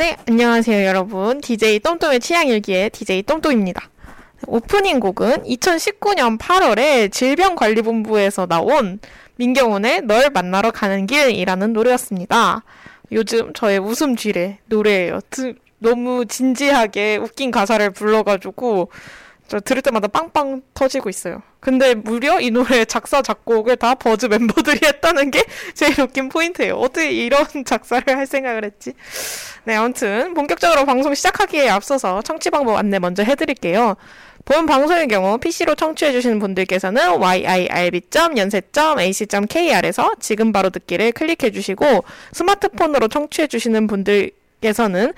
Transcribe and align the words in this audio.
네, 0.00 0.16
안녕하세요, 0.26 0.86
여러분. 0.86 1.42
DJ 1.42 1.80
똥똥의 1.80 2.20
취향일기의 2.20 2.88
DJ 2.88 3.22
똥똥입니다. 3.24 3.90
오프닝 4.46 4.98
곡은 4.98 5.42
2019년 5.42 6.38
8월에 6.38 7.12
질병관리본부에서 7.12 8.46
나온 8.46 8.98
민경훈의 9.36 10.02
널 10.02 10.30
만나러 10.30 10.70
가는 10.70 11.06
길이라는 11.06 11.74
노래였습니다. 11.74 12.62
요즘 13.12 13.52
저의 13.52 13.78
웃음 13.78 14.16
지뢰 14.16 14.58
노래예요. 14.66 15.20
드, 15.30 15.54
너무 15.78 16.26
진지하게 16.26 17.16
웃긴 17.16 17.50
가사를 17.50 17.90
불러가지고 17.90 18.90
저 19.48 19.58
들을 19.58 19.82
때마다 19.82 20.06
빵빵 20.06 20.62
터지고 20.74 21.10
있어요. 21.10 21.42
근데 21.58 21.94
무려 21.94 22.40
이 22.40 22.52
노래 22.52 22.84
작사 22.84 23.20
작곡을 23.20 23.76
다 23.76 23.96
버즈 23.96 24.26
멤버들이 24.26 24.78
했다는 24.86 25.32
게 25.32 25.44
제일 25.74 26.00
웃긴 26.00 26.28
포인트예요. 26.28 26.76
어떻게 26.76 27.10
이런 27.10 27.44
작사를 27.66 28.16
할 28.16 28.26
생각을 28.26 28.64
했지? 28.64 28.92
네, 29.64 29.74
아무튼 29.74 30.34
본격적으로 30.34 30.86
방송 30.86 31.12
시작하기에 31.14 31.68
앞서서 31.68 32.22
청취 32.22 32.50
방법 32.50 32.76
안내 32.76 33.00
먼저 33.00 33.24
해드릴게요. 33.24 33.96
본 34.50 34.66
방송의 34.66 35.06
경우 35.06 35.38
PC로 35.38 35.76
청취해주시는 35.76 36.40
분들께서는 36.40 37.22
yirb.yonsei.ac.kr에서 37.22 40.10
지금 40.18 40.50
바로 40.50 40.70
듣기를 40.70 41.12
클릭해주시고 41.12 42.02
스마트폰으로 42.32 43.06
청취해주시는 43.06 43.86
분들께서는 43.86 45.12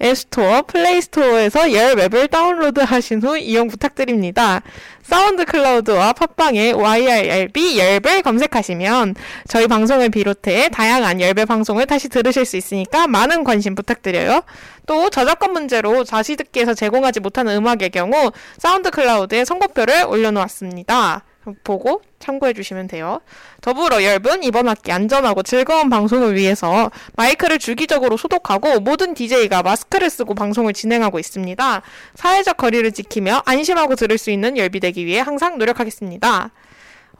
앱스토어, 0.00 0.62
플레이스토어에서 0.62 1.72
열 1.72 1.96
맵을 1.96 2.28
다운로드 2.28 2.80
하신 2.80 3.22
후 3.22 3.36
이용 3.36 3.68
부탁드립니다. 3.68 4.62
사운드 5.02 5.44
클라우드와 5.44 6.12
팟빵에 6.12 6.72
YRB 6.72 7.78
열배 7.78 8.20
검색하시면 8.20 9.14
저희 9.48 9.66
방송을 9.66 10.10
비롯해 10.10 10.68
다양한 10.68 11.20
열배 11.20 11.46
방송을 11.46 11.86
다시 11.86 12.08
들으실 12.08 12.44
수 12.44 12.56
있으니까 12.56 13.06
많은 13.06 13.42
관심 13.42 13.74
부탁드려요. 13.74 14.42
또 14.86 15.10
저작권 15.10 15.52
문제로 15.52 16.04
다시 16.04 16.36
듣기에서 16.36 16.74
제공하지 16.74 17.20
못하는 17.20 17.56
음악의 17.56 17.90
경우 17.90 18.30
사운드 18.58 18.90
클라우드에 18.90 19.44
선곡표를 19.44 20.04
올려놓았습니다. 20.06 21.24
보고 21.64 22.02
참고해 22.18 22.52
주시면 22.52 22.88
돼요. 22.88 23.20
더불어 23.60 24.02
여러분 24.02 24.42
이번 24.42 24.68
학기 24.68 24.92
안전하고 24.92 25.42
즐거운 25.42 25.90
방송을 25.90 26.34
위해서 26.34 26.90
마이크를 27.16 27.58
주기적으로 27.58 28.16
소독하고 28.16 28.80
모든 28.80 29.14
DJ가 29.14 29.62
마스크를 29.62 30.10
쓰고 30.10 30.34
방송을 30.34 30.72
진행하고 30.72 31.18
있습니다. 31.18 31.82
사회적 32.14 32.56
거리를 32.56 32.90
지키며 32.92 33.42
안심하고 33.44 33.94
들을 33.96 34.18
수 34.18 34.30
있는 34.30 34.56
열비 34.56 34.80
되기 34.80 35.06
위해 35.06 35.20
항상 35.20 35.58
노력하겠습니다. 35.58 36.50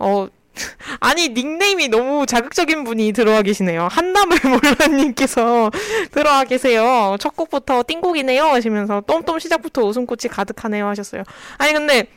어, 0.00 0.28
아니 1.00 1.28
닉네임이 1.28 1.88
너무 1.88 2.26
자극적인 2.26 2.84
분이 2.84 3.12
들어와 3.12 3.42
계시네요. 3.42 3.88
한남을 3.90 4.38
몰라님께서 4.78 5.70
들어와 6.12 6.44
계세요. 6.44 7.16
첫 7.20 7.36
곡부터 7.36 7.84
띵곡이네요 7.86 8.44
하시면서 8.44 9.02
똥똥 9.06 9.38
시작부터 9.38 9.82
웃음꽃이 9.82 10.30
가득하네요 10.30 10.86
하셨어요. 10.86 11.22
아니 11.58 11.72
근데 11.72 12.08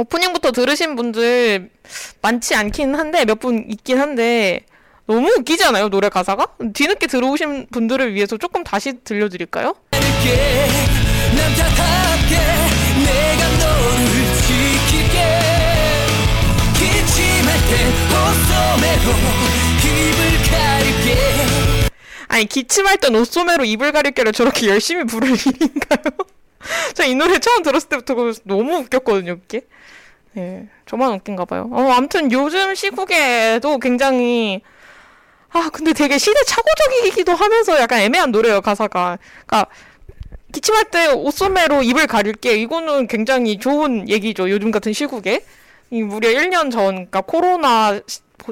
오프닝부터 0.00 0.50
들으신 0.52 0.96
분들 0.96 1.70
많지 2.22 2.54
않긴 2.54 2.94
한데 2.94 3.24
몇 3.24 3.40
분 3.40 3.64
있긴 3.70 3.98
한데 3.98 4.60
너무 5.06 5.28
웃기지 5.38 5.64
않아요 5.64 5.88
노래 5.88 6.08
가사가? 6.08 6.46
뒤늦게 6.74 7.06
들어오신 7.06 7.66
분들을 7.70 8.14
위해서 8.14 8.36
조금 8.36 8.62
다시 8.64 8.94
들려드릴까요? 9.04 9.74
아니 22.28 22.44
기침할 22.46 22.98
땐 22.98 23.14
옷소매로 23.16 23.64
입을 23.64 23.92
가릴게를 23.92 24.32
저렇게 24.32 24.68
열심히 24.68 25.04
부를 25.04 25.30
일인가요? 25.30 26.02
저 26.94 27.04
이 27.04 27.14
노래 27.14 27.38
처음 27.38 27.62
들었을 27.62 27.88
때부터 27.88 28.14
너무 28.44 28.76
웃겼거든요, 28.78 29.38
그게. 29.40 29.62
네, 30.32 30.68
저만 30.86 31.12
웃긴가 31.14 31.44
봐요. 31.46 31.68
어, 31.72 31.90
아무튼 31.92 32.30
요즘 32.30 32.74
시국에도 32.74 33.78
굉장히 33.78 34.62
아, 35.52 35.68
근데 35.72 35.92
되게 35.92 36.16
시대착오적이기도 36.18 37.32
하면서 37.34 37.80
약간 37.80 38.00
애매한 38.00 38.30
노래예요, 38.30 38.60
가사가. 38.60 39.18
그러니까 39.46 39.70
기침할 40.52 40.84
때 40.86 41.08
옷소매로 41.08 41.82
입을 41.82 42.06
가릴게 42.06 42.54
이거는 42.56 43.08
굉장히 43.08 43.58
좋은 43.58 44.08
얘기죠. 44.08 44.48
요즘 44.50 44.70
같은 44.70 44.92
시국에. 44.92 45.44
이 45.90 46.02
무려 46.04 46.28
1년 46.28 46.70
전, 46.70 46.94
그러니까 46.94 47.20
코로나 47.22 47.98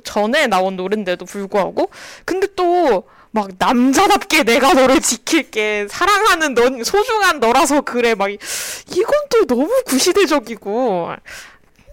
전에 0.03 0.49
나온 0.49 0.77
노래인데도 0.77 1.25
불구하고 1.25 1.89
근데 2.25 2.49
또 2.57 3.05
막 3.31 3.51
남자답게 3.59 4.45
내가 4.45 4.73
너를 4.75 5.01
지킬게 5.01 5.87
사랑하는 5.91 6.55
넌 6.55 6.83
소중한 6.85 7.41
너라서 7.41 7.83
그래 7.83 8.15
막 8.15 8.29
이건 8.31 9.15
또 9.31 9.45
너무 9.47 9.71
구시대적이고 9.87 11.11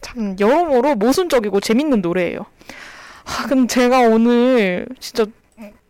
참 0.01 0.35
여러모로 0.39 0.95
모순적이고 0.95 1.59
재밌는 1.59 2.01
노래예요. 2.01 2.45
아, 3.25 3.45
근데 3.47 3.67
제가 3.67 4.01
오늘 4.01 4.87
진짜 4.99 5.25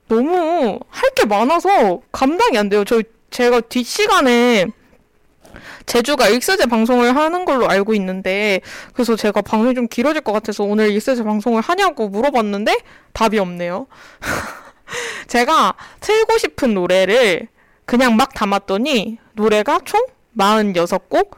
너무 0.08 0.80
할 0.90 1.10
게 1.16 1.26
많아서 1.26 2.02
감당이 2.12 2.58
안 2.58 2.68
돼요. 2.70 2.84
저 2.84 3.02
제가 3.30 3.62
뒷 3.62 3.84
시간에 3.86 4.66
제주가 5.86 6.30
1세대 6.30 6.70
방송을 6.70 7.16
하는 7.16 7.46
걸로 7.46 7.70
알고 7.70 7.94
있는데 7.96 8.60
그래서 8.94 9.16
제가 9.16 9.42
방송이 9.42 9.76
좀 9.76 9.88
길어질 9.88 10.22
것 10.22 10.34
같아서 10.34 10.64
오늘 10.64 10.90
1세대 10.92 11.24
방송을 11.24 11.62
하냐고 11.62 12.10
물어봤는데 12.10 12.76
답이 13.14 13.40
없네요. 13.40 13.88
제가 15.28 15.74
틀고 16.02 16.38
싶은 16.38 16.74
노래를 16.74 17.48
그냥 17.86 18.16
막 18.16 18.34
담았더니 18.34 19.18
노래가 19.34 19.80
총 19.86 20.02
46곡 20.38 21.32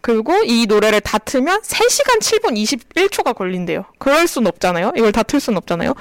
그리고 0.00 0.32
이 0.44 0.66
노래를 0.66 1.00
다 1.00 1.18
틀면 1.18 1.62
3시간 1.62 2.20
7분 2.20 2.56
21초가 2.56 3.34
걸린대요. 3.34 3.84
그럴 3.98 4.26
순 4.28 4.46
없잖아요. 4.46 4.92
이걸 4.96 5.12
다 5.12 5.22
틀 5.24 5.40
순 5.40 5.56
없잖아요. 5.56 5.94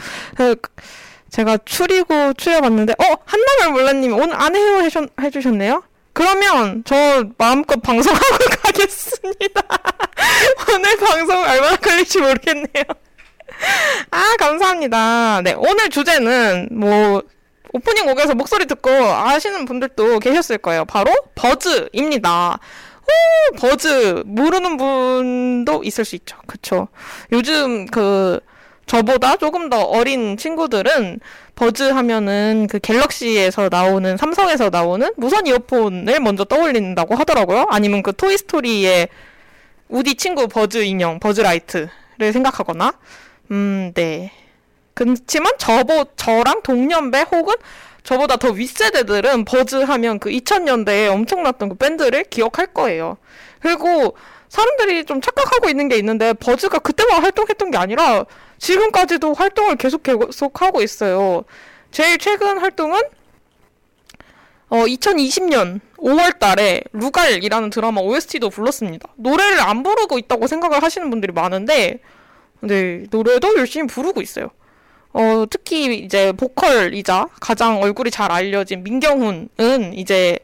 제가 1.32 1.58
추리고 1.66 2.34
추려봤는데, 2.34 2.94
어, 2.94 3.18
한나물 3.26 3.74
몰라님 3.82 4.14
오늘 4.14 4.34
안 4.40 4.56
해요 4.56 4.80
해주, 4.82 5.08
해주셨네요? 5.20 5.84
그러면 6.14 6.84
저 6.86 7.26
마음껏 7.38 7.82
방송하고 7.82 8.26
가겠습니다. 8.64 9.62
오늘 10.74 10.98
방송 10.98 11.38
얼마나 11.38 11.76
걸릴지 11.76 12.20
모르겠네요. 12.22 12.84
아, 14.12 14.36
감사합니다. 14.40 15.42
네, 15.42 15.54
오늘 15.54 15.90
주제는 15.90 16.70
뭐, 16.72 17.22
오프닝 17.74 18.06
곡에서 18.06 18.34
목소리 18.34 18.66
듣고 18.66 18.90
아시는 18.90 19.66
분들도 19.66 20.20
계셨을 20.20 20.58
거예요. 20.60 20.86
바로 20.86 21.12
버즈입니다. 21.36 22.60
오, 23.08 23.56
버즈 23.56 24.24
모르는 24.26 24.78
분도 24.78 25.84
있을 25.84 26.06
수 26.06 26.16
있죠. 26.16 26.38
그쵸. 26.48 26.88
요즘 27.32 27.86
그 27.88 28.40
저보다 28.86 29.36
조금 29.36 29.70
더 29.70 29.82
어린 29.82 30.38
친구들은 30.38 31.20
버즈 31.56 31.84
하면은 31.84 32.68
그 32.70 32.80
갤럭시에서 32.80 33.70
나오는 33.70 34.16
삼성에서 34.16 34.70
나오는 34.70 35.10
무선 35.18 35.46
이어폰을 35.46 36.20
먼저 36.20 36.46
떠올린다고 36.46 37.16
하더라고요. 37.16 37.66
아니면 37.70 38.02
그 38.02 38.14
토이스토리의 38.16 39.10
우디 39.90 40.16
친구 40.16 40.48
버즈 40.48 40.80
인형 40.80 41.20
버즈라이트를 41.20 42.34
생각하거나 42.34 42.94
음, 43.52 43.92
네. 43.94 44.32
그렇지만 44.94 45.54
저보 45.58 46.06
저랑 46.16 46.64
동년배 46.64 47.26
혹은 47.32 47.56
저보다 48.04 48.38
더 48.38 48.52
윗세대들은 48.52 49.46
버즈 49.46 49.76
하면 49.76 50.20
그 50.20 50.30
2000년대에 50.30 51.12
엄청났던 51.12 51.70
그 51.70 51.76
밴드를 51.76 52.24
기억할 52.24 52.68
거예요. 52.68 53.18
그리고 53.62 54.16
사람들이 54.50 55.06
좀 55.06 55.20
착각하고 55.22 55.70
있는 55.70 55.90
게 55.90 55.98
있는데 55.98 56.34
버즈가 56.34 56.80
그때만 56.80 57.22
활동했던 57.22 57.72
게 57.72 57.78
아니라 57.78 58.26
지금까지도 58.60 59.34
활동을 59.34 59.76
계속 59.76 60.04
계속하고 60.04 60.82
있어요. 60.82 61.44
제일 61.92 62.18
최근 62.18 62.60
활동은 62.60 63.02
어 64.70 64.78
2020년 64.86 65.80
5월 65.98 66.40
달에 66.40 66.82
루갈이라는 66.94 67.70
드라마 67.70 68.02
OST도 68.02 68.50
불렀습니다. 68.50 69.10
노래를 69.16 69.60
안 69.60 69.84
부르고 69.84 70.18
있다고 70.18 70.48
생각을 70.48 70.82
하시는 70.82 71.10
분들이 71.10 71.32
많은데 71.32 72.00
네, 72.62 73.06
노래도 73.12 73.56
열심히 73.58 73.88
부르고 73.88 74.22
있어요. 74.22 74.50
어, 75.14 75.46
특히 75.50 75.98
이제 75.98 76.32
보컬이자 76.34 77.28
가장 77.40 77.82
얼굴이 77.82 78.12
잘 78.12 78.32
알려진 78.32 78.84
민경훈은 78.84 79.94
이제 79.94 80.38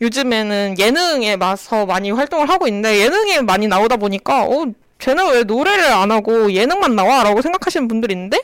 요즘에는 0.00 0.76
예능에 0.78 1.36
맞서 1.36 1.86
많이 1.86 2.10
활동을 2.10 2.48
하고 2.48 2.66
있는데 2.68 2.98
예능에 3.00 3.40
많이 3.42 3.66
나오다 3.66 3.96
보니까 3.96 4.44
어, 4.44 4.66
쟤는 4.98 5.32
왜 5.32 5.42
노래를 5.44 5.84
안 5.84 6.10
하고 6.10 6.52
예능만 6.52 6.94
나와? 6.94 7.22
라고 7.22 7.42
생각하시는 7.42 7.88
분들이 7.88 8.14
있는데 8.14 8.38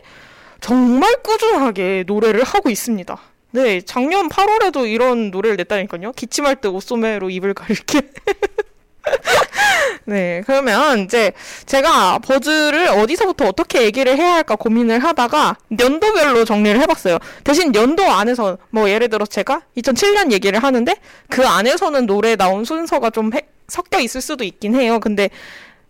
정말 0.61 1.17
꾸준하게 1.23 2.05
노래를 2.07 2.45
하고 2.45 2.71
있습니다. 2.71 3.19
네, 3.53 3.81
작년 3.81 4.29
8월에도 4.29 4.89
이런 4.89 5.31
노래를 5.31 5.57
냈다니까요. 5.57 6.13
기침할 6.13 6.57
때 6.57 6.69
옷소매로 6.69 7.31
입을 7.31 7.55
가릴게. 7.55 8.03
네, 10.05 10.43
그러면 10.47 11.01
이제 11.01 11.33
제가 11.67 12.19
버즈를 12.19 12.89
어디서부터 12.89 13.47
어떻게 13.47 13.83
얘기를 13.83 14.17
해야 14.17 14.35
할까 14.35 14.57
고민을 14.57 15.03
하다가 15.03 15.57
연도별로 15.79 16.45
정리를 16.45 16.81
해봤어요. 16.81 17.19
대신 17.45 17.75
연도 17.75 18.05
안에서 18.05 18.59
뭐 18.71 18.89
예를 18.91 19.09
들어 19.09 19.27
제가 19.27 19.63
2007년 19.77 20.33
얘기를 20.33 20.63
하는데 20.63 20.95
그 21.29 21.47
안에서는 21.47 22.07
노래 22.07 22.37
나온 22.37 22.65
순서가 22.65 23.11
좀 23.11 23.33
해, 23.35 23.43
섞여 23.69 24.01
있을 24.01 24.21
수도 24.21 24.45
있긴 24.45 24.75
해요. 24.75 25.01
근데 25.01 25.31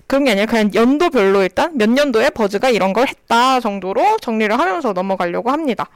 그런 0.06 0.24
게 0.24 0.32
아니라 0.32 0.46
그냥 0.46 0.70
연도별로 0.74 1.42
일단 1.42 1.76
몇 1.76 1.88
년도에 1.88 2.30
버즈가 2.30 2.70
이런 2.70 2.92
걸 2.92 3.06
했다 3.06 3.60
정도로 3.60 4.16
정리를 4.20 4.58
하면서 4.58 4.92
넘어가려고 4.92 5.50
합니다. 5.50 5.88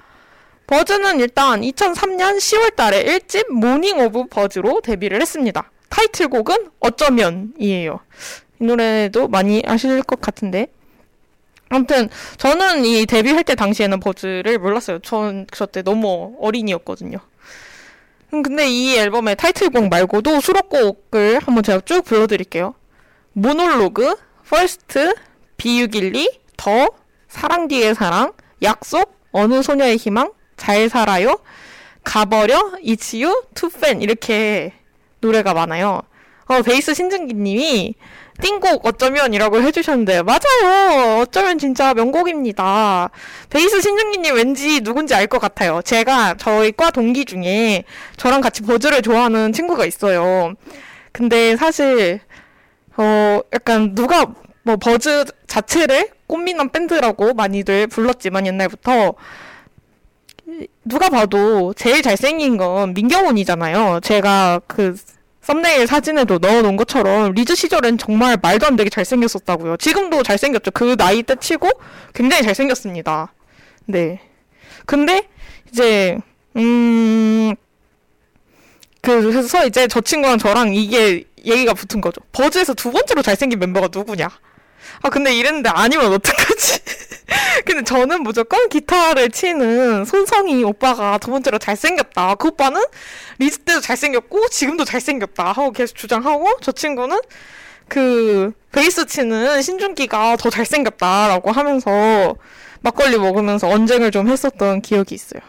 버즈는 0.66 1.20
일단 1.20 1.60
2003년 1.60 2.38
10월 2.38 2.74
달에 2.74 3.04
1집 3.04 3.50
Morning 3.52 3.98
of 3.98 4.26
Buzz로 4.28 4.80
데뷔를 4.80 5.20
했습니다. 5.20 5.70
타이틀곡은 5.94 6.70
어쩌면이에요. 6.80 8.00
이 8.60 8.64
노래도 8.64 9.28
많이 9.28 9.62
아실 9.64 10.02
것 10.02 10.20
같은데. 10.20 10.66
아무튼 11.68 12.08
저는 12.36 12.84
이 12.84 13.06
데뷔할 13.06 13.44
때 13.44 13.54
당시에는 13.54 14.00
버즈를 14.00 14.58
몰랐어요. 14.58 14.98
전 15.00 15.46
저때 15.52 15.82
너무 15.82 16.36
어린이였거든요. 16.40 17.18
음, 18.32 18.42
근데 18.42 18.68
이 18.68 18.96
앨범의 18.96 19.36
타이틀곡 19.36 19.88
말고도 19.88 20.40
수록곡을 20.40 21.40
한번 21.40 21.62
제가 21.62 21.80
쭉 21.84 22.04
불러드릴게요. 22.04 22.74
모놀로그, 23.32 24.16
First, 24.48 25.14
비유길리, 25.56 26.40
더, 26.56 26.88
사랑 27.28 27.68
뒤의 27.68 27.94
사랑, 27.94 28.32
약속, 28.62 29.16
어느 29.30 29.62
소녀의 29.62 29.96
희망, 29.96 30.32
잘 30.56 30.88
살아요, 30.88 31.38
가버려, 32.04 32.78
It's 32.82 33.44
You, 33.54 33.76
To 33.76 33.86
Fan 33.86 34.02
이렇게 34.02 34.72
노래가 35.24 35.54
많아요. 35.54 36.02
어, 36.46 36.60
베이스 36.62 36.92
신승기님이 36.92 37.94
띵곡 38.42 38.84
어쩌면이라고 38.84 39.62
해주셨는데 39.62 40.22
맞아요. 40.22 41.20
어쩌면 41.22 41.56
진짜 41.58 41.94
명곡입니다. 41.94 43.08
베이스 43.48 43.80
신승기님 43.80 44.34
왠지 44.34 44.80
누군지 44.82 45.14
알 45.14 45.26
것 45.26 45.38
같아요. 45.38 45.80
제가 45.82 46.34
저희 46.38 46.72
과 46.72 46.90
동기 46.90 47.24
중에 47.24 47.84
저랑 48.18 48.42
같이 48.42 48.62
버즈를 48.62 49.00
좋아하는 49.00 49.52
친구가 49.52 49.86
있어요. 49.86 50.52
근데 51.12 51.56
사실 51.56 52.20
어 52.96 53.40
약간 53.54 53.94
누가 53.94 54.26
뭐 54.64 54.76
버즈 54.76 55.24
자체를 55.46 56.10
꽃미남 56.26 56.70
밴드라고 56.70 57.32
많이들 57.34 57.86
불렀지만 57.86 58.46
옛날부터 58.46 59.14
누가 60.84 61.08
봐도 61.08 61.72
제일 61.74 62.02
잘생긴 62.02 62.56
건 62.58 62.92
민경훈이잖아요. 62.94 64.00
제가 64.02 64.60
그 64.66 64.96
썸네일 65.44 65.86
사진에도 65.86 66.38
넣어놓은 66.38 66.76
것처럼 66.76 67.32
리즈 67.32 67.54
시절엔 67.54 67.98
정말 67.98 68.38
말도 68.40 68.66
안 68.66 68.76
되게 68.76 68.88
잘생겼었다고요. 68.88 69.76
지금도 69.76 70.22
잘생겼죠. 70.22 70.70
그 70.70 70.96
나이 70.96 71.22
때 71.22 71.36
치고 71.36 71.68
굉장히 72.14 72.42
잘생겼습니다. 72.42 73.32
네. 73.84 74.20
근데 74.86 75.28
이제 75.70 76.18
음 76.56 77.54
그래서 79.02 79.66
이제 79.66 79.86
저 79.86 80.00
친구랑 80.00 80.38
저랑 80.38 80.74
이게 80.74 81.24
얘기가 81.44 81.74
붙은 81.74 82.00
거죠. 82.00 82.22
버즈에서 82.32 82.72
두 82.72 82.90
번째로 82.90 83.20
잘생긴 83.20 83.58
멤버가 83.58 83.88
누구냐? 83.92 84.28
아 85.02 85.10
근데 85.10 85.34
이랬는데 85.34 85.68
아니면 85.68 86.10
어떡하지? 86.12 86.80
근데 87.64 87.82
저는 87.82 88.22
무조건 88.22 88.68
기타를 88.68 89.30
치는 89.30 90.04
손성희 90.04 90.64
오빠가 90.64 91.18
두 91.18 91.30
번째로 91.30 91.58
잘생겼다. 91.58 92.34
그 92.36 92.48
오빠는 92.48 92.82
리즈 93.38 93.58
때도 93.58 93.80
잘생겼고 93.80 94.48
지금도 94.48 94.84
잘생겼다 94.84 95.52
하고 95.52 95.72
계속 95.72 95.96
주장하고 95.96 96.58
저 96.60 96.72
친구는 96.72 97.20
그 97.88 98.52
베이스 98.72 99.06
치는 99.06 99.62
신준기가 99.62 100.36
더 100.36 100.50
잘생겼다라고 100.50 101.52
하면서 101.52 102.34
막걸리 102.80 103.18
먹으면서 103.18 103.68
언쟁을 103.68 104.10
좀 104.10 104.28
했었던 104.28 104.82
기억이 104.82 105.14
있어요. 105.14 105.40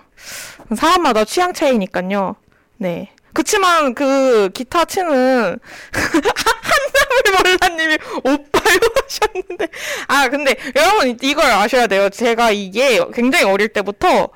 사람마다 0.76 1.26
취향 1.26 1.54
차이니까요. 1.54 2.36
네. 2.78 3.12
그치만 3.34 3.94
그 3.94 4.50
기타 4.54 4.86
치는 4.86 5.60
몰라님이 7.60 7.98
오빠요 8.24 8.80
하셨는데 9.04 9.68
아 10.08 10.30
근데 10.30 10.56
여러분 10.76 11.18
이걸 11.22 11.46
아셔야 11.46 11.88
돼요. 11.88 12.10
제가 12.10 12.52
이게 12.52 13.00
굉장히 13.14 13.46
어릴 13.46 13.70
때부터 13.70 14.30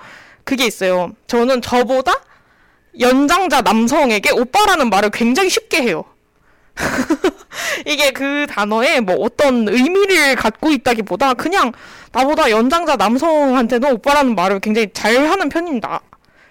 그게 0.44 0.66
있어요. 0.66 1.12
저는 1.28 1.62
저보다 1.62 2.13
연장자 3.00 3.62
남성에게 3.62 4.31
오빠라는 4.31 4.90
말을 4.90 5.10
굉장히 5.12 5.50
쉽게 5.50 5.81
해요. 5.84 6.04
이게 7.86 8.12
그 8.12 8.48
단어에 8.50 9.00
뭐 9.01 9.16
어떤 9.16 9.68
의미를 9.68 10.36
갖고 10.36 10.72
있다기보다 10.72 11.34
그냥 11.34 11.72
나보다 12.12 12.50
연장자 12.50 12.96
남성한테는 12.96 13.92
오빠라는 13.94 14.36
말을 14.36 14.60
굉장히 14.60 14.90
잘 14.94 15.16
하는 15.30 15.50
편입니다. 15.50 16.01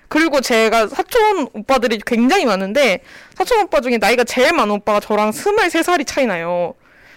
그리고 0.08 0.40
제가 0.40 0.88
사촌 0.88 1.48
오빠들이 1.52 2.00
굉장히 2.04 2.46
많은데 2.46 3.00
사촌 3.34 3.60
오빠 3.60 3.80
중에 3.80 3.98
나이가 3.98 4.24
제일 4.24 4.52
많은 4.54 4.74
오빠가 4.76 5.00
저랑 5.00 5.30
23살이 5.30 6.06
차이 6.06 6.26
나요. 6.26 6.74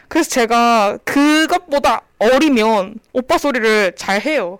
그래서 0.07 0.29
제가 0.29 0.97
그것보다 1.05 2.01
어리면 2.19 2.95
오빠 3.13 3.37
소리를 3.37 3.93
잘 3.95 4.21
해요. 4.21 4.59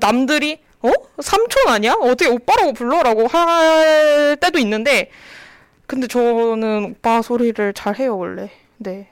남들이 0.00 0.58
어? 0.80 0.90
삼촌 1.20 1.68
아니야? 1.68 1.94
어떻게 2.00 2.28
오빠라고 2.30 2.72
불러라고 2.72 3.26
할 3.26 4.36
때도 4.40 4.58
있는데 4.58 5.10
근데 5.86 6.06
저는 6.06 6.96
오빠 6.96 7.22
소리를 7.22 7.72
잘 7.74 7.96
해요, 7.98 8.16
원래. 8.16 8.50
네. 8.78 9.08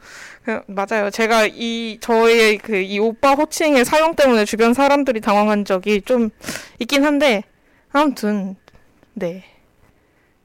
그, 0.49 0.61
맞아요. 0.67 1.09
제가 1.11 1.45
이 1.47 1.97
저의 2.01 2.57
그 2.57 2.75
이 2.81 2.97
오빠 2.99 3.33
호칭의 3.33 3.85
사용 3.85 4.15
때문에 4.15 4.45
주변 4.45 4.73
사람들이 4.73 5.21
당황한 5.21 5.63
적이 5.65 6.01
좀 6.01 6.29
있긴 6.79 7.03
한데 7.05 7.43
아무튼 7.91 8.55
네 9.13 9.43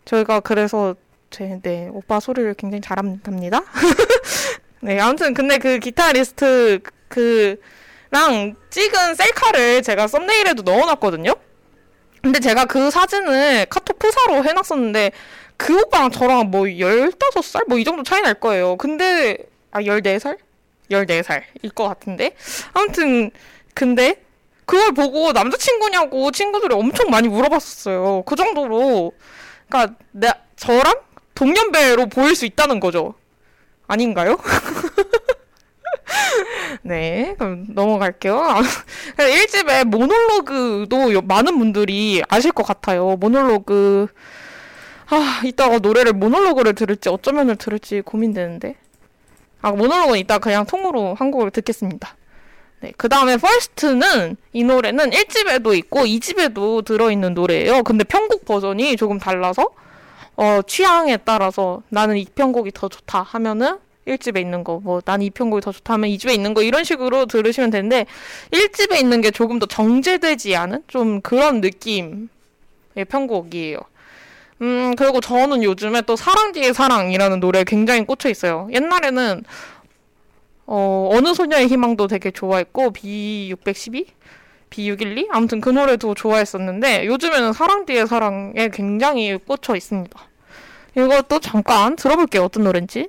저희가 0.05 0.41
그래서 0.41 0.95
제 1.31 1.59
네 1.63 1.89
오빠 1.93 2.21
소리를 2.21 2.53
굉장히 2.55 2.81
잘합니다. 2.83 3.63
네 4.83 5.01
아무튼 5.01 5.33
근데 5.33 5.57
그 5.59 5.79
기타 5.79 6.13
리스트 6.13 6.81
그랑 7.09 8.55
찍은 8.71 9.15
셀카를 9.15 9.83
제가 9.83 10.07
썸네일에도 10.07 10.63
넣어놨거든요. 10.63 11.33
근데 12.23 12.41
제가 12.41 12.67
그 12.67 12.91
사진을 12.91 13.67
카톡 13.71 13.99
프사로 13.99 14.45
해놨었는데 14.45 15.13
그 15.57 15.81
오빠랑 15.83 16.11
저랑 16.11 16.51
뭐 16.51 16.63
15살? 16.65 17.69
뭐 17.69 17.79
이 17.79 17.85
정도 17.85 18.03
차이 18.03 18.21
날 18.23 18.35
거예요. 18.35 18.77
근데 18.77 19.39
아, 19.75 19.81
14살? 19.81 20.39
14살일 20.91 21.75
것 21.75 21.89
같은데? 21.89 22.37
아무튼, 22.73 23.31
근데, 23.75 24.23
그걸 24.67 24.93
보고 24.93 25.33
남자친구냐고 25.33 26.31
친구들이 26.31 26.75
엄청 26.75 27.11
많이 27.11 27.29
물어봤었어요. 27.29 28.23
그 28.25 28.37
정도로, 28.37 29.13
그니까, 29.69 29.95
내, 30.13 30.33
저랑 30.57 30.95
동년배로 31.35 32.07
보일 32.07 32.37
수 32.37 32.47
있다는 32.47 32.79
거죠. 32.79 33.15
아닌가요? 33.89 34.39
네, 36.83 37.35
그럼 37.37 37.67
넘어갈게요. 37.71 38.41
1집에 39.17 39.85
모놀로그도 39.85 41.21
많은 41.23 41.59
분들이 41.59 42.23
아실 42.29 42.53
것 42.53 42.63
같아요. 42.63 43.17
모놀로그. 43.17 44.07
아, 45.07 45.41
이따가 45.45 45.79
노래를 45.79 46.13
모놀로그를 46.13 46.75
들을지 46.75 47.09
어쩌면을 47.09 47.57
들을지 47.57 48.03
고민되는데. 48.03 48.77
아, 49.65 49.73
모놀로그는 49.73 50.19
이따 50.19 50.39
그냥 50.39 50.67
통으로 50.67 51.15
한 51.15 51.31
곡을 51.31 51.51
듣겠습니다. 51.51 52.17
네, 52.81 52.93
그 52.99 53.09
다음에 53.09 53.39
First는 53.39 54.37
이 54.53 54.63
노래는 54.63 55.09
1집에도 55.09 55.75
있고 55.79 56.01
2집에도 56.01 56.85
들어있는 56.85 57.33
노래예요. 57.33 57.83
근데 57.83 58.05
편곡 58.05 58.45
버전이 58.45 58.97
조금 58.99 59.19
달라서 59.19 59.71
어, 60.37 60.61
취향에 60.67 61.17
따라서 61.17 61.81
나는 61.89 62.19
이 62.19 62.27
편곡이 62.27 62.73
더 62.75 62.89
좋다 62.91 63.23
하면은 63.23 63.79
1집에 64.07 64.39
있는 64.39 64.65
거, 64.65 64.81
뭐, 64.83 65.01
난 65.01 65.23
이 65.23 65.31
편곡이 65.31 65.63
더 65.63 65.73
좋다 65.73 65.95
하면 65.95 66.11
2집에 66.11 66.35
있는 66.35 66.53
거, 66.53 66.63
이런 66.63 66.85
식으로 66.85 67.25
들으시면 67.25 67.71
되는데, 67.71 68.05
1집에 68.51 69.01
있는 69.01 69.23
게 69.23 69.31
조금 69.31 69.59
더 69.59 69.65
정제되지 69.65 70.55
않은? 70.57 70.83
좀 70.89 71.23
그런 71.23 71.63
느낌의 71.63 72.29
편곡이에요. 73.09 73.79
음, 74.63 74.95
그리고 74.97 75.21
저는 75.21 75.63
요즘에 75.63 76.03
또 76.03 76.17
사랑 76.17 76.53
뒤의 76.53 76.75
사랑이라는 76.75 77.41
노래에 77.41 77.65
굉장히 77.65 78.05
꽂혀 78.05 78.29
있어요. 78.31 78.69
옛날에는, 78.73 79.45
어, 80.67 81.11
어느 81.13 81.35
소녀의 81.35 81.67
희망도 81.67 82.07
되게 82.07 82.31
좋아했고, 82.31 82.93
B612? 82.93 84.07
B612? 84.71 85.27
아무튼 85.31 85.61
그 85.61 85.71
노래도 85.71 86.15
좋아했었는데, 86.15 87.07
요즘에는 87.07 87.53
사랑 87.53 87.85
뒤의 87.85 88.07
사랑에 88.07 88.69
굉장히 88.73 89.37
꽂혀 89.37 89.77
있습니다. 89.77 90.19
이것도 90.97 91.41
잠깐 91.41 91.97
들어볼게요. 91.97 92.45
어떤 92.45 92.65
노래인지. 92.65 93.09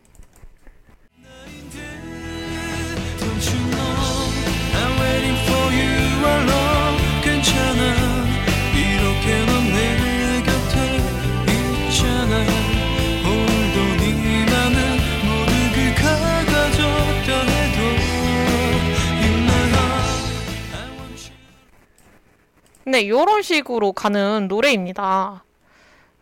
네, 22.85 23.07
요런 23.09 23.41
식으로 23.41 23.93
가는 23.93 24.47
노래입니다. 24.47 25.43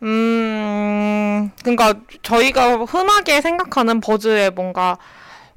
음, 0.03 1.51
그러니까 1.61 1.93
저희가 2.21 2.77
흔하게 2.85 3.41
생각하는 3.41 3.99
버즈의 4.01 4.51
뭔가 4.51 4.97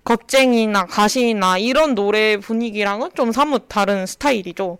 겁쟁이나 0.05 0.85
가시나 0.87 1.59
이런 1.59 1.95
노래 1.95 2.37
분위기랑은 2.37 3.11
좀 3.15 3.33
사뭇 3.33 3.65
다른 3.69 4.07
스타일이죠. 4.07 4.79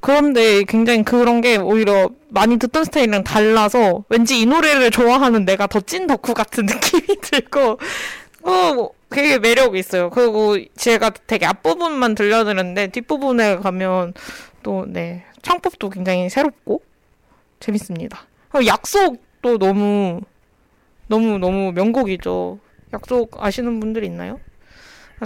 그런데 0.00 0.64
굉장히 0.64 1.02
그런 1.02 1.40
게 1.40 1.56
오히려 1.56 2.10
많이 2.28 2.58
듣던 2.58 2.84
스타일이랑 2.84 3.24
달라서 3.24 4.04
왠지 4.08 4.40
이 4.40 4.46
노래를 4.46 4.90
좋아하는 4.90 5.44
내가 5.44 5.66
더 5.66 5.80
찐 5.80 6.06
덕후 6.06 6.34
같은 6.34 6.64
느낌이 6.66 7.20
들고 7.20 7.78
어 8.42 8.88
되게 9.10 9.38
매력이 9.38 9.78
있어요. 9.78 10.10
그리고 10.10 10.56
제가 10.76 11.10
되게 11.26 11.46
앞부분만 11.46 12.14
들려드렸는데 12.14 12.88
뒷부분에 12.88 13.56
가면 13.56 14.12
또 14.64 14.84
네 14.88 15.24
창법도 15.42 15.90
굉장히 15.90 16.28
새롭고 16.28 16.82
재밌습니다. 17.60 18.26
약속도 18.66 19.58
너무 19.58 20.20
너무 21.06 21.38
너무 21.38 21.70
명곡이죠. 21.72 22.58
약속 22.92 23.36
아시는 23.38 23.78
분들 23.78 24.02
있나요? 24.04 24.40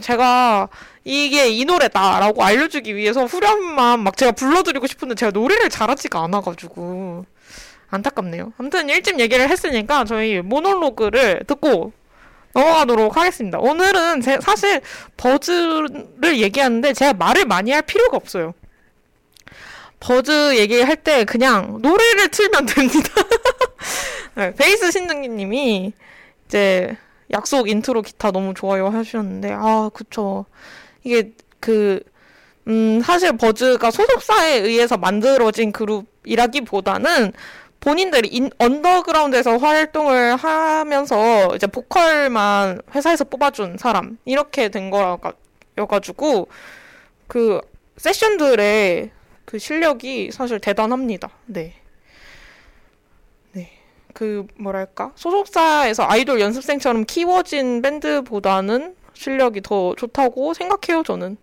제가 0.02 0.68
이게 1.04 1.48
이 1.48 1.64
노래다라고 1.64 2.42
알려주기 2.42 2.94
위해서 2.94 3.24
후렴만 3.24 4.00
막 4.00 4.16
제가 4.16 4.32
불러드리고 4.32 4.86
싶은데 4.86 5.14
제가 5.14 5.32
노래를 5.32 5.70
잘하지가 5.70 6.22
않아가지고 6.24 7.24
안타깝네요. 7.90 8.52
아무튼 8.58 8.88
1집 8.88 9.18
얘기를 9.18 9.48
했으니까 9.48 10.04
저희 10.04 10.40
모놀로그를 10.42 11.44
듣고 11.46 11.92
넘어가도록 12.52 13.16
하겠습니다. 13.16 13.58
오늘은 13.58 14.20
제, 14.20 14.38
사실 14.40 14.80
버즈를 15.16 16.38
얘기하는데 16.38 16.92
제가 16.92 17.14
말을 17.14 17.46
많이 17.46 17.70
할 17.70 17.82
필요가 17.82 18.16
없어요. 18.16 18.54
버즈 20.00 20.56
얘기할 20.56 20.96
때 20.96 21.24
그냥 21.24 21.78
노래를 21.82 22.28
틀면 22.28 22.66
됩니다. 22.66 23.10
네, 24.36 24.54
베이스 24.54 24.90
신등기님이 24.90 25.92
이제 26.46 26.96
약속 27.32 27.68
인트로 27.68 28.02
기타 28.02 28.30
너무 28.30 28.54
좋아요 28.54 28.88
하셨는데 28.88 29.52
아 29.52 29.90
그쵸 29.92 30.46
이게 31.04 31.32
그 31.60 32.00
음, 32.68 33.00
사실 33.02 33.36
버즈가 33.36 33.90
소속사에 33.90 34.58
의해서 34.58 34.96
만들어진 34.96 35.72
그룹이라기보다는 35.72 37.32
본인들이 37.80 38.28
인, 38.28 38.50
언더그라운드에서 38.58 39.56
활동을 39.56 40.36
하면서 40.36 41.54
이제 41.54 41.66
보컬만 41.66 42.82
회사에서 42.94 43.24
뽑아준 43.24 43.78
사람 43.78 44.18
이렇게 44.24 44.68
된 44.68 44.90
거여가지고 44.90 46.48
그 47.26 47.60
세션들의 47.96 49.10
그 49.48 49.58
실력이 49.58 50.30
사실 50.30 50.60
대단합니다. 50.60 51.30
네. 51.46 51.72
네. 53.52 53.70
그 54.12 54.46
뭐랄까 54.58 55.12
소속사에서 55.14 56.04
아이돌 56.06 56.38
연습생처럼 56.38 57.06
키워진 57.06 57.80
밴드보다는 57.80 58.94
실력이 59.14 59.62
더 59.62 59.94
좋다고 59.94 60.52
생각해요 60.52 61.02
저는. 61.02 61.38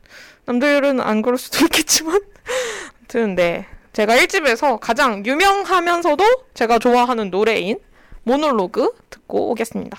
남들은 0.45 1.01
안 1.01 1.23
그럴 1.23 1.39
수도 1.39 1.65
있겠지만 1.65 2.21
아무튼 2.99 3.33
네. 3.33 3.65
제가 3.93 4.15
1집에서 4.17 4.79
가장 4.79 5.25
유명하면서도 5.25 6.23
제가 6.53 6.77
좋아하는 6.77 7.31
노래인 7.31 7.79
모놀로그 8.21 8.93
듣고 9.09 9.49
오겠습니다. 9.49 9.97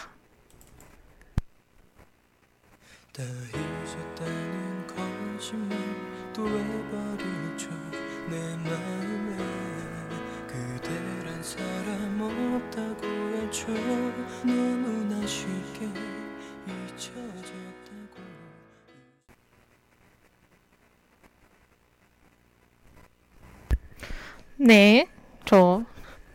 네, 24.58 25.08
저 25.44 25.82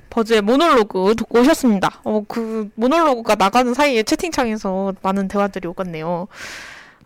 버즈의 0.09 0.41
모놀로그 0.41 1.15
듣고 1.17 1.39
오셨습니다. 1.39 2.01
어, 2.03 2.21
그 2.27 2.69
모놀로그가 2.75 3.35
나가는 3.35 3.73
사이에 3.73 4.03
채팅창에서 4.03 4.95
많은 5.01 5.29
대화들이 5.29 5.69
오갔네요. 5.69 6.27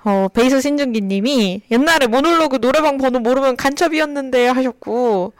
어, 0.06 0.28
베이스 0.34 0.60
신준기 0.60 1.02
님이 1.02 1.62
옛날에 1.70 2.08
모놀로그 2.08 2.60
노래방 2.60 2.98
번호 2.98 3.20
모르면 3.20 3.58
간첩이었는데 3.58 4.48
하셨고, 4.48 5.34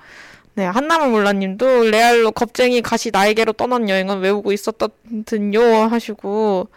네, 0.56 0.64
한나무 0.64 1.10
몰라 1.10 1.34
님도 1.34 1.90
레알로 1.92 2.32
겁쟁이 2.32 2.82
가시 2.82 3.12
나에게로 3.12 3.52
떠난 3.54 3.90
여행은 3.90 4.22
외우고 4.22 4.54
있었던요 4.54 5.62
하시고, 5.90 6.70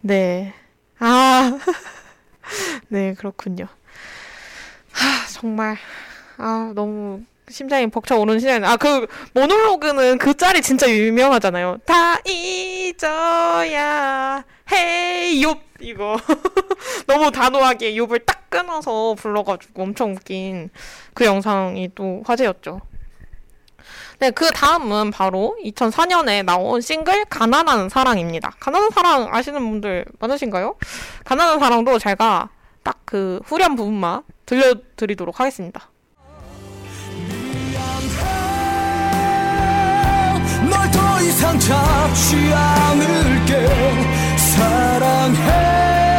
네. 0.00 0.52
아, 0.98 1.56
네, 2.88 3.14
그렇군요. 3.14 3.68
하, 4.90 5.26
정말, 5.28 5.76
아, 6.36 6.72
너무 6.74 7.22
심장이 7.48 7.86
벅차오르는 7.86 8.40
시간. 8.40 8.64
아, 8.64 8.76
그, 8.76 9.06
모놀로그는 9.34 10.18
그 10.18 10.34
짤이 10.34 10.60
진짜 10.60 10.90
유명하잖아요. 10.90 11.78
다 11.86 12.18
잊어야 12.26 13.64
해, 14.72 15.32
욥. 15.36 15.60
이거. 15.80 16.16
너무 17.06 17.30
단호하게 17.30 17.94
욥을 17.94 18.26
딱 18.26 18.50
끊어서 18.50 19.14
불러가지고 19.14 19.82
엄청 19.82 20.12
웃긴 20.12 20.70
그 21.14 21.24
영상이 21.24 21.90
또 21.94 22.22
화제였죠. 22.24 22.80
네, 24.22 24.30
그 24.30 24.48
다음은 24.52 25.10
바로 25.10 25.56
2004년에 25.64 26.44
나온 26.44 26.80
싱글 26.80 27.24
가난한 27.24 27.88
사랑입니다. 27.88 28.52
가난한 28.60 28.90
사랑 28.92 29.28
아시는 29.28 29.58
분들 29.68 30.04
많으신가요? 30.20 30.76
가난한 31.24 31.58
사랑도 31.58 31.98
제가 31.98 32.48
딱 32.84 33.02
그 33.04 33.40
후렴 33.44 33.74
부분만 33.76 34.22
들려드리도록 34.46 35.38
하겠습니다. 35.40 35.90
이상 41.22 41.58
잡지 41.58 42.36
않을게 42.52 43.66
사랑해 44.36 46.11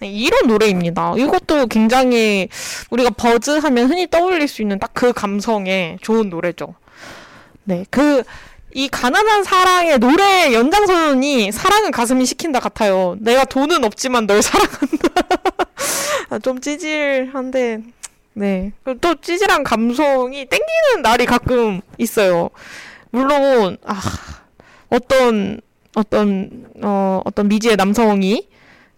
네, 0.00 0.08
이런 0.08 0.46
노래입니다. 0.46 1.14
이것도 1.16 1.66
굉장히 1.66 2.48
우리가 2.90 3.10
버즈 3.10 3.50
하면 3.50 3.90
흔히 3.90 4.08
떠올릴 4.08 4.46
수 4.48 4.62
있는 4.62 4.78
딱 4.78 4.90
그 4.94 5.12
감성의 5.12 5.98
좋은 6.02 6.28
노래죠. 6.28 6.74
네, 7.64 7.84
그 7.90 8.22
이 8.74 8.88
가난한 8.88 9.44
사랑의 9.44 9.98
노래 9.98 10.52
연장선이 10.52 11.52
사랑은 11.52 11.90
가슴이 11.90 12.26
시킨다 12.26 12.60
같아요. 12.60 13.16
내가 13.20 13.44
돈은 13.44 13.82
없지만 13.84 14.26
널 14.26 14.42
사랑한다. 14.42 15.22
아, 16.30 16.38
좀 16.38 16.60
찌질한데, 16.60 17.80
네. 18.34 18.72
또 19.00 19.14
찌질한 19.14 19.64
감성이 19.64 20.44
땡기는 20.44 21.02
날이 21.02 21.24
가끔 21.24 21.80
있어요. 21.96 22.50
물론, 23.10 23.78
아, 23.86 24.00
어떤, 24.90 25.60
어떤, 25.94 26.66
어, 26.82 27.22
어떤 27.24 27.48
미지의 27.48 27.76
남성이 27.76 28.48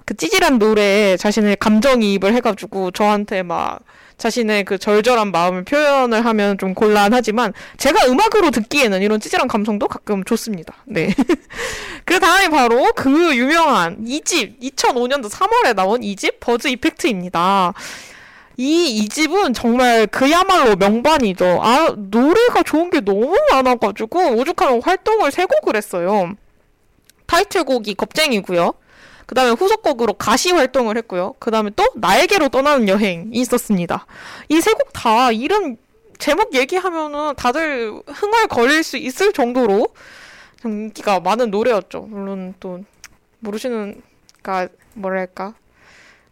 그 0.04 0.16
찌질한 0.16 0.58
노래에 0.58 1.16
자신의 1.16 1.56
감정이입을 1.56 2.34
해가지고 2.34 2.90
저한테 2.90 3.42
막 3.42 3.80
자신의 4.20 4.64
그 4.64 4.78
절절한 4.78 5.32
마음을 5.32 5.64
표현을 5.64 6.24
하면 6.24 6.58
좀 6.58 6.74
곤란하지만 6.74 7.54
제가 7.78 8.06
음악으로 8.06 8.50
듣기에는 8.50 9.00
이런 9.00 9.18
찌질한 9.18 9.48
감성도 9.48 9.88
가끔 9.88 10.22
좋습니다. 10.24 10.74
네. 10.84 11.14
그 12.04 12.20
다음에 12.20 12.48
바로 12.48 12.92
그 12.94 13.34
유명한 13.34 14.04
2집 14.04 14.60
2005년도 14.60 15.30
3월에 15.30 15.74
나온 15.74 16.02
2집 16.02 16.38
버즈 16.38 16.68
이펙트입니다. 16.68 17.72
이 18.58 19.06
2집은 19.08 19.54
정말 19.54 20.06
그야말로 20.06 20.76
명반이죠. 20.76 21.60
아, 21.62 21.94
노래가 21.96 22.62
좋은 22.62 22.90
게 22.90 23.00
너무 23.00 23.34
많아가지고 23.50 24.32
오죽하면 24.36 24.82
활동을 24.82 25.30
3곡을 25.30 25.76
했어요. 25.76 26.34
타이틀곡이 27.26 27.94
겁쟁이고요. 27.94 28.74
그 29.30 29.34
다음에 29.36 29.52
후속곡으로 29.52 30.14
가시 30.14 30.50
활동을 30.50 30.96
했고요. 30.96 31.34
그 31.38 31.52
다음에 31.52 31.70
또 31.76 31.84
나에게로 31.94 32.48
떠나는 32.48 32.88
여행이 32.88 33.28
있었습니다. 33.30 34.04
이 34.48 34.56
세 34.56 34.72
곡 34.74 34.90
다 34.92 35.30
이름 35.30 35.76
제목 36.18 36.52
얘기하면은 36.52 37.36
다들 37.36 37.92
흥얼거릴 38.08 38.82
수 38.82 38.96
있을 38.96 39.32
정도로 39.32 39.86
인기가 40.64 41.20
많은 41.20 41.52
노래였죠. 41.52 42.08
물론 42.10 42.54
또 42.58 42.80
모르시는 43.38 44.02
가 44.42 44.66
뭐랄까 44.94 45.54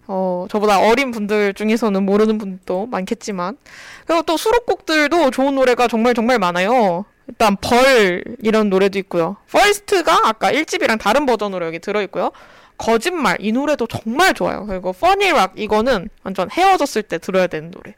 어 0.08 0.46
저보다 0.50 0.80
어린 0.80 1.12
분들 1.12 1.54
중에서는 1.54 2.02
모르는 2.04 2.38
분도 2.38 2.86
많겠지만 2.86 3.58
그리고 4.06 4.22
또 4.22 4.36
수록곡들도 4.36 5.30
좋은 5.30 5.54
노래가 5.54 5.86
정말 5.86 6.14
정말 6.14 6.40
많아요. 6.40 7.04
일단 7.28 7.56
벌 7.60 8.24
이런 8.42 8.70
노래도 8.70 8.98
있고요. 8.98 9.36
First가 9.52 10.22
아까 10.28 10.50
1집이랑 10.50 10.98
다른 10.98 11.26
버전으로 11.26 11.64
여기 11.64 11.78
들어있고요. 11.78 12.32
거짓말 12.78 13.36
이 13.40 13.52
노래도 13.52 13.86
정말 13.86 14.32
좋아요. 14.32 14.64
그리고 14.66 14.92
퍼니락 14.92 15.54
이거는 15.56 16.08
완전 16.22 16.48
헤어졌을 16.50 17.02
때 17.02 17.18
들어야 17.18 17.46
되는 17.48 17.70
노래. 17.70 17.94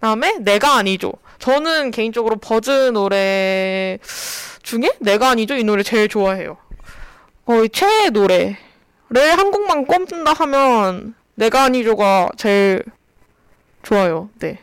다음에 0.00 0.38
내가 0.40 0.76
아니죠. 0.76 1.12
저는 1.38 1.90
개인적으로 1.90 2.36
버즈 2.36 2.70
노래 2.92 3.98
중에 4.62 4.90
내가 5.00 5.30
아니죠 5.30 5.54
이 5.56 5.64
노래 5.64 5.82
제일 5.82 6.08
좋아해요. 6.08 6.56
거의 7.46 7.68
최애 7.68 8.10
노래를 8.10 8.56
한 9.10 9.50
곡만 9.50 9.86
꼽는다 9.86 10.32
하면 10.32 11.14
내가 11.34 11.64
아니죠가 11.64 12.30
제일 12.36 12.82
좋아요. 13.82 14.28
네. 14.40 14.58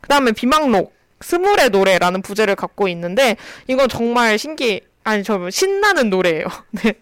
그 0.00 0.08
다음에 0.08 0.32
비망록 0.32 0.94
스물의 1.20 1.70
노래라는 1.70 2.22
부제를 2.22 2.54
갖고 2.54 2.86
있는데 2.88 3.36
이건 3.66 3.88
정말 3.88 4.38
신기 4.38 4.82
아니 5.08 5.24
저 5.24 5.48
신나는 5.48 6.10
노래예요. 6.10 6.44
네. 6.82 6.92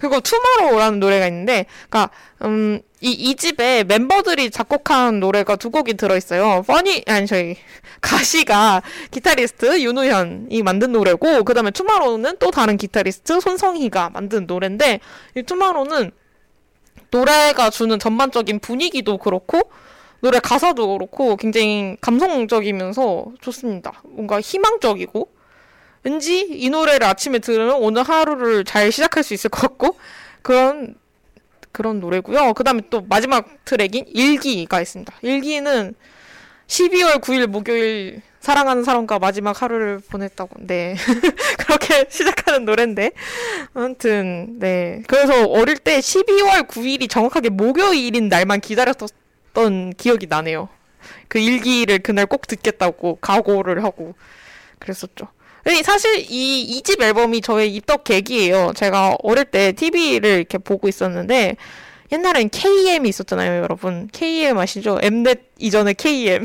그리고 0.00 0.18
Tomorrow라는 0.18 0.98
노래가 0.98 1.28
있는데 1.28 1.66
그러니까 1.88 2.10
음 2.42 2.80
이이 3.00 3.36
집에 3.36 3.84
멤버들이 3.84 4.50
작곡한 4.50 5.20
노래가 5.20 5.54
두 5.54 5.70
곡이 5.70 5.94
들어 5.94 6.16
있어요. 6.16 6.64
Funny 6.66 7.04
아니 7.06 7.28
저희 7.28 7.56
가시가 8.00 8.82
기타리스트 9.12 9.80
윤우현이 9.80 10.60
만든 10.64 10.90
노래고 10.90 11.44
그다음에 11.44 11.70
Tomorrow는 11.70 12.38
또 12.40 12.50
다른 12.50 12.76
기타리스트 12.76 13.38
손성희가 13.40 14.10
만든 14.10 14.46
노래인데 14.48 14.98
이 15.36 15.42
Tomorrow는 15.44 16.10
노래가 17.12 17.70
주는 17.70 17.96
전반적인 17.96 18.58
분위기도 18.58 19.18
그렇고 19.18 19.70
노래 20.18 20.40
가사도 20.40 20.98
그렇고 20.98 21.36
굉장히 21.36 21.96
감성적이면서 22.00 23.26
좋습니다. 23.40 24.02
뭔가 24.04 24.40
희망적이고 24.40 25.41
왠지 26.04 26.40
이 26.40 26.68
노래를 26.70 27.04
아침에 27.06 27.38
들으면 27.38 27.76
오늘 27.76 28.02
하루를 28.02 28.64
잘 28.64 28.90
시작할 28.90 29.22
수 29.22 29.34
있을 29.34 29.50
것 29.50 29.60
같고 29.60 29.96
그런 30.42 30.94
그런 31.70 32.00
노래고요. 32.00 32.52
그다음에 32.54 32.82
또 32.90 33.00
마지막 33.02 33.64
트랙인 33.64 34.06
일기가 34.08 34.80
있습니다. 34.80 35.12
일기는 35.22 35.94
12월 36.66 37.20
9일 37.20 37.46
목요일 37.46 38.22
사랑하는 38.40 38.82
사람과 38.82 39.18
마지막 39.18 39.62
하루를 39.62 40.00
보냈다고. 40.10 40.56
네. 40.66 40.96
그렇게 41.58 42.06
시작하는 42.10 42.64
노래인데. 42.64 43.12
아무튼, 43.72 44.58
네. 44.58 45.02
그래서 45.06 45.46
어릴 45.46 45.78
때 45.78 46.00
12월 46.00 46.66
9일이 46.66 47.08
정확하게 47.08 47.50
목요일인 47.50 48.28
날만 48.28 48.60
기다렸던 48.60 49.92
기억이 49.96 50.26
나네요. 50.28 50.68
그 51.28 51.38
일기를 51.38 52.00
그날 52.00 52.26
꼭 52.26 52.46
듣겠다고 52.48 53.18
각오를 53.20 53.84
하고 53.84 54.14
그랬었죠. 54.80 55.28
사실 55.84 56.18
이, 56.28 56.62
이 56.62 56.82
집 56.82 57.00
앨범이 57.00 57.40
저의 57.40 57.74
입덕 57.74 58.04
계기예요. 58.04 58.72
제가 58.74 59.16
어릴 59.22 59.44
때 59.44 59.72
TV를 59.72 60.30
이렇게 60.38 60.58
보고 60.58 60.88
있었는데, 60.88 61.56
옛날엔 62.12 62.50
KM이 62.50 63.08
있었잖아요, 63.08 63.62
여러분. 63.62 64.08
KM 64.12 64.58
아시죠? 64.58 64.98
엠넷 65.02 65.40
이전에 65.58 65.94
KM. 65.94 66.44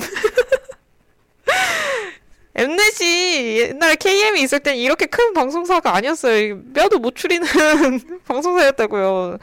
엠넷이 2.55 3.59
옛날에 3.59 3.95
KM이 3.95 4.41
있을 4.41 4.59
땐 4.59 4.77
이렇게 4.77 5.05
큰 5.05 5.33
방송사가 5.33 5.95
아니었어요. 5.95 6.63
뼈도 6.74 6.97
못 7.00 7.15
추리는 7.15 7.45
방송사였다고요. 8.27 9.38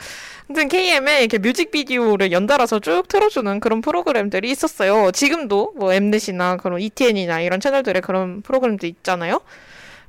아무튼 0.47 0.69
KM에 0.69 1.21
이렇게 1.21 1.39
뮤직비디오를 1.39 2.31
연달아서 2.31 2.81
쭉 2.81 3.09
틀어주는 3.09 3.61
그런 3.61 3.81
프로그램들이 3.81 4.51
있었어요. 4.51 5.11
지금도 5.11 5.73
뭐 5.77 5.93
엠넷이나 5.93 6.59
그런 6.59 6.81
ETN이나 6.81 7.41
이런 7.41 7.61
채널들의 7.61 8.03
그런 8.03 8.43
프로그램도 8.43 8.87
있잖아요. 8.87 9.41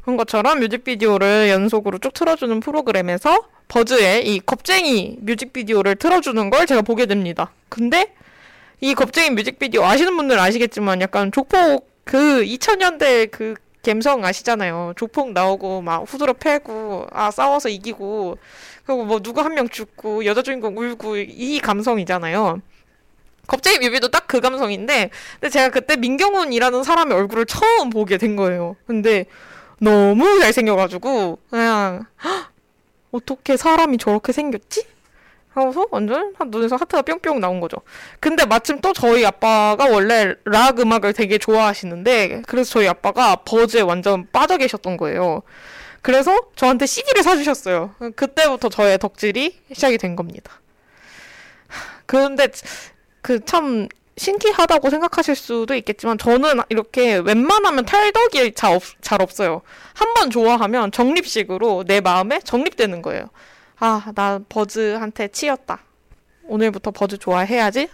그런 0.01 0.17
것처럼 0.17 0.59
뮤직비디오를 0.59 1.49
연속으로 1.49 1.99
쭉 1.99 2.13
틀어주는 2.13 2.59
프로그램에서 2.59 3.47
버즈의 3.69 4.27
이 4.27 4.39
겁쟁이 4.39 5.17
뮤직비디오를 5.21 5.95
틀어주는 5.95 6.49
걸 6.49 6.67
제가 6.67 6.81
보게 6.81 7.05
됩니다. 7.05 7.51
근데 7.69 8.13
이 8.81 8.93
겁쟁이 8.93 9.29
뮤직비디오 9.31 9.83
아시는 9.83 10.15
분들은 10.17 10.39
아시겠지만 10.41 11.01
약간 11.01 11.31
조폭 11.31 11.89
그 12.03 12.43
2000년대 12.43 13.31
그 13.31 13.55
감성 13.83 14.25
아시잖아요. 14.25 14.93
조폭 14.95 15.31
나오고 15.31 15.81
막 15.81 16.03
후드로 16.07 16.33
패고 16.33 17.07
아 17.11 17.31
싸워서 17.31 17.69
이기고 17.69 18.37
그리고 18.85 19.05
뭐 19.05 19.19
누구 19.19 19.41
한 19.41 19.53
명 19.55 19.67
죽고 19.69 20.25
여자 20.25 20.41
주인공 20.41 20.77
울고 20.77 21.17
이 21.17 21.59
감성이잖아요. 21.59 22.61
겁쟁이 23.47 23.79
뮤비도 23.79 24.09
딱 24.09 24.25
그 24.27 24.41
감성인데 24.41 25.11
근데 25.39 25.49
제가 25.49 25.69
그때 25.69 25.95
민경훈이라는 25.95 26.83
사람의 26.83 27.15
얼굴을 27.15 27.45
처음 27.45 27.89
보게 27.89 28.17
된 28.17 28.35
거예요. 28.35 28.75
근데 28.87 29.25
너무 29.79 30.39
잘생겨가지고 30.39 31.39
그냥 31.49 32.05
어떻게 33.11 33.55
사람이 33.55 33.97
저렇게 33.97 34.31
생겼지? 34.33 34.85
하고서 35.49 35.85
완전 35.91 36.33
눈에서 36.47 36.75
하트가 36.75 37.03
뿅뿅 37.03 37.39
나온 37.39 37.61
거죠. 37.61 37.77
근데 38.19 38.45
마침 38.45 38.81
또 38.81 38.91
저희 38.91 39.25
아빠가 39.25 39.85
원래 39.85 40.33
락 40.43 40.79
음악을 40.81 41.13
되게 41.13 41.37
좋아하시는데 41.37 42.41
그래서 42.47 42.71
저희 42.71 42.87
아빠가 42.89 43.37
버즈에 43.37 43.79
완전 43.81 44.27
빠져 44.33 44.57
계셨던 44.57 44.97
거예요. 44.97 45.43
그래서 46.05 46.39
저한테 46.55 46.85
CD를 46.85 47.23
사주셨어요. 47.23 47.95
그때부터 48.15 48.69
저의 48.69 48.99
덕질이 48.99 49.59
시작이 49.73 49.97
된 49.97 50.15
겁니다. 50.15 50.61
그런데 52.05 52.47
그 53.23 53.39
참 53.43 53.87
신기하다고 54.17 54.91
생각하실 54.91 55.35
수도 55.35 55.73
있겠지만 55.73 56.19
저는 56.19 56.61
이렇게 56.69 57.15
웬만하면 57.17 57.85
탈덕이 57.85 58.53
잘, 58.53 58.75
없, 58.75 58.83
잘 59.01 59.19
없어요. 59.21 59.63
한 59.95 60.13
번 60.13 60.29
좋아하면 60.29 60.91
정립식으로 60.91 61.85
내 61.87 62.01
마음에 62.01 62.39
정립되는 62.39 63.01
거예요. 63.01 63.29
아, 63.79 64.11
나 64.13 64.39
버즈한테 64.47 65.29
치였다. 65.29 65.81
오늘부터 66.43 66.91
버즈 66.91 67.17
좋아해야지. 67.17 67.89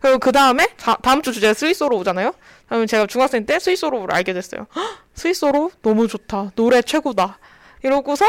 그리고 0.00 0.18
그 0.18 0.32
다음에 0.32 0.66
다음 1.02 1.22
주 1.22 1.32
주제 1.32 1.54
스위스로 1.54 1.96
오잖아요. 1.96 2.34
그러면 2.66 2.88
제가 2.88 3.06
중학생 3.06 3.46
때 3.46 3.60
스위스로를 3.60 4.12
알게 4.12 4.32
됐어요. 4.32 4.66
스위스로 5.14 5.70
너무 5.80 6.08
좋다. 6.08 6.50
노래 6.56 6.82
최고다. 6.82 7.38
이러고서 7.82 8.26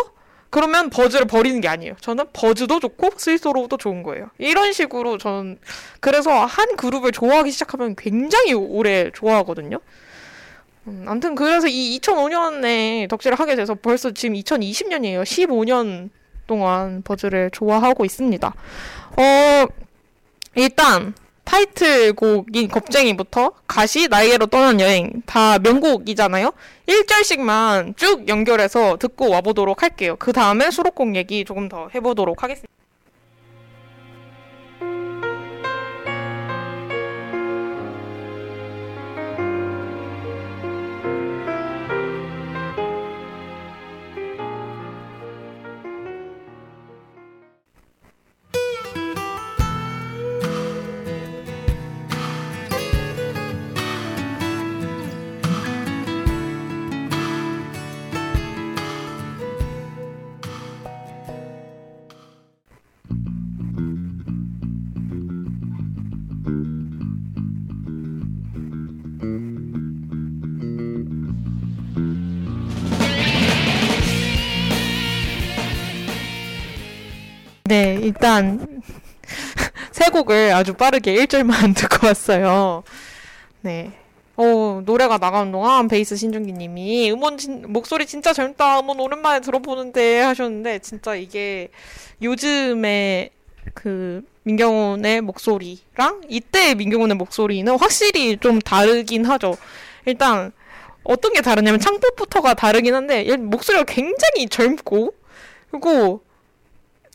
그러면 0.49 0.91
버즈를 0.91 1.25
버리는 1.25 1.59
게 1.61 1.67
아니에요. 1.67 1.95
저는 1.99 2.25
버즈도 2.31 2.79
좋고 2.79 3.11
스위스로도 3.17 3.77
좋은 3.77 4.03
거예요. 4.03 4.29
이런 4.37 4.71
식으로 4.71 5.17
저는 5.17 5.57
그래서 5.99 6.45
한 6.45 6.75
그룹을 6.75 7.11
좋아하기 7.11 7.49
시작하면 7.49 7.95
굉장히 7.95 8.53
오래 8.53 9.09
좋아하거든요. 9.11 9.79
음, 10.87 11.05
아무튼 11.07 11.33
그래서 11.33 11.67
이 11.67 11.99
2005년에 11.99 13.09
덕질을 13.09 13.39
하게 13.39 13.55
돼서 13.55 13.73
벌써 13.73 14.11
지금 14.11 14.35
2020년이에요. 14.35 15.23
15년 15.23 16.09
동안 16.45 17.01
버즈를 17.03 17.49
좋아하고 17.51 18.05
있습니다. 18.05 18.47
어, 19.17 19.65
일단 20.55 21.15
타이틀곡인 21.43 22.69
겁쟁이부터 22.69 23.51
가시 23.67 24.07
나에게로 24.07 24.47
떠난 24.47 24.79
여행 24.79 25.21
다 25.25 25.59
명곡이잖아요. 25.59 26.51
1절씩만 26.87 27.97
쭉 27.97 28.27
연결해서 28.27 28.97
듣고 28.97 29.29
와보도록 29.29 29.83
할게요. 29.83 30.15
그 30.19 30.33
다음에 30.33 30.71
수록곡 30.71 31.15
얘기 31.15 31.45
조금 31.45 31.69
더 31.69 31.89
해보도록 31.93 32.43
하겠습니다. 32.43 32.82
일단 78.03 78.81
세 79.91 80.09
곡을 80.09 80.53
아주 80.53 80.73
빠르게 80.73 81.15
1절만 81.15 81.75
듣고 81.77 82.07
왔어요. 82.07 82.83
네. 83.61 83.91
어, 84.35 84.81
노래가 84.83 85.19
나가는 85.19 85.51
동안 85.51 85.87
베이스 85.87 86.15
신중기 86.15 86.53
님이 86.53 87.11
음원 87.11 87.37
진, 87.37 87.71
목소리 87.71 88.05
진짜 88.05 88.33
젊다. 88.33 88.79
음원 88.79 88.99
오랜만에 88.99 89.41
들어보는데 89.41 90.21
하셨는데 90.21 90.79
진짜 90.79 91.15
이게 91.15 91.69
요즘에 92.21 93.29
그 93.73 94.23
민경훈의 94.43 95.21
목소리랑 95.21 96.23
이때의 96.27 96.75
민경훈의 96.75 97.15
목소리는 97.15 97.77
확실히 97.77 98.37
좀 98.37 98.59
다르긴 98.59 99.25
하죠. 99.25 99.55
일단 100.05 100.51
어떤 101.03 101.33
게 101.33 101.41
다르냐면 101.41 101.79
창법부터가 101.79 102.55
다르긴 102.55 102.95
한데 102.95 103.27
얘 103.27 103.37
목소리가 103.37 103.85
굉장히 103.85 104.47
젊고 104.49 105.13
그리고 105.69 106.21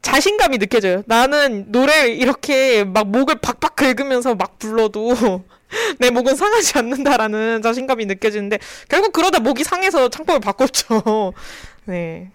자신감이 0.02 0.58
느껴져요. 0.58 1.02
나는 1.06 1.66
노래를 1.68 2.10
이렇게 2.10 2.84
막 2.84 3.08
목을 3.08 3.36
박박 3.36 3.76
긁으면서 3.76 4.34
막 4.34 4.58
불러도 4.58 5.44
내 5.98 6.10
목은 6.10 6.36
상하지 6.36 6.78
않는다라는 6.78 7.62
자신감이 7.62 8.06
느껴지는데 8.06 8.58
결국 8.88 9.12
그러다 9.12 9.40
목이 9.40 9.64
상해서 9.64 10.08
창법을 10.08 10.40
바꿨죠. 10.40 11.32
네. 11.86 12.30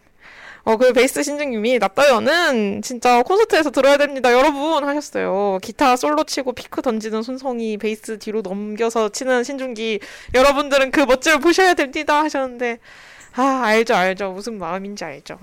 어, 0.65 0.77
그 0.77 0.93
베이스 0.93 1.21
신중님이 1.23 1.77
나따요는 1.79 2.81
진짜 2.83 3.21
콘서트에서 3.23 3.69
들어야 3.69 3.97
됩니다. 3.97 4.31
여러분 4.31 4.85
하셨어요. 4.85 5.59
기타 5.61 5.97
솔로 5.97 6.23
치고 6.23 6.53
피크 6.53 6.81
던지는 6.81 7.21
손성이 7.21 7.77
베이스 7.77 8.17
뒤로 8.17 8.41
넘겨서 8.41 9.09
치는 9.09 9.43
신중기 9.43 9.99
여러분들은 10.33 10.91
그 10.91 11.01
멋짐을 11.01 11.39
보셔야 11.39 11.73
됩니다 11.73 12.23
하셨는데 12.23 12.79
아 13.35 13.61
알죠 13.65 13.95
알죠 13.95 14.31
무슨 14.31 14.57
마음인지 14.57 15.03
알죠. 15.03 15.37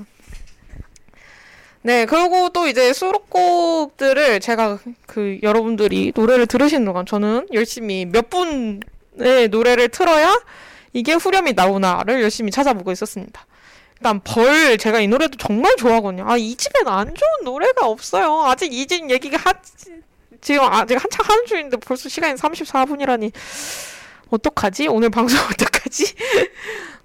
네, 1.83 2.05
그리고 2.05 2.51
또 2.51 2.67
이제 2.67 2.93
수록곡들을 2.93 4.41
제가 4.41 4.79
그 5.07 5.39
여러분들이 5.43 6.13
노래를 6.15 6.47
들으시는 6.47 6.85
동안 6.85 7.07
저는 7.07 7.47
열심히 7.55 8.05
몇 8.05 8.29
분의 8.29 9.49
노래를 9.51 9.89
틀어야 9.89 10.39
이게 10.93 11.15
후렴이 11.15 11.55
나오나를 11.55 12.21
열심히 12.23 12.51
찾아보고 12.51 12.93
있었습니다. 12.93 13.47
일단 13.97 14.21
벌 14.25 14.77
제가 14.77 15.01
이 15.01 15.09
노래도 15.09 15.37
정말 15.39 15.75
좋아하거든요. 15.77 16.25
아, 16.29 16.37
이 16.37 16.55
집엔 16.55 16.87
안 16.89 17.07
좋은 17.15 17.45
노래가 17.45 17.87
없어요. 17.87 18.43
아직 18.45 18.73
이 18.73 18.87
집 18.87 19.09
얘기가 19.11 19.39
하, 19.39 19.55
지금 20.43 20.65
아직 20.65 20.95
한창 21.03 21.25
하는 21.27 21.47
중인데 21.47 21.77
벌써 21.79 22.09
시간이 22.11 22.35
34분이라니. 22.35 23.33
어떡하지? 24.31 24.89
오늘 24.89 25.11
방송 25.11 25.39
어떡하지? 25.53 26.15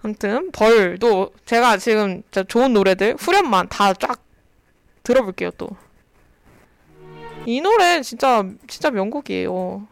아무튼 0.03 0.51
벌도 0.51 1.31
제가 1.45 1.77
지금 1.77 2.23
좋은 2.47 2.73
노래들 2.73 3.15
후렴만 3.19 3.69
다 3.69 3.93
쫙 3.93 4.19
들어볼게요, 5.05 5.51
또. 5.51 5.69
이 7.45 7.61
노래 7.61 8.01
진짜, 8.01 8.43
진짜 8.67 8.89
명곡이에요. 8.91 9.87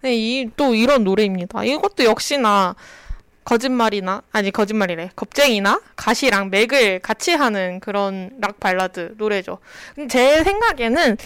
네, 0.00 0.16
이, 0.16 0.48
또 0.56 0.74
이런 0.74 1.04
노래입니다. 1.04 1.64
이것도 1.64 2.04
역시나 2.04 2.76
거짓말이나 3.48 4.22
아니 4.30 4.50
거짓말이래 4.50 5.10
겁쟁이나 5.16 5.80
가시랑 5.96 6.50
맥을 6.50 6.98
같이 6.98 7.32
하는 7.32 7.80
그런 7.80 8.30
락 8.42 8.60
발라드 8.60 9.14
노래죠. 9.16 9.58
제 10.10 10.44
생각에는 10.44 11.16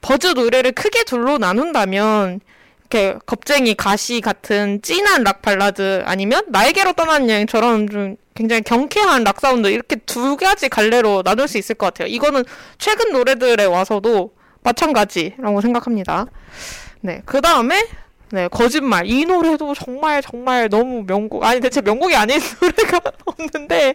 버즈 0.00 0.28
노래를 0.28 0.72
크게 0.72 1.04
둘로 1.04 1.36
나눈다면 1.36 2.40
이렇게 2.80 3.18
겁쟁이 3.26 3.74
가시 3.74 4.22
같은 4.22 4.80
진한 4.80 5.22
락 5.22 5.42
발라드 5.42 6.04
아니면 6.06 6.44
나에게로 6.48 6.94
떠나는 6.94 7.28
여행처럼 7.28 7.90
좀 7.90 8.16
굉장히 8.34 8.62
경쾌한 8.62 9.24
락 9.24 9.40
사운드 9.40 9.68
이렇게 9.68 9.96
두 9.96 10.38
가지 10.38 10.70
갈래로 10.70 11.24
나눌 11.24 11.46
수 11.46 11.58
있을 11.58 11.74
것 11.74 11.86
같아요. 11.86 12.08
이거는 12.08 12.44
최근 12.78 13.12
노래들에 13.12 13.66
와서도 13.66 14.32
마찬가지라고 14.62 15.60
생각합니다. 15.60 16.24
네, 17.02 17.20
그 17.26 17.42
다음에 17.42 17.86
네, 18.30 18.48
거짓말. 18.48 19.06
이 19.06 19.24
노래도 19.24 19.72
정말 19.74 20.20
정말 20.20 20.68
너무 20.68 21.04
명곡. 21.06 21.44
아니, 21.44 21.60
대체 21.60 21.80
명곡이 21.80 22.16
아닌 22.16 22.38
노래가 22.60 23.00
없는데, 23.24 23.94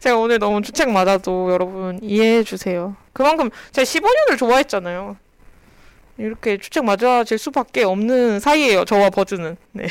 제가 0.00 0.16
오늘 0.18 0.38
너무 0.38 0.60
주책 0.60 0.90
맞아도 0.90 1.50
여러분 1.50 1.98
이해해 2.02 2.42
주세요. 2.42 2.94
그만큼 3.12 3.48
제가 3.72 3.84
15년을 3.84 4.38
좋아했잖아요. 4.38 5.16
이렇게 6.18 6.58
주책 6.58 6.84
맞아질 6.84 7.38
수밖에 7.38 7.82
없는 7.84 8.40
사이예요. 8.40 8.84
저와 8.84 9.08
버즈는. 9.10 9.56
네. 9.72 9.86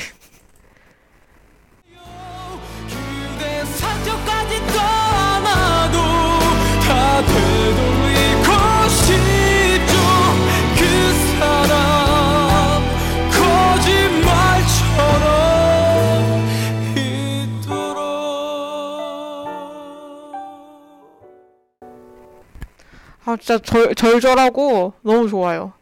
아, 23.30 23.38
진짜 23.38 23.60
절, 23.60 23.94
절절하고 23.94 24.94
너무 25.02 25.30
좋아요. 25.30 25.74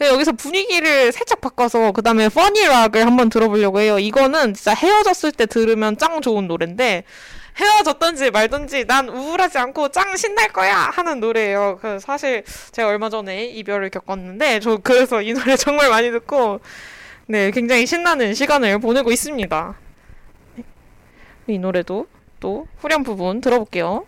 여기서 0.00 0.32
분위기를 0.32 1.12
살짝 1.12 1.40
바꿔서 1.40 1.92
그 1.92 2.02
다음에 2.02 2.28
퍼니락을 2.28 3.06
한번 3.06 3.28
들어보려고 3.28 3.80
해요. 3.80 3.98
이거는 3.98 4.54
진짜 4.54 4.74
헤어졌을 4.74 5.32
때 5.32 5.46
들으면 5.46 5.96
짱 5.98 6.20
좋은 6.20 6.48
노래인데 6.48 7.04
헤어졌던지 7.56 8.30
말던지 8.32 8.86
난 8.86 9.08
우울하지 9.08 9.58
않고 9.58 9.90
짱 9.90 10.16
신날 10.16 10.48
거야 10.48 10.76
하는 10.76 11.20
노래예요. 11.20 11.78
그 11.80 11.98
사실 12.00 12.42
제가 12.72 12.88
얼마 12.88 13.10
전에 13.10 13.44
이별을 13.44 13.90
겪었는데 13.90 14.60
저 14.60 14.78
그래서 14.78 15.22
이 15.22 15.32
노래 15.32 15.56
정말 15.56 15.90
많이 15.90 16.10
듣고 16.10 16.60
네 17.26 17.50
굉장히 17.52 17.86
신나는 17.86 18.34
시간을 18.34 18.78
보내고 18.78 19.12
있습니다. 19.12 19.74
이 21.46 21.58
노래도 21.58 22.06
또 22.40 22.66
후렴 22.78 23.04
부분 23.04 23.40
들어볼게요. 23.40 24.06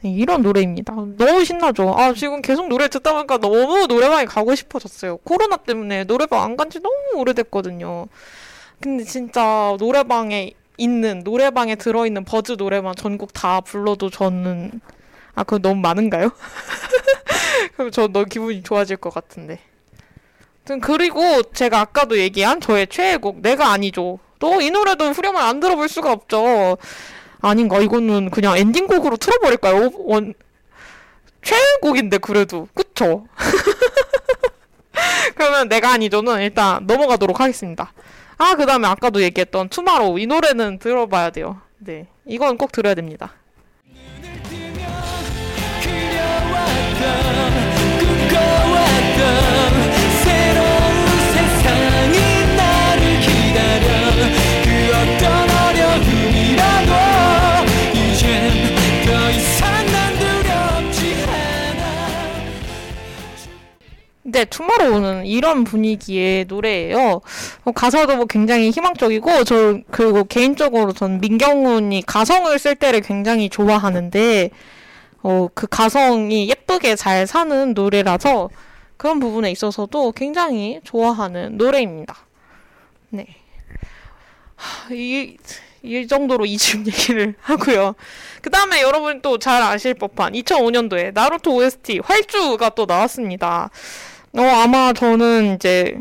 네, 0.00 0.10
이런 0.10 0.42
노래입니다. 0.42 0.94
너무 1.16 1.44
신나죠? 1.44 1.92
아, 1.98 2.12
지금 2.14 2.40
계속 2.40 2.68
노래 2.68 2.86
듣다 2.88 3.12
보니까 3.12 3.38
너무 3.38 3.86
노래방에 3.88 4.26
가고 4.26 4.54
싶어졌어요. 4.54 5.16
코로나 5.18 5.56
때문에 5.56 6.04
노래방 6.04 6.42
안 6.42 6.56
간 6.56 6.70
지 6.70 6.80
너무 6.80 6.94
오래됐거든요. 7.20 8.06
근데 8.80 9.02
진짜 9.04 9.76
노래방에 9.80 10.52
있는 10.78 11.22
노래방에 11.24 11.74
들어있는 11.74 12.24
버즈 12.24 12.52
노래만 12.52 12.94
전곡 12.96 13.32
다 13.34 13.60
불러도 13.60 14.08
저는 14.10 14.80
아 15.34 15.44
그거 15.44 15.58
너무 15.58 15.80
많은가요? 15.80 16.30
그럼 17.76 17.90
저 17.90 18.08
너무 18.08 18.24
기분이 18.24 18.62
좋아질 18.62 18.96
것 18.96 19.12
같은데. 19.12 19.60
그리고 20.82 21.42
제가 21.54 21.80
아까도 21.80 22.18
얘기한 22.18 22.60
저의 22.60 22.86
최애곡 22.88 23.40
내가 23.40 23.72
아니죠. 23.72 24.18
또 24.38 24.60
이 24.60 24.70
노래도 24.70 25.10
후렴을 25.10 25.40
안 25.40 25.60
들어볼 25.60 25.88
수가 25.88 26.12
없죠. 26.12 26.78
아닌가 27.40 27.78
이거는 27.80 28.30
그냥 28.30 28.56
엔딩곡으로 28.56 29.16
틀어버릴까요? 29.16 29.90
원 29.94 30.34
최애곡인데 31.42 32.18
그래도 32.18 32.68
그쵸? 32.74 33.26
그러면 35.34 35.68
내가 35.68 35.92
아니죠는 35.92 36.42
일단 36.42 36.86
넘어가도록 36.86 37.40
하겠습니다. 37.40 37.92
아, 38.38 38.54
그 38.54 38.66
다음에 38.66 38.86
아까도 38.86 39.20
얘기했던 39.22 39.68
투마로우. 39.68 40.18
이 40.18 40.26
노래는 40.26 40.78
들어봐야 40.78 41.30
돼요. 41.30 41.60
네. 41.78 42.06
이건 42.24 42.56
꼭 42.56 42.72
들어야 42.72 42.94
됩니다. 42.94 43.32
근 49.18 49.47
데 64.30 64.44
투마로우는 64.44 65.26
이런 65.26 65.64
분위기의 65.64 66.44
노래예요. 66.46 67.20
어, 67.64 67.72
가사도 67.72 68.16
뭐 68.16 68.26
굉장히 68.26 68.70
희망적이고 68.70 69.44
저 69.44 69.78
그리고 69.90 70.24
개인적으로 70.24 70.92
전 70.92 71.20
민경훈이 71.20 72.02
가성을 72.06 72.58
쓸 72.58 72.74
때를 72.74 73.00
굉장히 73.00 73.48
좋아하는데 73.48 74.50
어, 75.22 75.48
그 75.54 75.66
가성이 75.66 76.48
예쁘게 76.48 76.96
잘 76.96 77.26
사는 77.26 77.74
노래라서 77.74 78.50
그런 78.96 79.20
부분에 79.20 79.50
있어서도 79.50 80.12
굉장히 80.12 80.80
좋아하는 80.84 81.56
노래입니다. 81.56 82.16
네. 83.10 83.26
이, 84.90 85.36
이 85.82 86.06
정도로 86.06 86.46
이집 86.46 86.86
얘기를 86.86 87.34
하고요. 87.40 87.94
그 88.42 88.50
다음에 88.50 88.82
여러분 88.82 89.20
또 89.22 89.38
잘 89.38 89.62
아실 89.62 89.94
법한 89.94 90.32
2005년도에 90.32 91.14
나루토 91.14 91.54
OST 91.54 92.00
활주가 92.04 92.70
또 92.70 92.86
나왔습니다. 92.86 93.70
어, 94.38 94.42
아마 94.42 94.92
저는 94.92 95.56
이제 95.56 95.98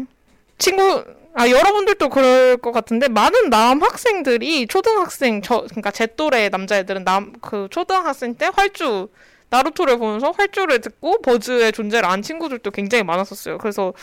친구, 0.60 1.04
아, 1.34 1.50
여러분들도 1.50 2.10
그럴 2.10 2.58
것 2.58 2.72
같은데, 2.72 3.08
많은 3.08 3.50
남학생들이 3.50 4.68
초등학생, 4.68 5.42
저, 5.42 5.62
그러니까 5.62 5.90
제 5.90 6.06
또래 6.06 6.50
남자애들은 6.50 7.04
남, 7.04 7.34
그 7.42 7.68
초등학생 7.72 8.36
때 8.36 8.52
활주, 8.54 9.10
나루토를 9.50 9.98
보면서 9.98 10.30
활주를 10.32 10.82
듣고 10.82 11.20
버즈의 11.22 11.72
존재를 11.72 12.08
안 12.08 12.22
친구들도 12.22 12.70
굉장히 12.70 13.04
많았었어요. 13.04 13.58
그래서 13.58 13.94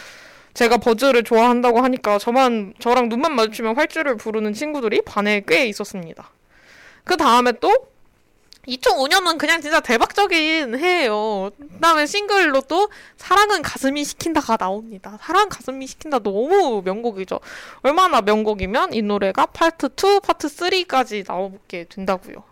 제가 0.54 0.78
버즈를 0.78 1.22
좋아한다고 1.22 1.80
하니까 1.80 2.18
저만 2.18 2.74
저랑 2.80 3.10
눈만 3.10 3.34
마주치면 3.36 3.76
활주를 3.76 4.16
부르는 4.16 4.52
친구들이 4.52 5.02
반에 5.02 5.42
꽤 5.46 5.66
있었습니다. 5.66 6.30
그 7.04 7.16
다음에 7.16 7.52
또 7.60 7.70
2005년은 8.66 9.38
그냥 9.38 9.60
진짜 9.60 9.80
대박적인 9.80 10.78
해예요. 10.78 11.50
그다음에 11.58 12.06
싱글로 12.06 12.62
또 12.62 12.88
사랑은 13.16 13.62
가슴이 13.62 14.04
시킨다가 14.04 14.56
나옵니다. 14.56 15.18
사랑 15.20 15.48
가슴이 15.48 15.86
시킨다 15.86 16.18
너무 16.18 16.82
명곡이죠. 16.84 17.40
얼마나 17.82 18.20
명곡이면 18.20 18.94
이 18.94 19.02
노래가 19.02 19.46
파트 19.46 19.86
2, 19.86 20.20
파트 20.22 20.48
3까지 20.48 21.24
나오게 21.26 21.86
된다고요. 21.88 22.42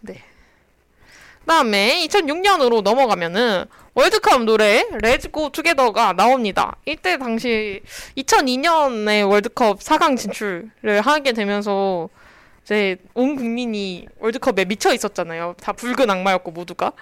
네. 0.00 0.22
그다음에 1.40 2.06
2006년으로 2.06 2.82
넘어가면은 2.82 3.64
월드컵 3.94 4.44
노래 4.44 4.86
Let's 5.02 5.36
go 5.36 5.50
together가 5.50 6.12
나옵니다. 6.12 6.76
이때 6.84 7.18
당시 7.18 7.82
2002년에 8.16 9.28
월드컵 9.28 9.80
4강 9.80 10.16
진출을 10.16 11.00
하게 11.02 11.32
되면서 11.32 12.08
이제 12.68 12.98
온 13.14 13.34
국민이 13.34 14.06
월드컵에 14.20 14.66
미쳐 14.66 14.92
있었잖아요. 14.92 15.54
다 15.58 15.72
붉은 15.72 16.10
악마였고 16.10 16.50
모두가. 16.50 16.92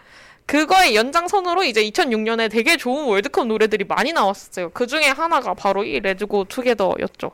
그거의 0.47 0.95
연장선으로 0.95 1.65
이제 1.65 1.83
2006년에 1.91 2.49
되게 2.49 2.77
좋은 2.77 3.07
월드컵 3.07 3.49
노래들이 3.49 3.85
많이 3.85 4.13
나왔었어요. 4.13 4.71
그 4.71 4.87
중에 4.87 5.07
하나가 5.07 5.55
바로 5.55 5.83
이 5.83 5.99
레츠고 5.99 6.45
투게더였죠. 6.45 7.33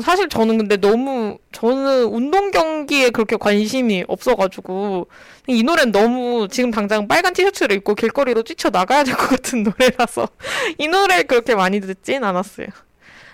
사실 0.00 0.30
저는 0.30 0.56
근데 0.56 0.78
너무 0.78 1.36
저는 1.52 2.04
운동 2.04 2.50
경기에 2.52 3.10
그렇게 3.10 3.36
관심이 3.36 4.04
없어가지고 4.08 5.08
이 5.48 5.62
노래는 5.62 5.92
너무 5.92 6.48
지금 6.50 6.70
당장 6.70 7.06
빨간 7.06 7.34
티셔츠를 7.34 7.76
입고 7.76 7.94
길거리로 7.96 8.44
뛰쳐 8.44 8.70
나가야 8.70 9.04
될 9.04 9.14
것 9.14 9.28
같은 9.28 9.62
노래라서 9.76 10.26
이 10.78 10.88
노래를 10.88 11.24
그렇게 11.24 11.54
많이 11.54 11.82
듣진 11.82 12.24
않았어요. 12.24 12.68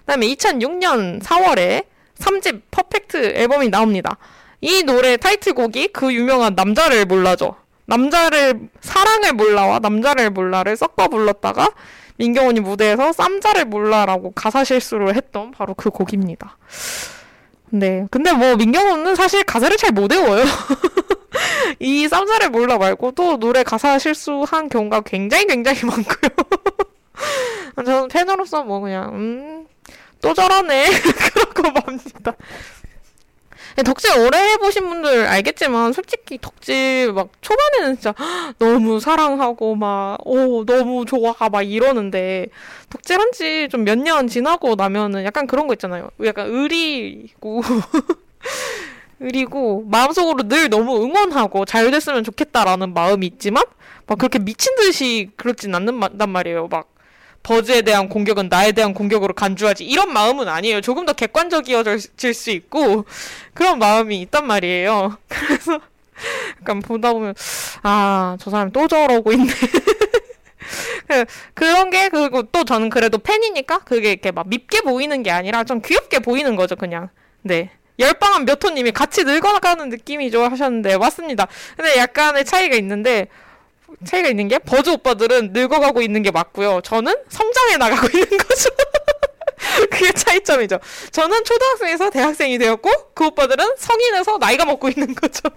그다음에 0.00 0.26
2006년 0.26 1.22
4월에 1.22 1.84
3집 2.20 2.62
퍼펙트 2.70 3.32
앨범이 3.34 3.70
나옵니다. 3.70 4.16
이 4.60 4.82
노래 4.82 5.16
타이틀곡이 5.16 5.88
그 5.88 6.12
유명한 6.12 6.54
남자를 6.54 7.04
몰라죠. 7.04 7.56
남자를 7.86 8.68
사랑을 8.80 9.32
몰라와 9.32 9.78
남자를 9.78 10.30
몰라를 10.30 10.76
섞어 10.76 11.08
불렀다가 11.08 11.70
민경훈이 12.16 12.60
무대에서 12.60 13.12
쌈자를 13.12 13.64
몰라라고 13.64 14.32
가사 14.32 14.64
실수를 14.64 15.14
했던 15.14 15.52
바로 15.52 15.74
그 15.74 15.88
곡입니다. 15.90 16.58
네. 17.70 18.06
근데 18.10 18.32
뭐 18.32 18.56
민경훈은 18.56 19.14
사실 19.14 19.44
가사를 19.44 19.76
잘 19.76 19.92
못 19.92 20.12
외워요. 20.12 20.44
이 21.78 22.08
쌈자를 22.08 22.50
몰라 22.50 22.76
말고도 22.78 23.38
노래 23.38 23.62
가사 23.62 23.98
실수한 23.98 24.68
경우가 24.68 25.02
굉장히 25.02 25.46
굉장히 25.46 25.84
많고요. 25.86 26.30
저는 27.76 28.08
팬으로서 28.08 28.64
뭐 28.64 28.80
그냥 28.80 29.14
음, 29.14 29.66
또 30.20 30.34
저러네 30.34 30.86
그러고 31.34 31.70
맙니다. 31.72 32.32
네, 33.76 33.84
덕질 33.84 34.10
오래 34.18 34.38
해보신 34.54 34.88
분들 34.88 35.26
알겠지만 35.28 35.92
솔직히 35.92 36.36
덕질 36.40 37.12
막 37.12 37.28
초반에는 37.40 37.94
진짜 37.94 38.12
너무 38.58 38.98
사랑하고 38.98 39.76
막 39.76 40.18
오 40.24 40.64
너무 40.64 41.04
좋아 41.04 41.34
막 41.48 41.62
이러는데 41.62 42.48
덕질한 42.90 43.30
지 43.32 43.68
좀 43.70 43.84
몇 43.84 43.96
년 43.98 44.26
지나고 44.26 44.74
나면은 44.74 45.24
약간 45.24 45.46
그런 45.46 45.68
거 45.68 45.74
있잖아요. 45.74 46.10
약간 46.24 46.46
의리고 46.48 47.62
의리고 49.20 49.84
마음속으로 49.86 50.48
늘 50.48 50.68
너무 50.70 51.02
응원하고 51.02 51.64
잘 51.64 51.90
됐으면 51.90 52.24
좋겠다라는 52.24 52.94
마음이 52.94 53.26
있지만 53.26 53.64
막 54.06 54.18
그렇게 54.18 54.38
미친 54.38 54.74
듯이 54.76 55.30
그렇진 55.36 55.74
않는단 55.74 56.28
말이에요. 56.30 56.68
막 56.68 56.88
버즈에 57.48 57.80
대한 57.80 58.10
공격은 58.10 58.48
나에 58.50 58.72
대한 58.72 58.92
공격으로 58.92 59.32
간주하지 59.32 59.82
이런 59.84 60.12
마음은 60.12 60.48
아니에요. 60.48 60.82
조금 60.82 61.06
더 61.06 61.14
객관적이어질 61.14 62.34
수 62.34 62.50
있고 62.50 63.06
그런 63.54 63.78
마음이 63.78 64.20
있단 64.22 64.46
말이에요. 64.46 65.16
그래서 65.28 65.80
약간 66.60 66.80
보다 66.80 67.12
보면 67.14 67.34
아 67.82 68.36
저 68.38 68.50
사람 68.50 68.70
또 68.70 68.86
저러고 68.86 69.32
있네. 69.32 69.46
그, 71.08 71.24
그런 71.54 71.88
게 71.88 72.10
그리고 72.10 72.42
또 72.42 72.64
저는 72.64 72.90
그래도 72.90 73.16
팬이니까 73.16 73.78
그게 73.78 74.12
이렇게 74.12 74.30
막 74.30 74.46
밉게 74.48 74.82
보이는 74.82 75.22
게 75.22 75.30
아니라 75.30 75.64
좀 75.64 75.80
귀엽게 75.80 76.18
보이는 76.18 76.54
거죠 76.54 76.76
그냥. 76.76 77.08
네. 77.40 77.70
열방한 77.98 78.44
몇 78.44 78.62
호님이 78.62 78.92
같이 78.92 79.24
늙어나가는 79.24 79.88
느낌이죠 79.88 80.42
하셨는데 80.44 80.98
맞습니다. 80.98 81.48
근데 81.76 81.96
약간의 81.96 82.44
차이가 82.44 82.76
있는데 82.76 83.28
차이가 84.04 84.28
있는 84.28 84.48
게 84.48 84.58
버즈 84.58 84.90
오빠들은 84.90 85.52
늙어가고 85.52 86.02
있는 86.02 86.22
게 86.22 86.30
맞고요. 86.30 86.80
저는 86.82 87.14
성장해 87.28 87.76
나가고 87.76 88.06
있는 88.16 88.38
거죠. 88.38 88.70
그게 89.90 90.12
차이점이죠. 90.12 90.78
저는 91.10 91.44
초등학생에서 91.44 92.10
대학생이 92.10 92.58
되었고 92.58 92.90
그 93.14 93.26
오빠들은 93.26 93.76
성인에서 93.76 94.38
나이가 94.38 94.64
먹고 94.64 94.88
있는 94.88 95.14
거죠. 95.14 95.48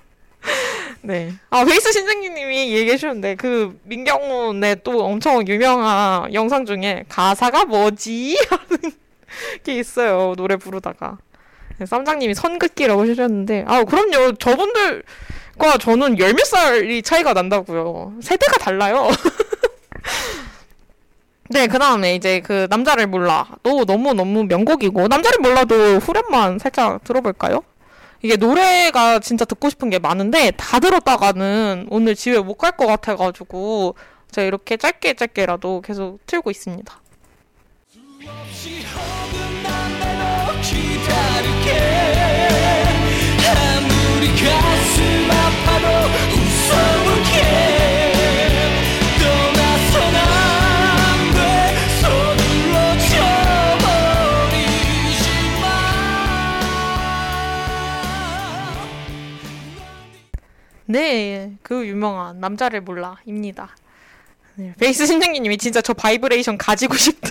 네. 1.01 1.33
아, 1.49 1.63
베이스 1.65 1.91
신정기님이 1.91 2.71
얘기해 2.73 2.97
주셨는데, 2.97 3.35
그, 3.35 3.79
민경훈의 3.83 4.77
또 4.83 5.03
엄청 5.03 5.47
유명한 5.47 6.33
영상 6.33 6.65
중에 6.65 7.05
가사가 7.09 7.65
뭐지? 7.65 8.37
하는 8.49 8.93
게 9.63 9.75
있어요. 9.75 10.33
노래 10.35 10.55
부르다가. 10.57 11.17
네, 11.77 11.85
쌈장님이 11.85 12.33
선긋기라고 12.33 13.09
하셨는데, 13.09 13.65
아, 13.67 13.83
그럼요. 13.83 14.33
저분들, 14.33 15.03
과 15.61 15.77
저는 15.77 16.17
열 16.17 16.33
몇 16.33 16.43
살이 16.45 17.01
차이가 17.03 17.33
난다고요. 17.33 18.13
세대가 18.21 18.57
달라요. 18.57 19.09
네, 21.49 21.67
그 21.67 21.77
다음에 21.77 22.15
이제 22.15 22.39
그 22.39 22.67
남자를 22.69 23.07
몰라. 23.07 23.45
또 23.61 23.83
너무너무 23.83 24.45
명곡이고, 24.45 25.07
남자를 25.07 25.39
몰라도 25.41 25.75
후렴만 25.99 26.59
살짝 26.59 27.03
들어볼까요? 27.03 27.61
이게 28.23 28.37
노래가 28.37 29.19
진짜 29.19 29.43
듣고 29.45 29.69
싶은 29.69 29.89
게 29.89 29.99
많은데, 29.99 30.51
다 30.51 30.79
들었다가는 30.79 31.87
오늘 31.89 32.15
집에 32.15 32.39
못 32.39 32.57
갈 32.57 32.71
것 32.77 32.87
같아가지고, 32.87 33.95
제가 34.31 34.47
이렇게 34.47 34.77
짧게 34.77 35.15
짧게라도 35.15 35.81
계속 35.81 36.19
틀고 36.25 36.51
있습니다. 36.51 37.01
네, 60.91 61.53
그 61.63 61.87
유명한 61.87 62.41
남자를 62.41 62.81
몰라입니다. 62.81 63.69
네, 64.55 64.73
베이스 64.77 65.05
신장기님이 65.05 65.57
진짜 65.57 65.79
저 65.79 65.93
바이브레이션 65.93 66.57
가지고 66.57 66.95
싶다. 66.95 67.29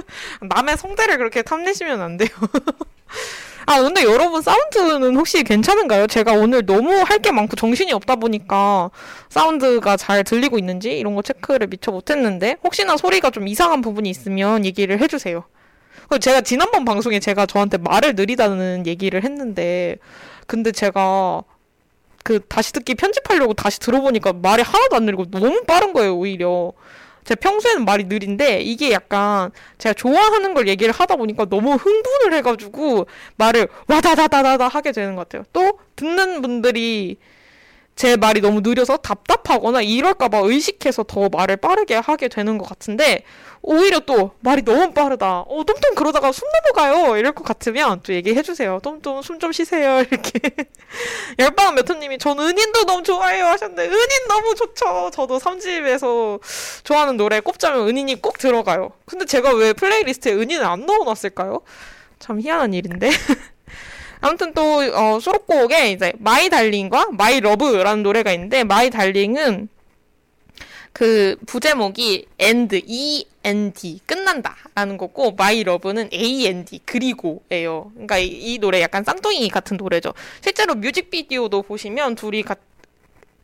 남의 0.40 0.78
성대를 0.78 1.18
그렇게 1.18 1.42
탐내시면 1.42 2.00
안 2.00 2.16
돼요. 2.16 2.30
아, 3.66 3.80
근데 3.80 4.02
여러분 4.04 4.42
사운드는 4.42 5.16
혹시 5.16 5.42
괜찮은가요? 5.44 6.06
제가 6.06 6.32
오늘 6.32 6.64
너무 6.66 6.92
할 7.00 7.22
게 7.22 7.30
많고 7.30 7.54
정신이 7.54 7.92
없다 7.92 8.16
보니까 8.16 8.90
사운드가 9.28 9.96
잘 9.96 10.24
들리고 10.24 10.58
있는지 10.58 10.98
이런 10.98 11.14
거 11.14 11.22
체크를 11.22 11.68
미처 11.68 11.92
못했는데 11.92 12.56
혹시나 12.64 12.96
소리가 12.96 13.30
좀 13.30 13.46
이상한 13.46 13.80
부분이 13.80 14.10
있으면 14.10 14.64
얘기를 14.64 15.00
해주세요. 15.00 15.44
제가 16.20 16.40
지난번 16.40 16.84
방송에 16.84 17.20
제가 17.20 17.46
저한테 17.46 17.78
말을 17.78 18.16
느리다는 18.16 18.86
얘기를 18.88 19.22
했는데 19.22 19.96
근데 20.48 20.72
제가 20.72 21.42
그 22.24 22.40
다시 22.48 22.72
듣기 22.72 22.96
편집하려고 22.96 23.54
다시 23.54 23.78
들어보니까 23.78 24.32
말이 24.32 24.62
하나도 24.62 24.96
안 24.96 25.04
느리고 25.06 25.30
너무 25.30 25.62
빠른 25.64 25.92
거예요, 25.92 26.16
오히려. 26.16 26.72
제가 27.24 27.38
평소에는 27.40 27.84
말이 27.84 28.04
느린데 28.04 28.60
이게 28.62 28.90
약간 28.92 29.50
제가 29.78 29.94
좋아하는 29.94 30.54
걸 30.54 30.68
얘기를 30.68 30.92
하다 30.92 31.16
보니까 31.16 31.44
너무 31.46 31.74
흥분을 31.74 32.36
해가지고 32.38 33.06
말을 33.36 33.68
와다다다다다 33.86 34.68
하게 34.68 34.92
되는 34.92 35.14
것 35.14 35.28
같아요. 35.28 35.44
또 35.52 35.78
듣는 35.96 36.42
분들이 36.42 37.16
제 37.94 38.16
말이 38.16 38.40
너무 38.40 38.60
느려서 38.62 38.96
답답하거나 38.96 39.82
이럴까봐 39.82 40.38
의식해서 40.44 41.04
더 41.04 41.28
말을 41.28 41.58
빠르게 41.58 41.94
하게 41.96 42.28
되는 42.28 42.58
것 42.58 42.68
같은데 42.68 43.24
오히려 43.60 44.00
또 44.00 44.32
말이 44.40 44.62
너무 44.62 44.92
빠르다. 44.92 45.40
어, 45.40 45.64
똠똠 45.64 45.94
그러다가 45.94 46.32
숨 46.32 46.48
넘어가요. 46.50 47.16
이럴 47.16 47.32
것 47.32 47.44
같으면 47.44 48.00
또 48.02 48.12
얘기해 48.12 48.42
주세요. 48.42 48.80
똠똠 48.82 49.22
숨좀 49.22 49.52
쉬세요. 49.52 50.00
이렇게. 50.10 50.40
열방은 51.38 51.76
메토님이 51.76 52.18
전 52.18 52.40
은인도 52.40 52.84
너무 52.84 53.02
좋아해요 53.02 53.46
하셨는데 53.46 53.86
은인 53.86 54.28
너무 54.28 54.54
좋죠. 54.54 55.10
저도 55.12 55.38
3집에서 55.38 56.40
좋아하는 56.82 57.16
노래 57.16 57.40
꼽자면 57.40 57.86
은인이 57.88 58.20
꼭 58.20 58.38
들어가요. 58.38 58.90
근데 59.06 59.26
제가 59.26 59.52
왜 59.54 59.72
playlist에 59.72 60.32
은인을 60.32 60.64
안 60.64 60.86
넣어놨을까요? 60.86 61.60
참 62.18 62.40
희한한 62.40 62.74
일인데. 62.74 63.10
아무튼 64.22 64.54
또 64.54 64.62
어, 64.94 65.20
수록곡에 65.20 65.90
이제 65.90 66.12
My 66.18 66.48
Darling과 66.48 67.08
My 67.12 67.40
Love라는 67.40 68.02
노래가 68.02 68.32
있는데 68.32 68.64
My 68.64 68.88
Darling은 68.88 69.68
그 70.92 71.36
부제목이 71.46 72.26
end 72.40 72.82
e 72.86 73.26
n 73.44 73.72
d 73.72 74.00
끝난다라는 74.06 74.96
거고 74.96 75.32
My 75.32 75.64
Love는 75.64 76.10
a 76.12 76.46
n 76.46 76.64
d 76.64 76.80
그리고예요. 76.84 77.90
그러니까 77.94 78.18
이, 78.18 78.28
이, 78.28 78.58
노래 78.58 78.80
약간 78.80 79.02
쌍둥이 79.02 79.48
같은 79.48 79.76
노래죠. 79.76 80.14
실제로 80.40 80.74
뮤직비디오도 80.76 81.62
보시면 81.62 82.14
둘이 82.14 82.42
가, 82.42 82.54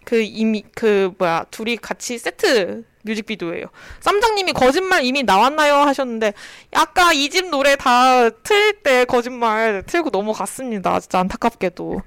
그 0.09 0.23
이미 0.23 0.65
그 0.75 1.13
뭐야 1.19 1.45
둘이 1.51 1.77
같이 1.77 2.17
세트 2.17 2.83
뮤직비디오예요. 3.03 3.67
쌈장님이 4.01 4.55
거짓말 4.55 5.05
이미 5.05 5.23
나왔나요 5.23 5.75
하셨는데 5.75 6.33
아까 6.75 7.13
이 7.13 7.29
집 7.29 7.51
노래 7.51 7.77
다 7.77 8.31
틀 8.43 8.73
때 8.83 9.05
거짓말 9.05 9.83
틀고 9.87 10.09
넘어갔습니다. 10.09 10.99
진짜 11.01 11.19
안타깝게도. 11.21 12.01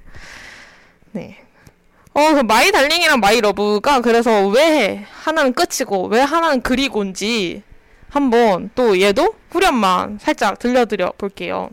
네. 1.12 1.38
어, 2.14 2.34
그 2.34 2.40
My 2.40 2.72
Darling이랑 2.72 3.20
My 3.20 3.40
Love가 3.40 4.00
그래서 4.00 4.48
왜 4.48 5.06
하나는 5.24 5.52
끝이고 5.52 6.08
왜 6.08 6.20
하나는 6.20 6.60
그리고인지 6.60 7.62
한번 8.10 8.70
또 8.74 9.00
얘도 9.00 9.36
후렴만 9.50 10.18
살짝 10.20 10.58
들려드려 10.58 11.12
볼게요. 11.16 11.70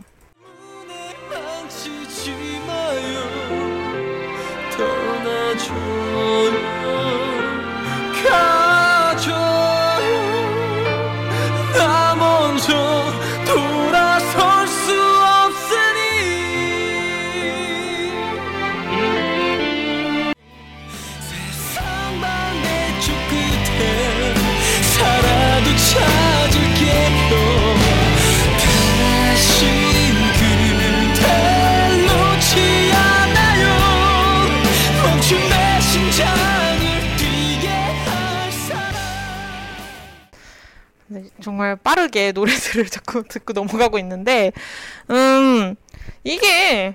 정말 41.40 41.76
빠르게 41.76 42.32
노래들을 42.32 42.86
자꾸 42.90 43.24
듣고 43.24 43.52
넘어가고 43.52 43.98
있는데, 43.98 44.52
음, 45.10 45.74
이게, 46.24 46.94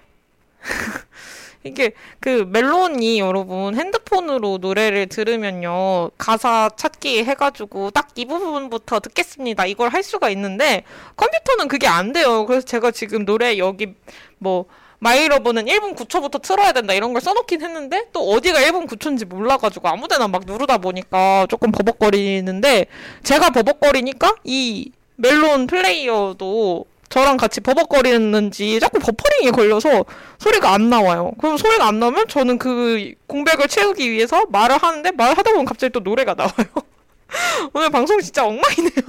이게 1.65 1.91
그 2.19 2.47
멜론이 2.47 3.19
여러분 3.19 3.75
핸드폰으로 3.75 4.60
노래를 4.60 5.08
들으면요. 5.08 6.12
가사 6.17 6.69
찾기 6.78 7.23
해가지고 7.25 7.91
딱 7.91 8.06
이 8.17 8.25
부분부터 8.25 9.01
듣겠습니다. 9.01 9.65
이걸 9.65 9.89
할 9.89 10.01
수가 10.01 10.30
있는데 10.30 10.84
컴퓨터는 11.17 11.67
그게 11.67 11.88
안 11.88 12.13
돼요. 12.13 12.45
그래서 12.45 12.65
제가 12.65 12.91
지금 12.91 13.25
노래 13.25 13.58
여기 13.58 13.93
뭐 14.38 14.65
마이러브는 14.99 15.65
1분 15.65 15.95
9초부터 15.95 16.41
틀어야 16.41 16.71
된다 16.71 16.93
이런 16.93 17.12
걸 17.12 17.21
써놓긴 17.21 17.62
했는데 17.62 18.06
또 18.13 18.21
어디가 18.32 18.60
1분 18.60 18.88
9초인지 18.88 19.25
몰라가지고 19.25 19.89
아무데나 19.89 20.30
막 20.30 20.43
누르다 20.45 20.78
보니까 20.78 21.45
조금 21.49 21.71
버벅거리는데 21.73 22.86
제가 23.23 23.49
버벅거리니까 23.49 24.36
이 24.45 24.91
멜론 25.17 25.67
플레이어도 25.67 26.86
저랑 27.15 27.38
같이 27.38 27.62
버벅거리는지 27.62 28.82
자꾸 28.82 28.99
버퍼링이 28.99 29.51
걸려서 29.51 30.04
소리가 30.38 30.73
안 30.73 30.89
나와요. 30.89 31.32
그럼 31.39 31.56
소리가 31.56 31.88
안 31.88 32.01
나오면 32.01 32.28
저는 32.28 32.58
그 32.58 33.13
공백을 33.28 33.69
채우기 33.69 34.12
위해서 34.12 34.45
말을 34.49 34.75
하는데 34.75 35.12
말을 35.12 35.38
하다 35.38 35.51
보면 35.51 35.63
갑자기 35.63 35.93
또 35.93 36.01
노래가 36.01 36.34
나와요. 36.34 36.51
오늘 37.73 37.89
방송 37.89 38.19
진짜 38.19 38.43
엉망이네요. 38.43 39.06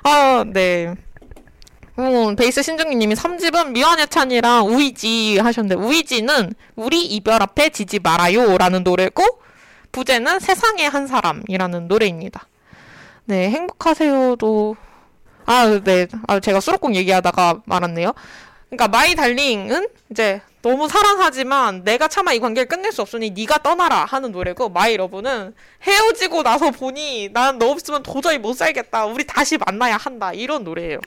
아, 0.04 0.44
네. 0.46 0.94
어, 1.98 2.34
베이스 2.34 2.62
신중기님이 2.62 3.14
3집은 3.14 3.72
미완예찬이랑 3.72 4.68
우이지 4.68 5.38
하셨는데 5.38 5.84
우이지는 5.84 6.54
우리 6.76 7.04
이별 7.04 7.42
앞에 7.42 7.68
지지 7.68 7.98
말아요 7.98 8.56
라는 8.56 8.84
노래고 8.84 9.22
부제는 9.92 10.40
세상의 10.40 10.88
한 10.88 11.06
사람이라는 11.06 11.88
노래입니다. 11.88 12.46
네, 13.26 13.50
행복하세요도 13.50 14.76
아, 15.50 15.80
네. 15.82 16.06
아, 16.28 16.38
제가 16.38 16.60
수록곡 16.60 16.94
얘기하다가 16.94 17.62
말았네요. 17.64 18.12
그러니까 18.68 18.86
My 18.86 19.16
Darling은 19.16 19.88
이제 20.10 20.40
너무 20.62 20.86
사랑하지만 20.88 21.82
내가 21.82 22.06
차마 22.06 22.32
이 22.32 22.38
관계를 22.38 22.68
끝낼 22.68 22.92
수 22.92 23.02
없으니 23.02 23.30
네가 23.30 23.58
떠나라 23.58 24.04
하는 24.04 24.30
노래고 24.30 24.68
My 24.68 24.96
Love는 24.96 25.52
헤어지고 25.82 26.44
나서 26.44 26.70
보니 26.70 27.30
난 27.32 27.58
너 27.58 27.68
없으면 27.70 28.04
도저히 28.04 28.38
못 28.38 28.52
살겠다. 28.52 29.06
우리 29.06 29.26
다시 29.26 29.58
만나야 29.58 29.96
한다. 29.96 30.32
이런 30.32 30.62
노래예요. 30.62 31.00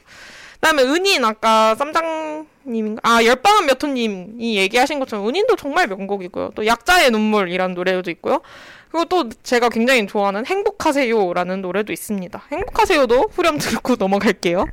그다음에 0.55 0.83
은인 0.83 1.23
아까 1.23 1.75
쌈장님인가 1.75 3.01
아 3.03 3.23
열방은 3.23 3.65
메토님이 3.67 4.57
얘기하신 4.57 4.99
것처럼 4.99 5.27
은인도 5.29 5.55
정말 5.55 5.87
명곡이고요. 5.87 6.51
또 6.55 6.65
약자의 6.65 7.11
눈물이라는 7.11 7.75
노래도 7.75 8.11
있고요. 8.11 8.41
그리고 8.93 9.05
또 9.05 9.27
제가 9.41 9.69
굉장히 9.69 10.05
좋아하는 10.05 10.45
행복하세요라는 10.45 11.63
노래도 11.63 11.91
있습니다. 11.91 12.43
행복하세요도 12.51 13.29
후렴 13.31 13.57
듣고 13.57 13.95
넘어갈게요. 13.97 14.67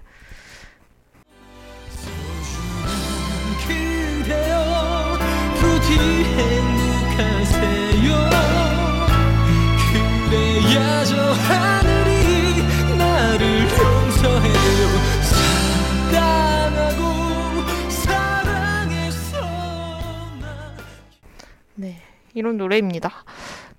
네, 21.76 22.02
이런 22.34 22.58
노래입니다. 22.58 23.24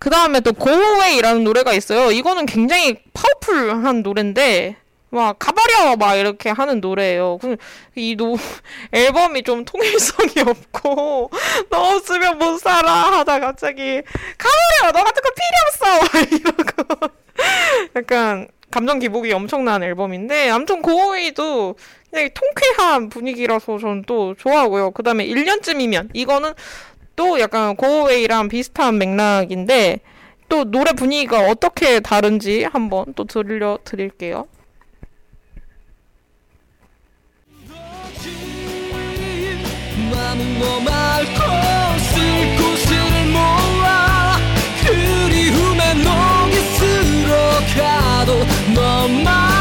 그 0.01 0.09
다음에 0.09 0.39
또 0.39 0.51
Go 0.51 0.66
Away라는 0.66 1.43
노래가 1.43 1.73
있어요. 1.73 2.11
이거는 2.11 2.47
굉장히 2.47 2.97
파워풀한 3.13 4.01
노래인데 4.01 4.75
막 5.11 5.37
가버려 5.37 5.95
막 5.95 6.15
이렇게 6.15 6.49
하는 6.49 6.81
노래예요. 6.81 7.37
이 7.93 8.15
노, 8.15 8.35
앨범이 8.93 9.43
좀 9.43 9.63
통일성이 9.63 10.31
없고 10.49 11.29
너 11.69 11.95
없으면 11.95 12.39
못 12.39 12.57
살아 12.57 13.19
하다 13.19 13.41
갑자기 13.41 14.01
가버려 14.39 14.91
너 14.91 15.03
같은 15.03 15.21
거 15.21 15.29
필요 15.37 15.55
없어 15.67 16.25
이러고 16.35 17.15
약간 17.95 18.47
감정 18.71 18.97
기복이 18.97 19.31
엄청난 19.33 19.83
앨범인데 19.83 20.49
아무튼 20.49 20.81
Go 20.81 21.05
Away도 21.05 21.75
그냥 22.09 22.29
통쾌한 22.33 23.09
분위기라서 23.09 23.77
저는 23.77 24.03
또 24.07 24.33
좋아하고요. 24.33 24.91
그 24.91 25.03
다음에 25.03 25.27
1년쯤이면 25.27 26.09
이거는 26.13 26.53
또 27.15 27.39
약간 27.39 27.75
고웨이랑 27.75 28.47
비슷한 28.47 28.97
맥락인데 28.97 29.99
또 30.49 30.65
노래 30.65 30.91
분위기가 30.93 31.47
어떻게 31.47 31.99
다른지 31.99 32.63
한번 32.63 33.13
또 33.15 33.25
들려 33.25 33.79
드릴게요. 33.83 34.47
그리움에 44.85 45.93
녹이 45.93 46.55
쓸어가도 47.65 48.33
너만 48.75 49.60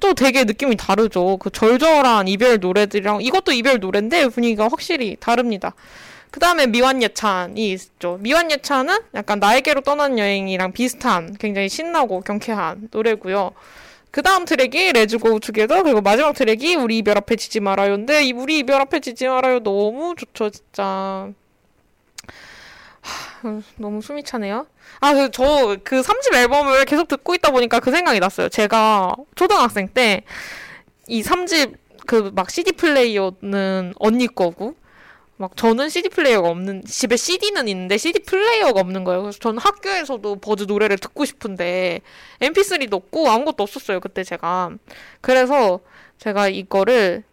또 0.00 0.14
되게 0.14 0.44
느낌이 0.44 0.76
다르죠. 0.76 1.36
그 1.36 1.50
절절한 1.50 2.28
이별 2.28 2.58
노래들이랑 2.58 3.22
이것도 3.22 3.52
이별 3.52 3.80
노래인데 3.80 4.28
분위기가 4.28 4.68
확실히 4.68 5.16
다릅니다. 5.20 5.74
그 6.30 6.40
다음에 6.40 6.66
미완예찬이 6.66 7.70
있죠. 7.72 8.18
미완예찬은 8.20 8.98
약간 9.14 9.38
나에게로 9.38 9.82
떠난 9.82 10.18
여행이랑 10.18 10.72
비슷한 10.72 11.36
굉장히 11.38 11.68
신나고 11.68 12.22
경쾌한 12.22 12.88
노래고요. 12.90 13.52
그 14.10 14.22
다음 14.22 14.44
트랙이 14.44 14.92
Let's 14.92 15.18
Go 15.18 15.40
Together 15.40 15.82
그리고 15.82 16.00
마지막 16.00 16.34
트랙이 16.34 16.76
우리 16.76 16.98
이별 16.98 17.18
앞에 17.18 17.34
지지 17.34 17.58
말아요인데 17.58 18.24
이 18.24 18.32
우리 18.32 18.60
이별 18.60 18.80
앞에 18.80 19.00
지지 19.00 19.26
말아요 19.26 19.58
너무 19.58 20.14
좋죠 20.16 20.50
진짜 20.50 20.84
하, 20.84 21.32
너무 23.76 24.00
숨이 24.00 24.22
차네요. 24.22 24.66
아, 25.00 25.14
그, 25.14 25.30
저, 25.30 25.76
그 25.84 26.00
3집 26.00 26.34
앨범을 26.34 26.84
계속 26.84 27.08
듣고 27.08 27.34
있다 27.34 27.50
보니까 27.50 27.80
그 27.80 27.90
생각이 27.90 28.20
났어요. 28.20 28.48
제가 28.48 29.14
초등학생 29.34 29.88
때, 29.88 30.24
이 31.06 31.22
3집, 31.22 31.74
그, 32.06 32.30
막 32.34 32.50
CD 32.50 32.72
플레이어는 32.72 33.94
언니 33.98 34.26
거고, 34.26 34.74
막 35.36 35.56
저는 35.56 35.88
CD 35.88 36.08
플레이어가 36.10 36.48
없는 36.48 36.84
집에 36.84 37.16
CD는 37.16 37.66
있는데 37.66 37.98
CD 37.98 38.20
플레이어가 38.20 38.80
없는 38.80 39.02
거예요. 39.02 39.22
그래서 39.22 39.38
저는 39.40 39.58
학교에서도 39.58 40.36
버즈 40.36 40.64
노래를 40.64 40.96
듣고 40.96 41.24
싶은데 41.24 42.02
MP3도 42.40 42.94
없고 42.94 43.28
아무것도 43.28 43.64
없었어요. 43.64 43.98
그때 43.98 44.22
제가. 44.22 44.70
그래서 45.20 45.80
제가 46.18 46.48
이거를 46.48 47.24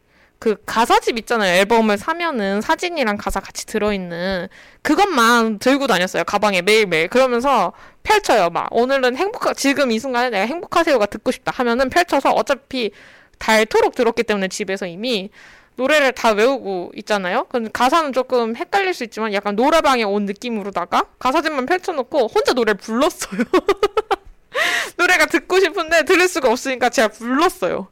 그 0.41 0.55
가사집 0.65 1.19
있잖아요. 1.19 1.55
앨범을 1.59 1.99
사면은 1.99 2.61
사진이랑 2.61 3.17
가사 3.17 3.39
같이 3.39 3.67
들어있는 3.67 4.47
그것만 4.81 5.59
들고 5.59 5.85
다녔어요. 5.85 6.23
가방에 6.23 6.63
매일매일. 6.63 7.09
그러면서 7.09 7.73
펼쳐요. 8.01 8.49
막 8.49 8.67
오늘은 8.71 9.17
행복하 9.17 9.53
지금 9.53 9.91
이 9.91 9.99
순간에 9.99 10.31
내가 10.31 10.47
행복하세요가 10.47 11.05
듣고 11.05 11.29
싶다 11.29 11.51
하면은 11.57 11.91
펼쳐서 11.91 12.31
어차피 12.31 12.89
닳도록 13.37 13.93
들었기 13.93 14.23
때문에 14.23 14.47
집에서 14.47 14.87
이미 14.87 15.29
노래를 15.75 16.13
다 16.13 16.31
외우고 16.31 16.91
있잖아요. 16.95 17.45
근데 17.47 17.69
가사는 17.71 18.11
조금 18.11 18.55
헷갈릴 18.55 18.95
수 18.95 19.03
있지만 19.03 19.33
약간 19.33 19.55
노래방에 19.55 20.01
온 20.01 20.25
느낌으로다가 20.25 21.05
가사집만 21.19 21.67
펼쳐놓고 21.67 22.29
혼자 22.33 22.53
노래를 22.53 22.79
불렀어요. 22.79 23.41
노래가 24.97 25.27
듣고 25.27 25.59
싶은데 25.59 26.01
들을 26.03 26.27
수가 26.27 26.49
없으니까 26.49 26.89
제가 26.89 27.09
불렀어요. 27.09 27.89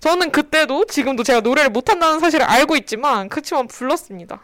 저는 0.00 0.30
그때도 0.30 0.86
지금도 0.86 1.24
제가 1.24 1.40
노래를 1.40 1.70
못한다는 1.70 2.20
사실을 2.20 2.46
알고 2.46 2.76
있지만 2.76 3.28
그치만 3.28 3.66
불렀습니다. 3.66 4.40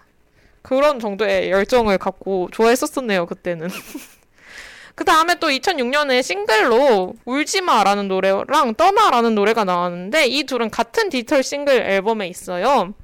그런 0.63 0.99
정도의 0.99 1.51
열정을 1.51 1.99
갖고 1.99 2.49
좋아했었었네요, 2.51 3.27
그때는. 3.27 3.69
그 4.95 5.05
다음에 5.05 5.35
또 5.37 5.49
2006년에 5.49 6.23
싱글로 6.23 7.15
울지마라는 7.25 8.09
노래랑 8.09 8.75
떠나라는 8.77 9.35
노래가 9.35 9.65
나왔는데 9.65 10.27
이 10.27 10.45
둘은 10.45 10.71
같은 10.71 11.11
디지털 11.11 11.43
싱글 11.43 11.83
앨범에 11.83 12.29
있어요. 12.29 12.95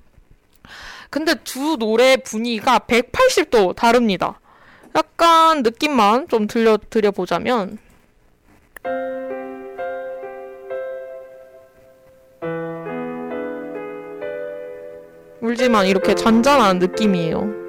근데 1.11 1.34
두 1.42 1.76
노래 1.76 2.16
분위기가 2.16 2.78
180도 2.78 3.74
다릅니다. 3.74 4.38
약간 4.94 5.62
느낌만 5.62 6.28
좀 6.28 6.46
들려 6.46 6.78
드려 6.88 7.11
보자면 7.11 7.78
울지만 15.43 15.86
이렇게 15.86 16.14
잔잔한 16.14 16.78
느낌이에요. 16.78 17.61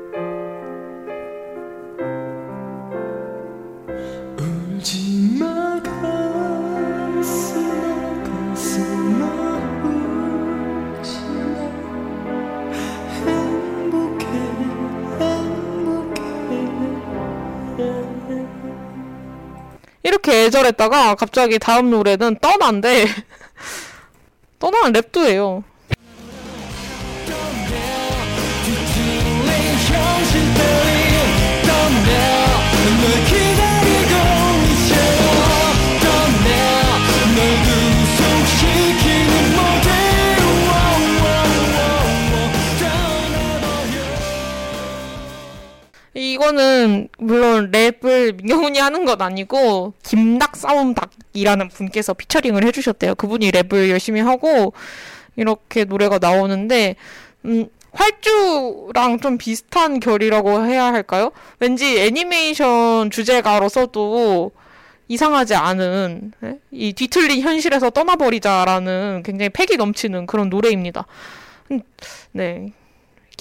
이렇게 20.03 20.45
애절했다가 20.45 21.15
갑자기 21.15 21.57
다음 21.57 21.89
노래는 21.89 22.38
떠난데 22.41 23.05
떠나는 24.59 24.93
랩도예요. 24.93 25.70
이거는 46.34 47.09
물론 47.17 47.71
랩을 47.71 48.36
민경훈이 48.36 48.79
하는 48.79 49.05
건 49.05 49.21
아니고 49.21 49.93
김닭 50.03 50.55
싸움닭이라는 50.55 51.69
분께서 51.69 52.13
피처링을 52.13 52.65
해주셨대요. 52.65 53.15
그분이 53.15 53.51
랩을 53.51 53.89
열심히 53.89 54.21
하고 54.21 54.73
이렇게 55.36 55.86
노래가 55.86 56.19
나오는데 56.19 56.95
음, 57.45 57.67
활주랑 57.93 59.19
좀 59.21 59.38
비슷한 59.38 59.99
결이라고 59.99 60.65
해야 60.65 60.86
할까요? 60.86 61.32
왠지 61.59 61.99
애니메이션 61.99 63.11
주제가로서도 63.11 64.51
이상하지 65.07 65.55
않은 65.55 66.32
네? 66.39 66.59
이 66.71 66.93
뒤틀린 66.93 67.41
현실에서 67.41 67.89
떠나버리자라는 67.89 69.23
굉장히 69.25 69.49
패기 69.49 69.75
넘치는 69.75 70.25
그런 70.25 70.49
노래입니다. 70.49 71.05
음, 71.71 71.82
네. 72.32 72.71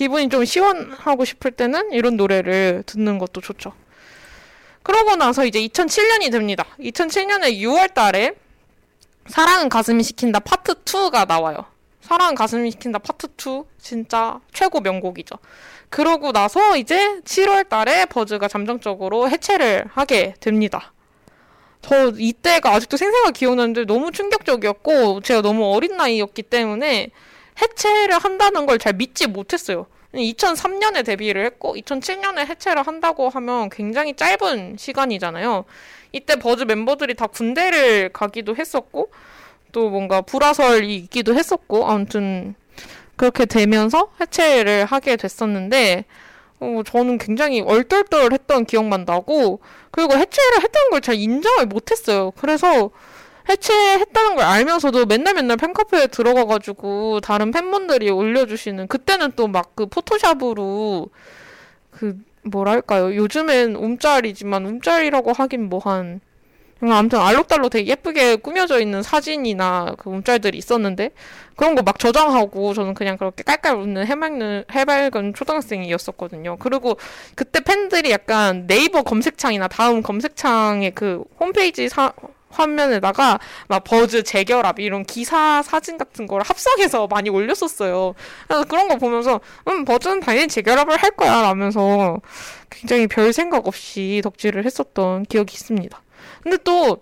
기분이 0.00 0.30
좀 0.30 0.46
시원하고 0.46 1.26
싶을 1.26 1.50
때는 1.50 1.92
이런 1.92 2.16
노래를 2.16 2.84
듣는 2.86 3.18
것도 3.18 3.42
좋죠. 3.42 3.74
그러고 4.82 5.14
나서 5.14 5.44
이제 5.44 5.60
2007년이 5.60 6.32
됩니다. 6.32 6.64
2007년에 6.78 7.58
6월 7.58 7.92
달에 7.92 8.32
사랑은 9.26 9.68
가슴이 9.68 10.02
시킨다 10.02 10.38
파트 10.38 10.72
2가 10.84 11.28
나와요. 11.28 11.66
사랑은 12.00 12.34
가슴이 12.34 12.70
시킨다 12.70 12.98
파트 12.98 13.26
2 13.26 13.64
진짜 13.78 14.40
최고 14.54 14.80
명곡이죠. 14.80 15.36
그러고 15.90 16.32
나서 16.32 16.78
이제 16.78 17.20
7월 17.26 17.68
달에 17.68 18.06
버즈가 18.06 18.48
잠정적으로 18.48 19.28
해체를 19.28 19.84
하게 19.92 20.32
됩니다. 20.40 20.94
저 21.82 22.10
이때가 22.16 22.72
아직도 22.72 22.96
생생하게 22.96 23.32
기억나는데 23.32 23.84
너무 23.84 24.12
충격적이었고 24.12 25.20
제가 25.20 25.42
너무 25.42 25.74
어린 25.74 25.98
나이였기 25.98 26.44
때문에 26.44 27.10
해체를 27.60 28.18
한다는 28.18 28.66
걸 28.66 28.78
잘 28.78 28.94
믿지 28.94 29.26
못했어요. 29.26 29.86
2003년에 30.14 31.04
데뷔를 31.04 31.44
했고 31.44 31.76
2007년에 31.76 32.46
해체를 32.46 32.82
한다고 32.86 33.28
하면 33.28 33.68
굉장히 33.70 34.14
짧은 34.14 34.76
시간이잖아요. 34.78 35.64
이때 36.12 36.36
버즈 36.36 36.64
멤버들이 36.64 37.14
다 37.14 37.26
군대를 37.26 38.08
가기도 38.12 38.56
했었고 38.56 39.10
또 39.72 39.88
뭔가 39.90 40.20
불화설이 40.20 40.96
있기도 40.96 41.34
했었고 41.34 41.88
아무튼 41.88 42.54
그렇게 43.16 43.44
되면서 43.44 44.10
해체를 44.20 44.84
하게 44.86 45.16
됐었는데 45.16 46.06
어, 46.58 46.82
저는 46.84 47.18
굉장히 47.18 47.60
얼떨떨했던 47.60 48.64
기억만 48.64 49.04
나고 49.06 49.60
그리고 49.90 50.14
해체를 50.14 50.62
했다는 50.62 50.90
걸잘 50.90 51.14
인정을 51.14 51.66
못했어요. 51.66 52.32
그래서 52.32 52.90
해체했다는 53.50 54.36
걸 54.36 54.44
알면서도 54.44 55.06
맨날 55.06 55.34
맨날 55.34 55.56
팬카페에 55.56 56.06
들어가가지고 56.08 57.20
다른 57.20 57.50
팬분들이 57.50 58.10
올려주시는 58.10 58.86
그때는 58.88 59.32
또 59.32 59.48
막 59.48 59.74
그 59.74 59.86
포토샵으로 59.86 61.08
그 61.90 62.16
뭐랄까요 62.42 63.14
요즘엔 63.16 63.76
움짤이지만 63.76 64.64
움짤이라고 64.66 65.32
하긴 65.32 65.68
뭐한 65.68 66.20
아무튼 66.82 67.18
알록달록 67.20 67.70
되게 67.70 67.90
예쁘게 67.90 68.36
꾸며져 68.36 68.80
있는 68.80 69.02
사진이나 69.02 69.94
그 69.98 70.08
움짤들이 70.08 70.56
있었는데 70.56 71.10
그런 71.56 71.74
거 71.74 71.82
막 71.82 71.98
저장하고 71.98 72.72
저는 72.72 72.94
그냥 72.94 73.18
그렇게 73.18 73.42
깔깔 73.42 73.76
웃는 73.76 74.06
해맑는 74.06 74.64
해맑은 74.70 75.34
초등학생이었었거든요. 75.34 76.56
그리고 76.58 76.96
그때 77.34 77.60
팬들이 77.60 78.10
약간 78.12 78.66
네이버 78.66 79.02
검색창이나 79.02 79.68
다음 79.68 80.00
검색창에 80.02 80.90
그 80.94 81.22
홈페이지 81.38 81.88
사, 81.90 82.12
화면에다가 82.50 83.38
막 83.68 83.84
버즈 83.84 84.22
재결합 84.22 84.78
이런 84.80 85.04
기사 85.04 85.62
사진 85.62 85.98
같은 85.98 86.26
걸 86.26 86.42
합성해서 86.42 87.06
많이 87.08 87.30
올렸었어요. 87.30 88.14
그래서 88.48 88.64
그런 88.64 88.88
거 88.88 88.96
보면서 88.96 89.40
음 89.68 89.84
버즈는 89.84 90.20
당연히 90.20 90.48
재결합을 90.48 90.96
할 90.96 91.10
거야 91.12 91.42
라면서 91.42 92.18
굉장히 92.70 93.06
별 93.06 93.32
생각 93.32 93.66
없이 93.66 94.20
덕질을 94.24 94.64
했었던 94.64 95.24
기억이 95.24 95.54
있습니다. 95.54 96.02
근데 96.42 96.56
또 96.64 96.98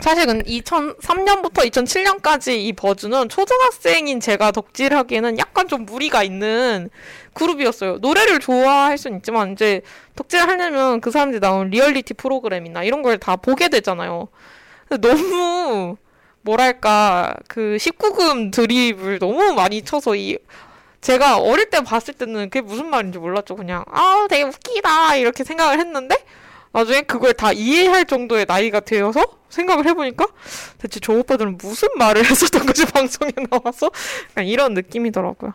사실은 0.00 0.42
2003년부터 0.42 1.70
2007년까지 1.70 2.52
이 2.58 2.72
버즈는 2.72 3.28
초등학생인 3.28 4.20
제가 4.20 4.50
덕질하기에는 4.50 5.38
약간 5.38 5.68
좀 5.68 5.86
무리가 5.86 6.22
있는 6.24 6.90
그룹이었어요. 7.32 7.98
노래를 7.98 8.40
좋아할 8.40 8.98
수는 8.98 9.18
있지만 9.18 9.52
이제 9.52 9.80
덕질하려면 10.16 11.00
그 11.00 11.10
사람들이 11.10 11.40
나온 11.40 11.70
리얼리티 11.70 12.14
프로그램이나 12.14 12.82
이런 12.82 13.02
걸 13.02 13.18
다 13.18 13.36
보게 13.36 13.68
되잖아요. 13.68 14.28
너무 14.98 15.96
뭐랄까 16.42 17.34
그 17.48 17.76
19금 17.80 18.52
드립을 18.52 19.18
너무 19.18 19.54
많이 19.54 19.82
쳐서 19.82 20.14
이 20.14 20.38
제가 21.00 21.38
어릴 21.38 21.68
때 21.70 21.80
봤을 21.82 22.14
때는 22.14 22.50
그게 22.50 22.60
무슨 22.60 22.88
말인지 22.88 23.18
몰랐죠. 23.18 23.56
그냥 23.56 23.84
아 23.90 24.26
되게 24.28 24.42
웃기다 24.42 25.16
이렇게 25.16 25.44
생각을 25.44 25.78
했는데 25.78 26.16
나중에 26.74 27.02
그걸 27.02 27.32
다 27.32 27.52
이해할 27.52 28.04
정도의 28.04 28.46
나이가 28.48 28.80
되어서 28.80 29.22
생각을 29.48 29.86
해보니까 29.86 30.26
대체 30.78 30.98
저 30.98 31.12
오빠들은 31.12 31.56
무슨 31.56 31.88
말을 31.96 32.24
했었던 32.28 32.66
거지 32.66 32.84
방송에 32.84 33.30
나와서 33.48 33.90
이런 34.44 34.74
느낌이더라고요. 34.74 35.54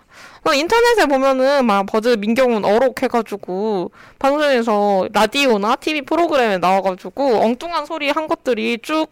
인터넷에 0.56 1.06
보면은 1.08 1.66
막 1.66 1.86
버즈 1.88 2.16
민경훈 2.18 2.64
어록해가지고 2.64 3.92
방송에서 4.18 5.10
라디오나 5.12 5.76
TV 5.76 6.04
프로그램에 6.04 6.58
나와가지고 6.58 7.42
엉뚱한 7.42 7.86
소리 7.86 8.10
한 8.10 8.28
것들이 8.28 8.80
쭉 8.82 9.08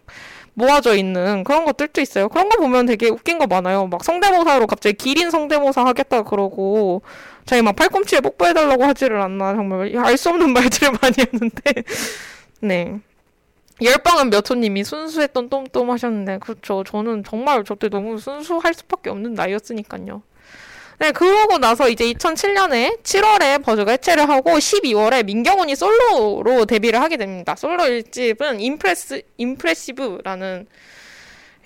모아져 0.54 0.96
있는 0.96 1.44
그런 1.44 1.66
것들도 1.66 2.00
있어요. 2.00 2.30
그런 2.30 2.48
거 2.48 2.58
보면 2.58 2.86
되게 2.86 3.10
웃긴 3.10 3.38
거 3.38 3.48
많아요. 3.48 3.88
막 3.88 4.04
성대모사로 4.04 4.66
갑자기 4.66 4.96
기린 4.96 5.30
성대모사 5.30 5.86
하겠다 5.86 6.24
그러고 6.24 7.02
자기 7.48 7.62
막 7.62 7.76
팔꿈치에 7.76 8.20
뽀뽀해달라고 8.20 8.84
하지를 8.84 9.22
않나 9.22 9.56
정말 9.56 9.98
알 9.98 10.18
수 10.18 10.30
없는 10.30 10.52
말들을 10.54 10.92
많이 11.02 11.16
했는데 11.18 11.84
네. 12.60 13.00
열방은 13.82 14.32
몇초님이 14.32 14.84
순수했던 14.84 15.50
똠똠 15.50 15.90
하셨는데 15.90 16.40
그렇죠. 16.40 16.84
저는 16.84 17.24
정말 17.24 17.64
저때 17.64 17.90
너무 17.90 18.18
순수할 18.18 18.74
수밖에 18.74 19.10
없는 19.10 19.34
나이였으니까요. 19.34 20.24
네, 21.00 21.12
그러고 21.12 21.60
나서 21.60 21.88
이제 21.88 22.12
2007년에 22.12 23.04
7월에 23.04 23.64
버즈가 23.64 23.92
해체를 23.92 24.28
하고 24.28 24.52
12월에 24.52 25.24
민경훈이 25.26 25.76
솔로로 25.76 26.66
데뷔를 26.66 27.00
하게 27.00 27.18
됩니다. 27.18 27.56
솔로 27.56 27.84
1집은 27.84 28.60
임프레스, 28.60 29.22
임프레시브라는 29.38 30.66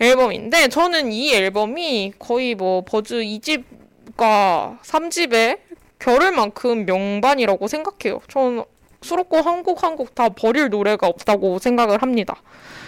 앨범인데 0.01 0.67
저는 0.67 1.13
이 1.13 1.33
앨범이 1.33 2.13
거의 2.19 2.55
뭐 2.55 2.83
버즈 2.83 3.15
2집과 3.15 4.81
3집의 4.81 5.70
겨를만큼 6.01 6.85
명반이라고 6.85 7.67
생각해요. 7.67 8.19
저는 8.27 8.63
수록곡 9.01 9.45
한 9.45 9.63
곡 9.63 9.83
한 9.83 9.95
곡 9.95 10.13
다 10.15 10.29
버릴 10.29 10.69
노래가 10.69 11.07
없다고 11.07 11.59
생각을 11.59 12.01
합니다. 12.01 12.35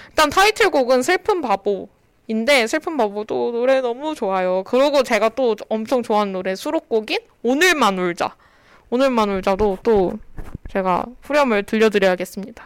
일단 0.10 0.30
타이틀곡은 0.30 1.02
슬픈 1.04 1.42
바보 1.42 1.90
인데 2.28 2.68
슬픈 2.68 2.98
바보도 2.98 3.52
노래 3.52 3.82
너무 3.82 4.16
좋아요. 4.16 4.64
그리고 4.66 5.04
제가 5.04 5.30
또 5.30 5.56
엄청 5.70 6.04
좋아하는 6.04 6.34
노래 6.34 6.56
수록곡인 6.56 7.20
오늘만 7.44 7.98
울자. 8.00 8.36
오늘만 8.90 9.30
울자도 9.30 9.80
또 9.84 10.14
제가 10.72 11.06
후렴을 11.24 11.64
들려드려야겠습니다. 11.64 12.66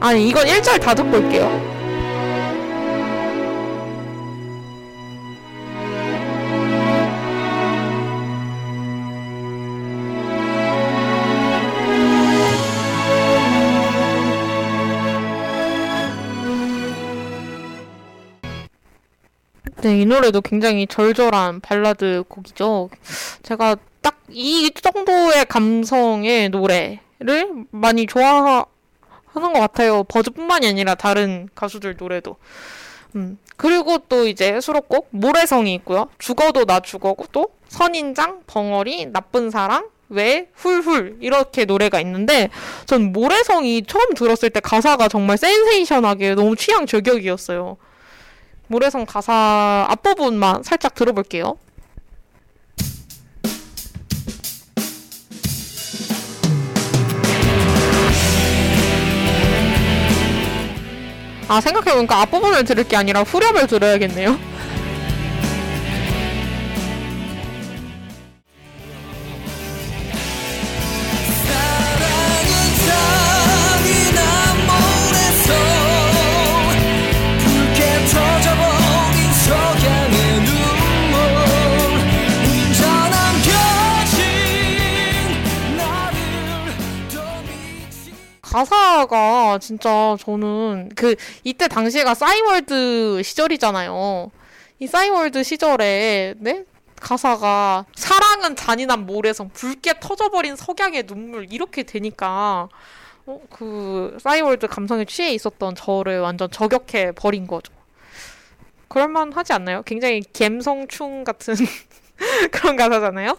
아니 0.00 0.28
이건 0.28 0.46
1절 0.46 0.80
다 0.80 0.94
듣고 0.94 1.16
올게요. 1.16 1.81
네, 19.82 20.00
이 20.00 20.06
노래도 20.06 20.40
굉장히 20.40 20.86
절절한 20.86 21.60
발라드 21.60 22.24
곡이죠. 22.28 22.90
제가 23.42 23.76
딱 24.00 24.22
이 24.34 24.70
정도의 24.70 25.44
감성의 25.46 26.48
노래를 26.48 27.66
많이 27.70 28.06
좋아하는 28.06 28.64
것 29.34 29.52
같아요. 29.52 30.04
버즈뿐만이 30.04 30.66
아니라 30.66 30.94
다른 30.94 31.48
가수들 31.54 31.96
노래도. 31.98 32.36
음, 33.14 33.38
그리고 33.56 33.98
또 34.08 34.26
이제 34.26 34.60
수록곡 34.60 35.08
모래성이 35.10 35.74
있고요. 35.74 36.08
죽어도 36.18 36.64
나 36.64 36.80
죽어고 36.80 37.26
또 37.32 37.48
선인장, 37.68 38.42
벙어리, 38.46 39.06
나쁜 39.06 39.50
사랑, 39.50 39.88
왜 40.08 40.48
훌훌 40.54 41.18
이렇게 41.20 41.64
노래가 41.64 42.00
있는데 42.00 42.48
전 42.86 43.12
모래성이 43.12 43.82
처음 43.86 44.14
들었을 44.14 44.50
때 44.50 44.60
가사가 44.60 45.08
정말 45.08 45.38
센세이션하게 45.38 46.34
너무 46.34 46.56
취향 46.56 46.86
저격이었어요. 46.86 47.76
모래성 48.72 49.04
가사 49.04 49.86
앞부분만 49.90 50.62
살짝 50.62 50.94
들어볼게요. 50.94 51.58
아, 61.48 61.60
생각해보니까 61.60 62.22
앞부분을 62.22 62.64
들을 62.64 62.82
게 62.84 62.96
아니라 62.96 63.22
후렴을 63.24 63.66
들어야겠네요. 63.66 64.51
가사가 88.52 89.58
진짜 89.60 90.14
저는 90.20 90.90
그 90.94 91.16
이때 91.42 91.68
당시가 91.68 92.14
싸이월드 92.14 93.22
시절이잖아요. 93.22 94.30
이 94.78 94.86
싸이월드 94.86 95.42
시절에 95.42 96.34
네? 96.36 96.66
가사가 97.00 97.86
사랑은 97.94 98.54
잔인한 98.54 99.06
모래성 99.06 99.48
붉게 99.54 99.94
터져버린 100.00 100.54
석양의 100.54 101.04
눈물 101.04 101.46
이렇게 101.50 101.82
되니까 101.82 102.68
어, 103.24 103.40
그 103.48 104.18
싸이월드 104.20 104.66
감성에 104.66 105.06
취해 105.06 105.32
있었던 105.32 105.74
저를 105.74 106.20
완전 106.20 106.50
저격해 106.50 107.12
버린 107.12 107.46
거죠. 107.46 107.72
그럴만 108.88 109.32
하지 109.32 109.54
않나요? 109.54 109.82
굉장히 109.86 110.20
갬성충 110.30 111.24
같은 111.24 111.54
그런 112.52 112.76
가사잖아요. 112.76 113.38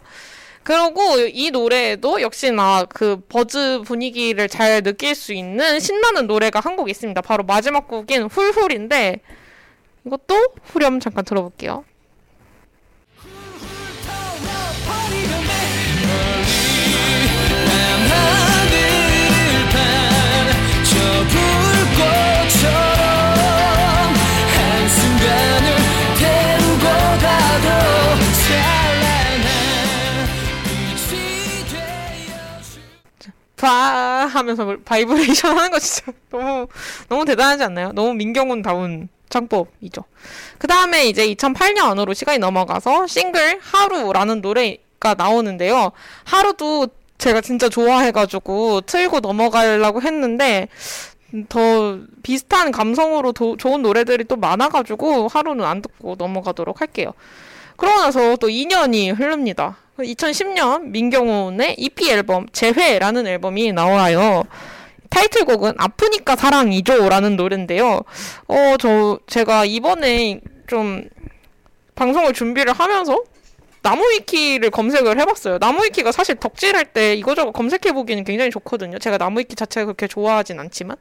그리고 0.64 1.18
이 1.20 1.51
노래에도 1.51 2.22
역시나 2.22 2.86
그 2.89 3.20
버즈 3.28 3.82
분위기를 3.86 4.47
잘 4.47 4.82
느낄 4.82 5.14
수 5.16 5.34
있는 5.34 5.80
신나는 5.80 6.28
노래가 6.28 6.59
한 6.59 6.74
곡 6.76 6.89
있습니다. 6.89 7.22
바로 7.22 7.43
마지막 7.43 7.88
곡인 7.88 8.24
훌훌인데 8.24 9.20
이것도 10.05 10.47
후렴 10.64 10.99
잠깐 10.99 11.24
들어볼게요. 11.26 11.84
바 33.64 34.26
하면서 34.26 34.76
바이브레이션 34.84 35.57
하는 35.57 35.72
거 35.72 35.80
진짜 35.80 36.11
너무 36.30 36.68
너무 37.07 37.24
대단하지 37.24 37.64
않나요? 37.64 37.93
너무 37.93 38.14
민경훈다운 38.14 39.07
창법이죠. 39.30 40.03
그 40.57 40.68
다음에 40.68 41.05
이제 41.05 41.34
2008년으로 41.34 42.14
시간이 42.14 42.39
넘어가서 42.39 43.07
싱글 43.07 43.59
하루라는 43.61 44.41
노래가 44.41 45.16
나오는데요. 45.18 45.93
하루도 46.26 46.89
제가 47.18 47.39
진짜 47.39 47.70
좋아해가지고 47.70 48.82
틀고 48.82 49.22
넘어가려고 49.22 50.01
했는데 50.01 50.68
더 51.47 51.99
비슷한 52.22 52.72
감성으로 52.72 53.32
도, 53.32 53.55
좋은 53.55 53.82
노래들이 53.82 54.26
또 54.26 54.36
많아가지고 54.36 55.30
하루는 55.30 55.64
안 55.64 55.82
듣고 55.82 56.16
넘어가도록 56.18 56.82
할게요. 56.82 57.14
그러고 57.78 57.99
나서 58.01 58.36
또 58.38 58.47
2년이 58.47 59.17
흐릅니다. 59.17 59.78
2010년 59.97 60.86
민경훈의 60.86 61.76
EP 61.78 62.09
앨범 62.09 62.47
재회라는 62.51 63.28
앨범이 63.28 63.71
나와요. 63.74 64.43
타이틀곡은 65.09 65.74
아프니까 65.78 66.36
사랑이죠 66.36 67.07
라는 67.07 67.36
노래인데요. 67.36 68.01
어, 68.47 68.76
저, 68.80 69.19
제가 69.28 69.65
이번에 69.65 70.41
좀 70.65 71.07
방송을 71.95 72.34
준비를 72.34 72.74
하면서 72.74 73.21
나무위키를 73.84 74.71
검색을 74.71 75.19
해봤어요. 75.19 75.57
나무위키가 75.59 76.11
사실 76.11 76.36
덕질할 76.36 76.86
때 76.86 77.13
이거저거 77.15 77.51
검색해보기는 77.51 78.24
굉장히 78.24 78.49
좋거든요. 78.49 78.97
제가 78.97 79.17
나무위키 79.17 79.55
자체가 79.55 79.86
그렇게 79.86 80.07
좋아하진 80.07 80.59
않지만. 80.59 80.97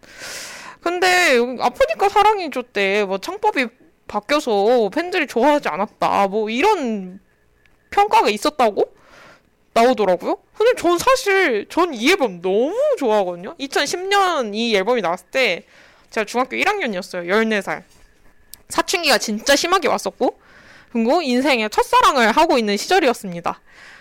근데 0.83 1.39
아프니까 1.61 2.09
사랑이죠 2.09 2.63
때 2.63 3.05
뭐 3.07 3.19
창법이 3.19 3.67
바뀌어서 4.13 4.91
팬들이 4.93 5.27
좋아하지 5.27 5.69
않았다. 5.69 6.29
뭐 6.29 6.51
이런 6.51 7.19
평가가 7.91 8.29
있었다고 8.29 8.95
나오더라고요. 9.73 10.37
근데 10.55 10.75
전 10.81 10.99
사실 10.99 11.67
전 11.71 11.95
이 11.95 12.11
앨범 12.11 12.43
너무 12.43 12.75
좋아하거든요. 12.99 13.55
2010년 13.59 14.55
이 14.55 14.77
앨범이 14.77 15.01
나왔을 15.01 15.27
때 15.31 15.65
제가 16.11 16.27
중학교 16.27 16.57
1학년이었어요. 16.57 17.27
14살. 17.27 17.83
사춘기가 18.69 19.17
진짜 19.19 19.57
심하게 19.57 19.89
왔었고 19.89 20.39
그리고 20.93 21.23
인생의 21.23 21.71
첫사랑을 21.71 22.33
하고 22.33 22.59
있는 22.59 22.77
시절이었습니다. 22.77 23.61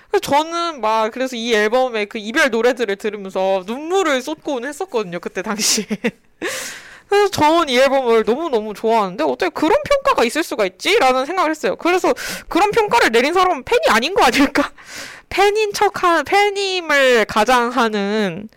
그래서 0.09 0.19
저는 0.21 0.81
막 0.81 1.11
그래서 1.11 1.37
이 1.37 1.53
앨범의 1.53 2.07
그 2.07 2.17
이별 2.17 2.49
노래들을 2.49 2.93
들으면서 2.97 3.63
눈물을 3.65 4.21
쏟곤 4.21 4.65
했었거든요. 4.65 5.21
그때 5.21 5.41
당시에. 5.41 5.85
그래서 7.11 7.27
저는 7.27 7.67
이 7.67 7.77
앨범을 7.77 8.23
너무너무 8.25 8.73
좋아하는데 8.73 9.21
어떻게 9.25 9.49
그런 9.49 9.77
평가가 9.83 10.23
있을 10.23 10.43
수가 10.43 10.65
있지? 10.65 10.97
라는 10.97 11.25
생각을 11.25 11.51
했어요. 11.51 11.75
그래서 11.75 12.13
그런 12.47 12.71
평가를 12.71 13.11
내린 13.11 13.33
사람은 13.33 13.63
팬이 13.63 13.81
아닌 13.89 14.13
거 14.13 14.23
아닐까? 14.23 14.71
팬인 15.27 15.73
척한 15.73 16.23
팬임을 16.23 17.25
가장하는 17.25 18.47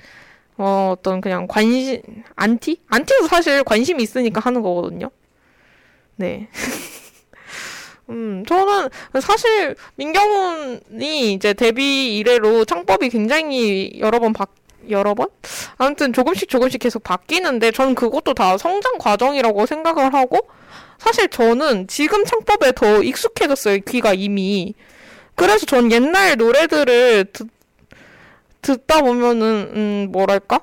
어, 0.57 0.95
어떤 0.97 1.21
그냥 1.21 1.49
관심 1.49 2.01
안티? 2.37 2.81
안티도 2.87 3.27
사실 3.27 3.65
관심이 3.65 4.01
있으니까 4.01 4.39
하는 4.39 4.63
거거든요. 4.63 5.11
네. 6.15 6.49
음, 8.09 8.45
저는 8.47 8.89
사실 9.21 9.75
민경훈이 9.97 11.33
이제 11.33 11.55
데뷔 11.55 12.19
이래로 12.19 12.67
창법이 12.67 13.09
굉장히 13.09 13.95
여러 13.99 14.21
번 14.21 14.33
바, 14.33 14.47
여러 14.91 15.15
번? 15.15 15.29
아무튼 15.77 16.13
조금씩 16.13 16.49
조금씩 16.49 16.81
계속 16.81 17.03
바뀌는데 17.03 17.71
전 17.71 17.95
그것도 17.95 18.35
다 18.35 18.59
성장 18.59 18.99
과정이라고 18.99 19.67
생각을 19.67 20.15
하고 20.15 20.39
사실 20.99 21.29
저는 21.29 21.87
지금 21.87 22.25
창법에 22.25 22.73
더 22.73 23.03
익숙해졌어요. 23.03 23.79
귀가 23.89 24.15
이미. 24.15 24.75
그래서 25.35 25.67
전 25.67 25.91
옛날 25.91 26.37
노래들을 26.37 27.27
듣, 27.33 27.49
듣다 28.63 29.03
보면은 29.03 29.71
음 29.75 30.09
뭐랄까? 30.13 30.61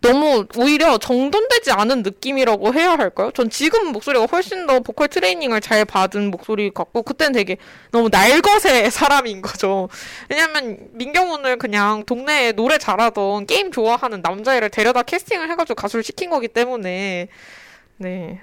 너무 0.00 0.46
오히려 0.56 0.98
정돈되지 0.98 1.72
않은 1.72 2.02
느낌이라고 2.02 2.74
해야 2.74 2.92
할까요? 2.92 3.30
전 3.34 3.50
지금 3.50 3.92
목소리가 3.92 4.26
훨씬 4.26 4.66
더 4.66 4.80
보컬 4.80 5.08
트레이닝을 5.08 5.60
잘 5.60 5.84
받은 5.84 6.30
목소리 6.30 6.70
같고 6.70 7.02
그때는 7.02 7.32
되게 7.32 7.56
너무 7.90 8.08
날것의 8.10 8.90
사람인 8.92 9.42
거죠. 9.42 9.88
왜냐면 10.28 10.78
민경훈을 10.92 11.56
그냥 11.58 12.04
동네에 12.04 12.52
노래 12.52 12.78
잘하던 12.78 13.46
게임 13.46 13.72
좋아하는 13.72 14.20
남자애를 14.22 14.70
데려다 14.70 15.02
캐스팅을 15.02 15.50
해가지고 15.50 15.74
가수를 15.74 16.02
시킨 16.02 16.30
거기 16.30 16.48
때문에 16.48 17.28
네. 17.98 18.40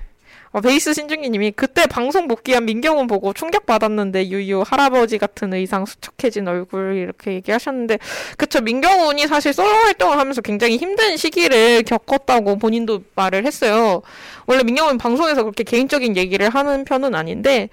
어, 0.54 0.62
베이스 0.62 0.94
신중기님이 0.94 1.52
그때 1.52 1.88
방송 1.88 2.28
복귀한 2.28 2.66
민경훈 2.66 3.08
보고 3.08 3.34
충격받았는데 3.34 4.30
유유 4.30 4.64
할아버지 4.66 5.18
같은 5.18 5.52
의상 5.52 5.88
수척해진 5.88 6.48
얼굴 6.48 6.96
이렇게 6.96 7.34
얘기하셨는데 7.34 7.98
그쵸 8.38 8.62
민경훈이 8.62 9.26
사실 9.26 9.52
솔로 9.52 9.70
활동을 9.70 10.20
하면서 10.20 10.42
굉장히 10.42 10.78
힘든 10.78 11.18
시기를 11.18 11.82
겪었다고 11.84 12.60
본인도 12.60 13.02
말을 13.16 13.48
했어요. 13.48 14.04
원래 14.46 14.62
민경훈 14.62 15.00
방송에서 15.00 15.42
그렇게 15.42 15.64
개인적인 15.64 16.18
얘기를 16.18 16.48
하는 16.52 16.86
편은 16.86 17.16
아닌데 17.16 17.70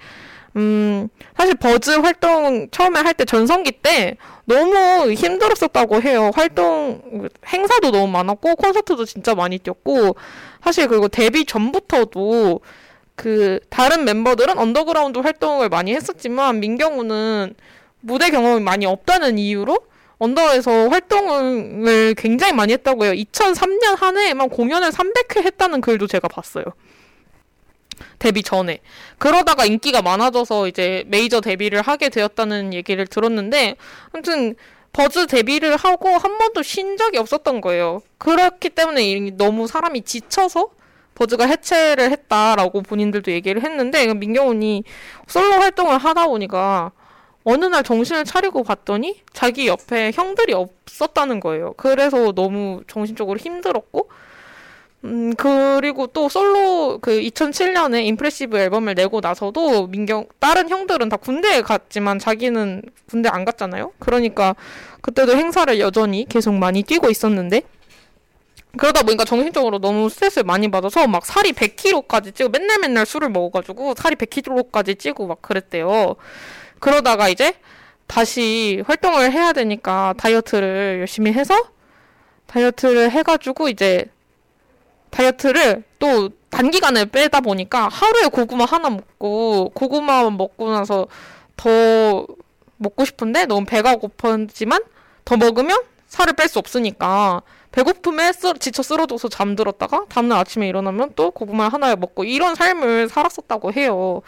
음, 0.55 1.07
사실 1.37 1.55
버즈 1.55 1.91
활동 1.91 2.69
처음에 2.71 2.99
할 2.99 3.13
때 3.13 3.25
전성기 3.25 3.71
때 3.83 4.17
너무 4.45 5.11
힘들었었다고 5.13 6.01
해요. 6.01 6.31
활동, 6.33 7.29
행사도 7.47 7.91
너무 7.91 8.07
많았고, 8.11 8.55
콘서트도 8.55 9.05
진짜 9.05 9.33
많이 9.35 9.57
뛰었고, 9.59 10.15
사실 10.63 10.87
그리고 10.87 11.07
데뷔 11.07 11.45
전부터도 11.45 12.59
그 13.15 13.59
다른 13.69 14.03
멤버들은 14.05 14.57
언더그라운드 14.57 15.19
활동을 15.19 15.69
많이 15.69 15.93
했었지만, 15.95 16.59
민경훈은 16.59 17.55
무대 18.01 18.29
경험이 18.31 18.61
많이 18.61 18.85
없다는 18.85 19.37
이유로 19.37 19.77
언더에서 20.17 20.89
활동을 20.89 22.13
굉장히 22.15 22.53
많이 22.53 22.73
했다고 22.73 23.05
해요. 23.05 23.13
2003년 23.13 23.97
한 23.97 24.17
해에만 24.17 24.49
공연을 24.49 24.89
300회 24.91 25.43
했다는 25.43 25.81
글도 25.81 26.07
제가 26.07 26.27
봤어요. 26.27 26.65
데뷔 28.21 28.43
전에. 28.43 28.79
그러다가 29.17 29.65
인기가 29.65 30.03
많아져서 30.03 30.67
이제 30.67 31.03
메이저 31.07 31.41
데뷔를 31.41 31.81
하게 31.81 32.09
되었다는 32.09 32.73
얘기를 32.73 33.07
들었는데, 33.07 33.75
아무튼, 34.13 34.55
버즈 34.93 35.25
데뷔를 35.25 35.75
하고 35.75 36.09
한 36.09 36.37
번도 36.37 36.61
쉰 36.63 36.97
적이 36.97 37.17
없었던 37.17 37.61
거예요. 37.61 38.01
그렇기 38.19 38.69
때문에 38.69 39.31
너무 39.37 39.65
사람이 39.65 40.03
지쳐서 40.03 40.69
버즈가 41.15 41.45
해체를 41.45 42.11
했다라고 42.11 42.83
본인들도 42.83 43.31
얘기를 43.31 43.63
했는데, 43.63 44.13
민경훈이 44.13 44.83
솔로 45.27 45.53
활동을 45.53 45.97
하다 45.97 46.27
보니까 46.27 46.91
어느 47.43 47.65
날 47.65 47.83
정신을 47.83 48.23
차리고 48.25 48.63
봤더니 48.63 49.21
자기 49.33 49.65
옆에 49.67 50.11
형들이 50.13 50.53
없었다는 50.53 51.39
거예요. 51.39 51.73
그래서 51.75 52.33
너무 52.33 52.83
정신적으로 52.87 53.39
힘들었고, 53.39 54.09
음, 55.03 55.33
그리고 55.35 56.05
또 56.07 56.29
솔로 56.29 56.99
그 57.01 57.19
2007년에 57.19 58.05
임프레시브 58.05 58.57
앨범을 58.57 58.93
내고 58.93 59.19
나서도 59.19 59.87
민경, 59.87 60.27
다른 60.39 60.69
형들은 60.69 61.09
다 61.09 61.17
군대에 61.17 61.61
갔지만 61.61 62.19
자기는 62.19 62.83
군대 63.09 63.27
안 63.29 63.43
갔잖아요? 63.43 63.93
그러니까 63.99 64.55
그때도 65.01 65.35
행사를 65.35 65.79
여전히 65.79 66.25
계속 66.29 66.53
많이 66.53 66.83
뛰고 66.83 67.09
있었는데, 67.09 67.63
그러다 68.77 69.03
보니까 69.03 69.25
정신적으로 69.25 69.79
너무 69.79 70.07
스트레스를 70.09 70.45
많이 70.45 70.69
받아서 70.69 71.07
막 71.07 71.25
살이 71.25 71.51
100kg까지 71.51 72.35
찌고 72.35 72.49
맨날 72.49 72.79
맨날 72.79 73.05
술을 73.05 73.29
먹어가지고 73.29 73.95
살이 73.97 74.15
100kg까지 74.15 74.97
찌고 74.97 75.27
막 75.27 75.41
그랬대요. 75.41 76.15
그러다가 76.79 77.27
이제 77.27 77.55
다시 78.07 78.83
활동을 78.85 79.31
해야 79.31 79.51
되니까 79.51 80.13
다이어트를 80.17 80.97
열심히 81.01 81.33
해서 81.33 81.55
다이어트를 82.47 83.11
해가지고 83.11 83.69
이제 83.69 84.05
다이어트를 85.11 85.83
또 85.99 86.29
단기간에 86.49 87.05
빼다 87.05 87.41
보니까 87.41 87.87
하루에 87.89 88.27
고구마 88.27 88.65
하나 88.65 88.89
먹고 88.89 89.69
고구마 89.73 90.29
먹고 90.29 90.71
나서 90.71 91.07
더 91.55 92.25
먹고 92.77 93.05
싶은데 93.05 93.45
너무 93.45 93.65
배가 93.65 93.95
고팠지만 93.95 94.83
더 95.23 95.37
먹으면 95.37 95.77
살을 96.07 96.33
뺄 96.33 96.47
수 96.49 96.59
없으니까 96.59 97.41
배고픔에 97.71 98.33
쓰, 98.33 98.53
지쳐 98.59 98.83
쓰러져서 98.83 99.29
잠들었다가 99.29 100.05
다음날 100.09 100.39
아침에 100.39 100.67
일어나면 100.67 101.13
또 101.15 101.31
고구마 101.31 101.69
하나에 101.69 101.95
먹고 101.95 102.25
이런 102.25 102.55
삶을 102.55 103.07
살았었다고 103.07 103.71
해요. 103.73 104.21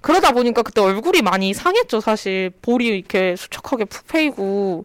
그러다 0.00 0.32
보니까 0.32 0.62
그때 0.62 0.80
얼굴이 0.80 1.22
많이 1.22 1.54
상했죠, 1.54 2.00
사실. 2.00 2.50
볼이 2.62 2.86
이렇게 2.86 3.36
수척하게 3.36 3.84
푹 3.84 4.06
패이고. 4.08 4.84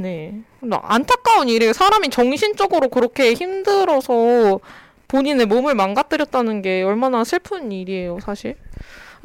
네. 0.00 0.32
안타까운 0.70 1.50
일이에요. 1.50 1.74
사람이 1.74 2.08
정신적으로 2.08 2.88
그렇게 2.88 3.34
힘들어서 3.34 4.58
본인의 5.08 5.44
몸을 5.44 5.74
망가뜨렸다는 5.74 6.62
게 6.62 6.82
얼마나 6.82 7.22
슬픈 7.22 7.70
일이에요, 7.70 8.18
사실. 8.20 8.56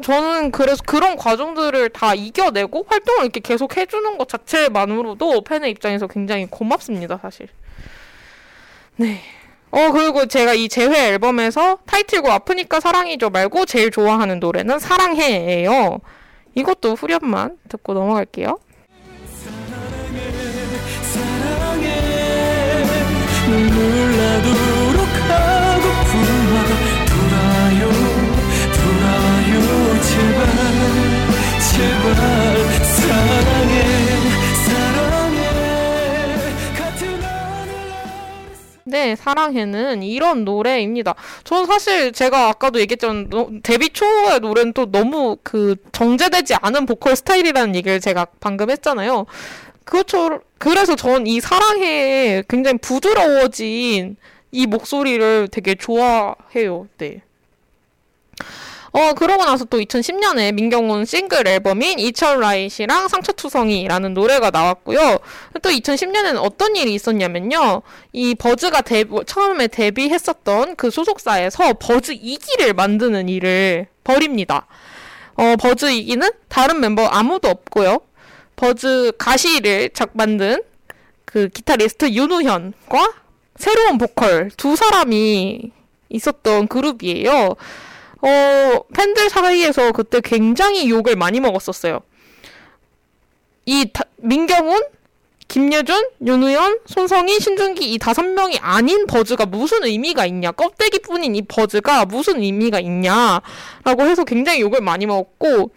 저는 0.03 0.51
그래서 0.51 0.83
그런 0.85 1.15
과정들을 1.15 1.89
다 1.91 2.13
이겨내고 2.13 2.87
활동을 2.89 3.21
이렇게 3.21 3.39
계속 3.39 3.77
해주는 3.77 4.17
것 4.17 4.27
자체만으로도 4.27 5.45
팬의 5.45 5.71
입장에서 5.71 6.07
굉장히 6.07 6.45
고맙습니다, 6.45 7.19
사실. 7.21 7.47
네. 8.97 9.21
어, 9.71 9.91
그리고 9.93 10.25
제가 10.25 10.53
이 10.55 10.67
재회 10.67 11.07
앨범에서 11.11 11.77
타이틀곡 11.85 12.31
아프니까 12.31 12.81
사랑이죠 12.81 13.29
말고 13.29 13.65
제일 13.65 13.91
좋아하는 13.91 14.41
노래는 14.41 14.79
사랑해예요. 14.79 15.99
이것도 16.53 16.95
후렴만 16.95 17.59
듣고 17.69 17.93
넘어갈게요. 17.93 18.59
네, 38.95 39.13
사랑해는 39.17 40.03
이런 40.03 40.45
노래입니다. 40.45 41.15
저는 41.43 41.65
사실 41.65 42.13
제가 42.13 42.47
아까도 42.47 42.79
얘기했지만 42.79 43.29
데뷔 43.61 43.89
초의 43.89 44.39
노래는 44.39 44.71
또 44.71 44.89
너무 44.89 45.35
그 45.43 45.75
정제되지 45.91 46.53
않은 46.61 46.85
보컬 46.85 47.17
스타일이라는 47.17 47.75
얘기를 47.75 47.99
제가 47.99 48.25
방금 48.39 48.69
했잖아요. 48.69 49.25
그렇죠. 49.83 50.39
그래서 50.59 50.95
전 50.95 51.27
이 51.27 51.41
사랑해 51.41 52.41
굉장히 52.47 52.77
부드러워진 52.77 54.15
이 54.51 54.65
목소리를 54.65 55.49
되게 55.51 55.75
좋아해요. 55.75 56.87
네. 56.97 57.21
어, 58.95 59.11
그러고 59.13 59.43
나서 59.43 59.65
또 59.65 59.77
2010년에 59.77 60.53
민경훈 60.53 61.03
싱글 61.03 61.45
앨범인 61.45 61.99
이철라이시랑 61.99 63.09
상처투성이라는 63.09 64.13
노래가 64.13 64.51
나왔고요. 64.51 65.19
또 65.61 65.69
2010년에는 65.69 66.37
어떤 66.41 66.77
일이 66.77 66.93
있었냐면요. 66.93 67.81
이 68.13 68.35
버즈가 68.35 68.79
데뷔, 68.79 69.17
처음에 69.25 69.67
데뷔했었던 69.67 70.77
그 70.77 70.89
소속사에서 70.89 71.73
버즈 71.73 72.13
2기를 72.13 72.73
만드는 72.73 73.27
일을 73.27 73.87
벌입니다. 74.05 74.65
어, 75.33 75.57
버즈 75.59 75.87
2기는 75.87 76.33
다른 76.47 76.79
멤버 76.79 77.05
아무도 77.05 77.49
없고요. 77.49 77.99
버즈 78.55 79.11
가시를 79.17 79.89
작 79.89 80.11
만든 80.13 80.63
그 81.25 81.49
기타리스트 81.49 82.11
윤우현과 82.11 83.13
새로운 83.57 83.97
보컬 83.97 84.51
두 84.55 84.77
사람이 84.77 85.71
있었던 86.07 86.69
그룹이에요. 86.69 87.57
어, 88.25 88.83
팬들 88.93 89.29
사이에서 89.29 89.91
그때 89.91 90.19
굉장히 90.19 90.89
욕을 90.89 91.15
많이 91.15 91.39
먹었었어요. 91.39 91.99
이 93.65 93.85
다, 93.93 94.03
민경훈, 94.17 94.81
김예준, 95.47 96.09
윤우연, 96.25 96.79
손성희, 96.87 97.39
신준기 97.39 97.93
이 97.93 97.99
다섯 97.99 98.23
명이 98.25 98.57
아닌 98.59 99.05
버즈가 99.05 99.45
무슨 99.45 99.83
의미가 99.83 100.25
있냐? 100.25 100.51
껍데기뿐인 100.51 101.35
이 101.35 101.43
버즈가 101.43 102.05
무슨 102.05 102.41
의미가 102.41 102.79
있냐라고 102.79 104.01
해서 104.01 104.23
굉장히 104.23 104.61
욕을 104.61 104.81
많이 104.81 105.05
먹었고 105.05 105.69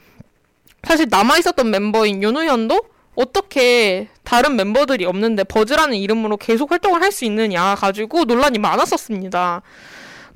사실 0.85 1.07
남아 1.11 1.37
있었던 1.39 1.71
멤버인 1.71 2.23
윤우현도 2.23 2.81
어떻게 3.15 4.09
다른 4.25 4.57
멤버들이 4.57 5.05
없는데 5.05 5.45
버즈라는 5.45 5.97
이름으로 5.97 6.39
계속 6.39 6.71
활동을 6.71 7.03
할 7.03 7.13
수 7.13 7.25
있느냐 7.27 7.75
가지고 7.75 8.25
논란이 8.25 8.59
많았었습니다. 8.59 9.63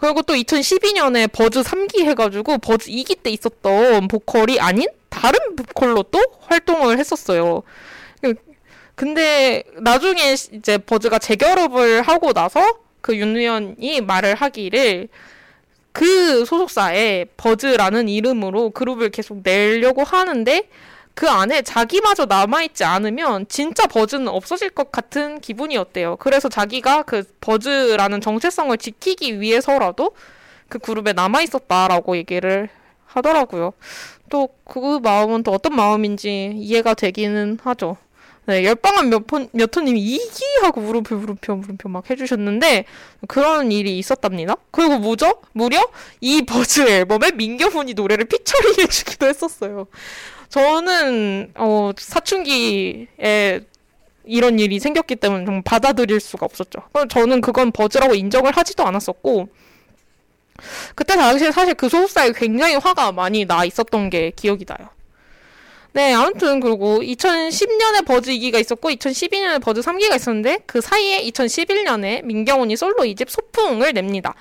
그리고 0.03 0.23
또 0.23 0.35
2012년에 0.35 1.31
버즈 1.31 1.61
3기 1.63 2.03
해가지고 2.03 2.59
버즈 2.59 2.91
2기 2.91 3.23
때 3.23 3.31
있었던 3.31 4.09
보컬이 4.09 4.59
아닌 4.59 4.89
다른 5.09 5.55
보컬로 5.55 6.03
또 6.11 6.19
활동을 6.41 6.99
했었어요. 6.99 7.63
근데 8.97 9.63
나중에 9.81 10.33
이제 10.33 10.79
버즈가 10.79 11.21
재결합을 11.21 12.03
하고 12.03 12.33
나서 12.33 12.81
그 13.01 13.17
윤우연이 13.17 14.01
말을 14.01 14.35
하기를 14.35 15.07
그 15.93 16.45
소속사에 16.47 17.27
버즈라는 17.37 18.09
이름으로 18.09 18.71
그룹을 18.71 19.11
계속 19.11 19.43
내려고 19.45 20.03
하는데 20.03 20.69
그 21.15 21.29
안에 21.29 21.63
자기마저 21.63 22.25
남아있지 22.27 22.85
않으면 22.85 23.47
진짜 23.49 23.87
버즈는 23.87 24.29
없어질 24.29 24.71
것 24.71 24.91
같은 24.93 25.41
기분이었대요. 25.41 26.17
그래서 26.17 26.49
자기가 26.49 27.03
그 27.03 27.25
버즈라는 27.41 28.21
정체성을 28.21 28.77
지키기 28.79 29.41
위해서라도 29.41 30.13
그 30.69 30.79
그룹에 30.79 31.13
남아있었다라고 31.13 32.17
얘기를 32.17 32.69
하더라고요. 33.07 33.73
또 34.31 34.49
그 34.73 34.99
마음은 35.03 35.43
또 35.43 35.53
어떤 35.53 35.77
마음인지 35.77 36.53
이해가 36.57 36.95
되기는 36.95 37.59
하죠. 37.63 37.99
네, 38.47 38.65
열방한 38.65 39.11
몇 39.11 39.27
폰, 39.27 39.49
몇 39.53 39.77
호님이 39.77 40.01
이기 40.01 40.45
하고 40.63 40.81
물음표, 40.81 41.15
물음표, 41.17 41.57
물음표 41.57 41.89
막 41.91 42.09
해주셨는데, 42.11 42.87
그런 43.29 43.71
일이 43.71 43.99
있었답니다. 43.99 44.57
그리고 44.71 44.99
뭐죠? 44.99 45.43
무려 45.53 45.79
이 46.21 46.43
버즈 46.43 46.81
앨범에 46.81 47.33
민경훈이 47.33 47.95
노래를 47.95 48.25
피처링 48.25 48.75
해주기도 48.81 49.27
했었어요. 49.27 49.87
저는, 50.53 51.53
어, 51.55 51.93
사춘기에 51.97 53.61
이런 54.25 54.59
일이 54.59 54.79
생겼기 54.79 55.17
때문에 55.17 55.47
좀 55.47 55.63
받아들일 55.63 56.21
수가 56.21 56.45
없었죠. 56.45 56.81
저는 57.09 57.41
그건 57.41 57.73
버즈라고 57.73 58.15
인정을 58.15 58.53
하지도 58.55 58.87
않았었고, 58.87 59.49
그때 60.95 61.17
당시에 61.17 61.53
사실 61.53 61.73
그 61.73 61.89
소속사에 61.89 62.33
굉장히 62.33 62.75
화가 62.75 63.13
많이 63.13 63.47
나 63.47 63.65
있었던 63.65 64.11
게 64.11 64.31
기억이 64.37 64.67
나요. 64.67 64.91
네, 65.95 66.13
아무튼 66.13 66.61
그리고 66.61 67.01
2010년에 67.01 68.05
버즈 68.07 68.31
2기가 68.31 68.61
있었고 68.61 68.91
2012년에 68.91 69.63
버즈 69.63 69.81
3기가 69.81 70.17
있었는데 70.17 70.59
그 70.67 70.83
사이에 70.83 71.23
2011년에 71.31 72.25
민경훈이 72.25 72.77
솔로 72.77 73.05
2집 73.05 73.31
소풍을 73.31 73.95
냅니다. 73.95 74.35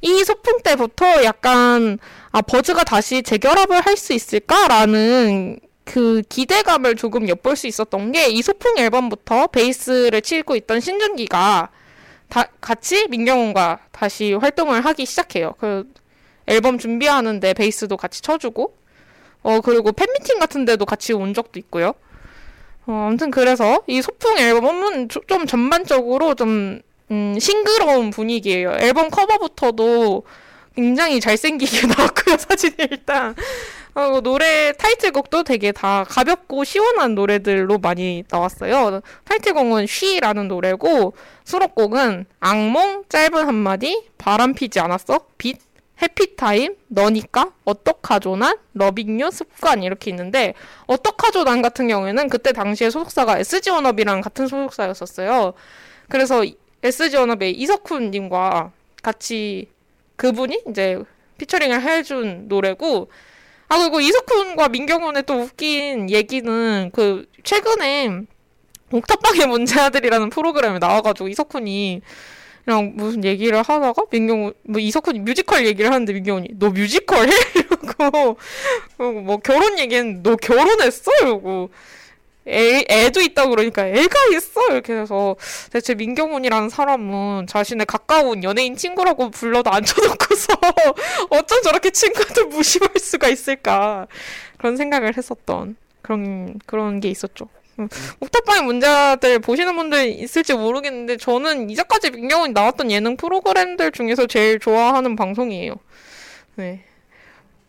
이 0.00 0.24
소풍 0.24 0.58
때부터 0.62 1.24
약간 1.24 1.98
아 2.32 2.40
버즈가 2.42 2.84
다시 2.84 3.22
재결합을 3.22 3.80
할 3.84 3.96
수 3.96 4.12
있을까라는 4.14 5.60
그 5.84 6.22
기대감을 6.28 6.96
조금 6.96 7.28
엿볼 7.28 7.56
수 7.56 7.66
있었던 7.66 8.12
게 8.12 8.28
이 8.30 8.40
소풍 8.42 8.78
앨범부터 8.78 9.48
베이스를 9.48 10.22
치고 10.22 10.56
있던 10.56 10.80
신준기가 10.80 11.68
다 12.28 12.44
같이 12.60 13.06
민경훈과 13.08 13.80
다시 13.92 14.32
활동을 14.32 14.84
하기 14.86 15.04
시작해요. 15.04 15.54
그 15.58 15.92
앨범 16.46 16.78
준비하는데 16.78 17.52
베이스도 17.54 17.96
같이 17.96 18.22
쳐주고 18.22 18.74
어, 19.42 19.60
그리고 19.60 19.92
팬미팅 19.92 20.38
같은 20.38 20.64
데도 20.64 20.86
같이 20.86 21.12
온 21.12 21.34
적도 21.34 21.58
있고요. 21.58 21.92
어, 22.86 23.06
아무튼 23.08 23.30
그래서 23.30 23.82
이 23.86 24.00
소풍 24.00 24.38
앨범은 24.38 25.08
조, 25.08 25.20
좀 25.26 25.46
전반적으로 25.46 26.34
좀, 26.34 26.80
음, 27.10 27.36
싱그러운 27.38 28.10
분위기예요. 28.10 28.72
앨범 28.80 29.10
커버부터도 29.10 30.24
굉장히 30.74 31.20
잘생기게 31.20 31.86
나왔고요, 31.96 32.36
사진이 32.36 32.74
일단. 32.90 33.34
어, 33.94 34.20
노래 34.22 34.72
타이틀곡도 34.72 35.42
되게 35.42 35.70
다 35.70 36.04
가볍고 36.08 36.64
시원한 36.64 37.14
노래들로 37.14 37.78
많이 37.78 38.24
나왔어요. 38.30 39.02
타이틀곡은 39.24 39.86
쉬라는 39.86 40.48
노래고 40.48 41.14
수록곡은 41.44 42.24
악몽, 42.40 43.04
짧은 43.08 43.46
한마디, 43.46 44.04
바람 44.16 44.54
피지 44.54 44.80
않았어, 44.80 45.26
빛, 45.36 45.58
Happy 46.00 46.37
Time, 46.37 46.74
너니까, 46.88 47.52
어떡하죠 47.64 48.36
난, 48.36 48.56
Loving 48.72 49.07
You, 49.07 49.30
습관 49.30 49.82
이렇게 49.82 50.10
있는데 50.10 50.54
어떡하죠 50.86 51.44
난 51.44 51.62
같은 51.62 51.86
경우에는 51.86 52.28
그때 52.28 52.52
당시에 52.52 52.90
소속사가 52.90 53.38
SG워너비랑 53.38 54.22
같은 54.22 54.48
소속사였었어요. 54.48 55.52
그래서 56.08 56.44
SG워너비의 56.82 57.52
이석훈님과 57.52 58.72
같이 59.02 59.68
그분이 60.16 60.62
이제 60.68 60.98
피처링을 61.38 61.82
해준 61.82 62.48
노래고 62.48 63.10
아 63.68 63.78
그리고 63.78 64.00
이석훈과 64.00 64.68
민경훈의 64.68 65.24
또 65.24 65.40
웃긴 65.40 66.10
얘기는 66.10 66.90
그 66.92 67.26
최근에 67.42 68.22
옥탑방의 68.92 69.46
문제아들이라는 69.46 70.30
프로그램에 70.30 70.78
나와가지고 70.78 71.28
이석훈이 71.28 72.02
그냥 72.64 72.92
무슨 72.94 73.24
얘기를 73.24 73.58
하다가 73.58 74.04
민경훈 74.10 74.52
뭐 74.64 74.80
이석훈이 74.80 75.20
뮤지컬 75.20 75.66
얘기를 75.66 75.90
하는데 75.90 76.12
민경훈이 76.12 76.48
너 76.58 76.70
뮤지컬 76.70 77.28
해? 77.28 77.32
이러고 77.56 78.36
뭐 78.98 79.38
결혼 79.38 79.78
얘기는 79.78 80.22
너 80.22 80.36
결혼했어? 80.36 81.10
이러고 81.22 81.70
애, 82.48 82.84
애도 82.88 83.20
있다고 83.20 83.50
그러니까 83.50 83.86
애가 83.86 84.18
있어 84.36 84.68
이렇게 84.70 84.94
해서 84.94 85.36
대체 85.70 85.94
민경훈이라는 85.94 86.68
사람은 86.68 87.46
자신의 87.46 87.86
가까운 87.86 88.42
연예인 88.42 88.76
친구라고 88.76 89.30
불러도 89.30 89.70
앉혀놓고서 89.70 90.54
어쩜 91.30 91.62
저렇게 91.62 91.90
친구들 91.90 92.46
무시할 92.46 92.90
수가 92.98 93.28
있을까 93.28 94.06
그런 94.58 94.76
생각을 94.76 95.16
했었던 95.16 95.76
그런 96.02 96.58
그런 96.66 97.00
게 97.00 97.08
있었죠. 97.08 97.48
옥탑방의 98.20 98.62
문제들 98.64 99.38
보시는 99.38 99.74
분들 99.76 100.08
있을지 100.08 100.54
모르겠는데 100.54 101.16
저는 101.16 101.70
이제까지 101.70 102.10
민경훈이 102.10 102.52
나왔던 102.52 102.90
예능 102.90 103.16
프로그램들 103.16 103.92
중에서 103.92 104.26
제일 104.26 104.58
좋아하는 104.58 105.16
방송이에요. 105.16 105.74
네. 106.56 106.84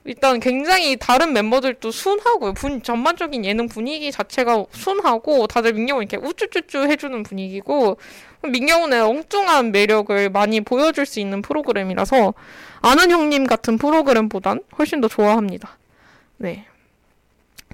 일단 0.06 0.40
굉장히 0.40 0.98
다른 0.98 1.32
멤버들도 1.34 1.92
순하고요. 1.92 2.54
분, 2.54 2.84
전반적인 2.84 3.46
예능 3.46 3.70
분위기 3.70 4.12
자체가 4.12 4.66
순하고 4.72 5.48
다들 5.48 5.74
민경훈 5.74 6.04
이렇게 6.04 6.18
우쭈쭈쭈 6.18 6.90
해주는 6.90 7.24
분위기고 7.24 7.98
민경훈의 8.44 9.00
엉뚱한 9.00 9.72
매력을 9.72 10.30
많이 10.30 10.60
보여줄 10.60 11.06
수 11.06 11.22
있는 11.22 11.42
프로그램이라서 11.42 12.34
아는 12.82 13.12
형님 13.12 13.48
같은 13.48 13.78
프로그램보단 13.78 14.60
훨씬 14.78 15.00
더 15.00 15.08
좋아합니다. 15.08 15.78
네. 16.38 16.66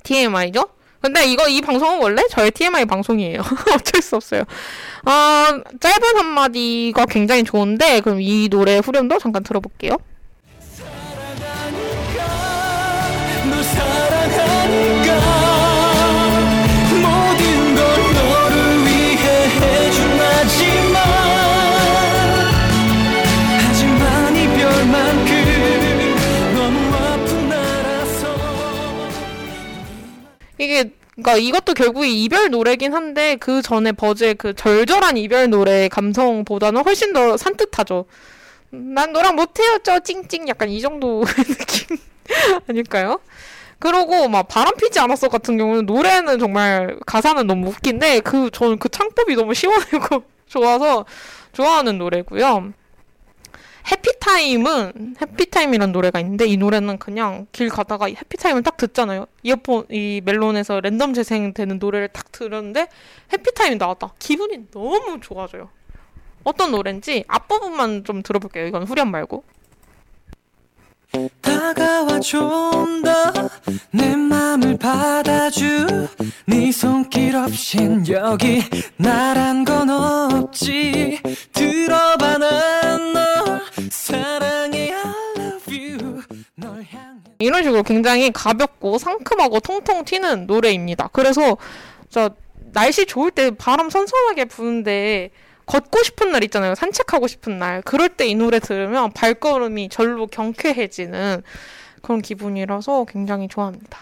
TMI죠? 0.04 0.70
근데 1.02 1.26
이거 1.26 1.48
이 1.48 1.62
방송은 1.62 2.02
원래 2.02 2.22
저의 2.30 2.52
TMI 2.52 2.86
방송이에요. 2.86 3.42
어쩔 3.74 4.02
수 4.02 4.18
없어요. 4.18 4.44
아, 5.06 5.62
짧은 5.80 6.18
한마디가 6.18 7.06
굉장히 7.06 7.44
좋은데 7.44 8.02
그럼 8.02 8.22
이 8.22 8.50
노래 8.50 8.78
후렴도 8.78 9.18
잠깐 9.18 9.44
들어볼게요. 9.44 9.98
이게 30.60 30.92
그러니까 31.16 31.38
이것도 31.38 31.74
결국 31.74 32.06
이별 32.06 32.50
노래긴 32.50 32.94
한데 32.94 33.36
그 33.38 33.62
전에 33.62 33.92
버즈의 33.92 34.36
그 34.36 34.54
절절한 34.54 35.18
이별 35.18 35.50
노래 35.50 35.88
감성보다는 35.90 36.84
훨씬 36.84 37.14
더 37.14 37.36
산뜻하죠. 37.36 38.06
난 38.70 39.12
너랑 39.12 39.36
못 39.36 39.60
헤어져 39.60 40.00
찡찡 40.00 40.48
약간 40.48 40.70
이 40.70 40.80
정도 40.80 41.24
느낌 41.26 41.98
아닐까요? 42.70 43.20
그러고 43.80 44.28
막 44.28 44.48
바람 44.48 44.76
피지 44.76 45.00
않았어 45.00 45.30
같은 45.30 45.58
경우는 45.58 45.86
노래는 45.86 46.38
정말 46.38 46.98
가사는 47.06 47.48
너무 47.48 47.70
웃긴데 47.70 48.20
그 48.22 48.50
저는 48.52 48.78
그 48.78 48.90
창법이 48.90 49.36
너무 49.36 49.54
시원하고 49.54 50.24
좋아서 50.48 51.06
좋아하는 51.54 51.98
노래고요. 51.98 52.74
해피타임은 53.92 55.16
해피타임이라는 55.22 55.92
노래가 55.92 56.20
있는데 56.20 56.46
이 56.46 56.58
노래는 56.58 56.98
그냥 57.00 57.48
길 57.52 57.70
가다가 57.70 58.08
해피타임을 58.08 58.64
딱 58.64 58.78
듣잖아요. 58.78 59.26
이어폰 59.44 59.86
이 59.90 60.22
멜론에서 60.24 60.80
랜덤 60.82 61.14
재생되는 61.14 61.80
노래를 61.80 62.10
딱 62.10 62.32
들었는데 62.32 62.88
해피타임이 63.34 63.78
나왔다. 63.78 64.14
기분이 64.20 64.70
너무 64.72 65.20
좋아져요. 65.22 65.70
어떤 66.44 66.72
노래인지 66.72 67.26
앞부분만 67.28 68.04
좀 68.06 68.22
들어볼게요. 68.24 68.68
이건 68.68 68.84
후렴 68.84 69.12
말고. 69.12 69.44
다가 71.42 71.74
나와 71.74 72.20
좀 72.20 73.02
더 73.02 73.50
내 73.92 74.16
맘을 74.16 74.78
받아줘 74.78 75.66
네 76.46 76.72
손길 76.72 77.36
없인 77.36 78.08
여기 78.10 78.62
나란 78.98 79.66
건 79.66 79.90
없지 79.90 81.20
들어봐 81.54 82.38
난널 82.38 83.29
사랑해 83.92 84.94
I 84.94 85.04
love 85.38 85.78
you 85.78 86.22
널 86.56 86.84
향해 86.92 87.20
이런 87.40 87.64
식으로 87.64 87.84
굉장히 87.84 88.32
가볍고 88.32 88.98
상큼하고 88.98 89.60
통통 89.62 90.04
튀는 90.06 90.46
노래입니다. 90.48 91.10
그래서 91.14 91.58
저 92.10 92.32
날씨 92.74 93.06
좋을 93.06 93.32
때 93.32 93.52
바람 93.52 93.90
선선하게 93.90 94.46
부는데 94.46 95.32
걷고 95.66 96.04
싶은 96.04 96.32
날 96.32 96.44
있잖아요. 96.46 96.76
산책하고 96.76 97.28
싶은 97.28 97.60
날. 97.60 97.82
그럴 97.84 98.10
때 98.10 98.28
이 98.28 98.36
노래 98.36 98.60
들으면 98.60 99.12
발걸음이 99.14 99.90
절로 99.90 100.28
경쾌해지는 100.28 101.44
그런 102.02 102.22
기분이라서 102.22 103.06
굉장히 103.06 103.48
좋아합니다. 103.48 104.00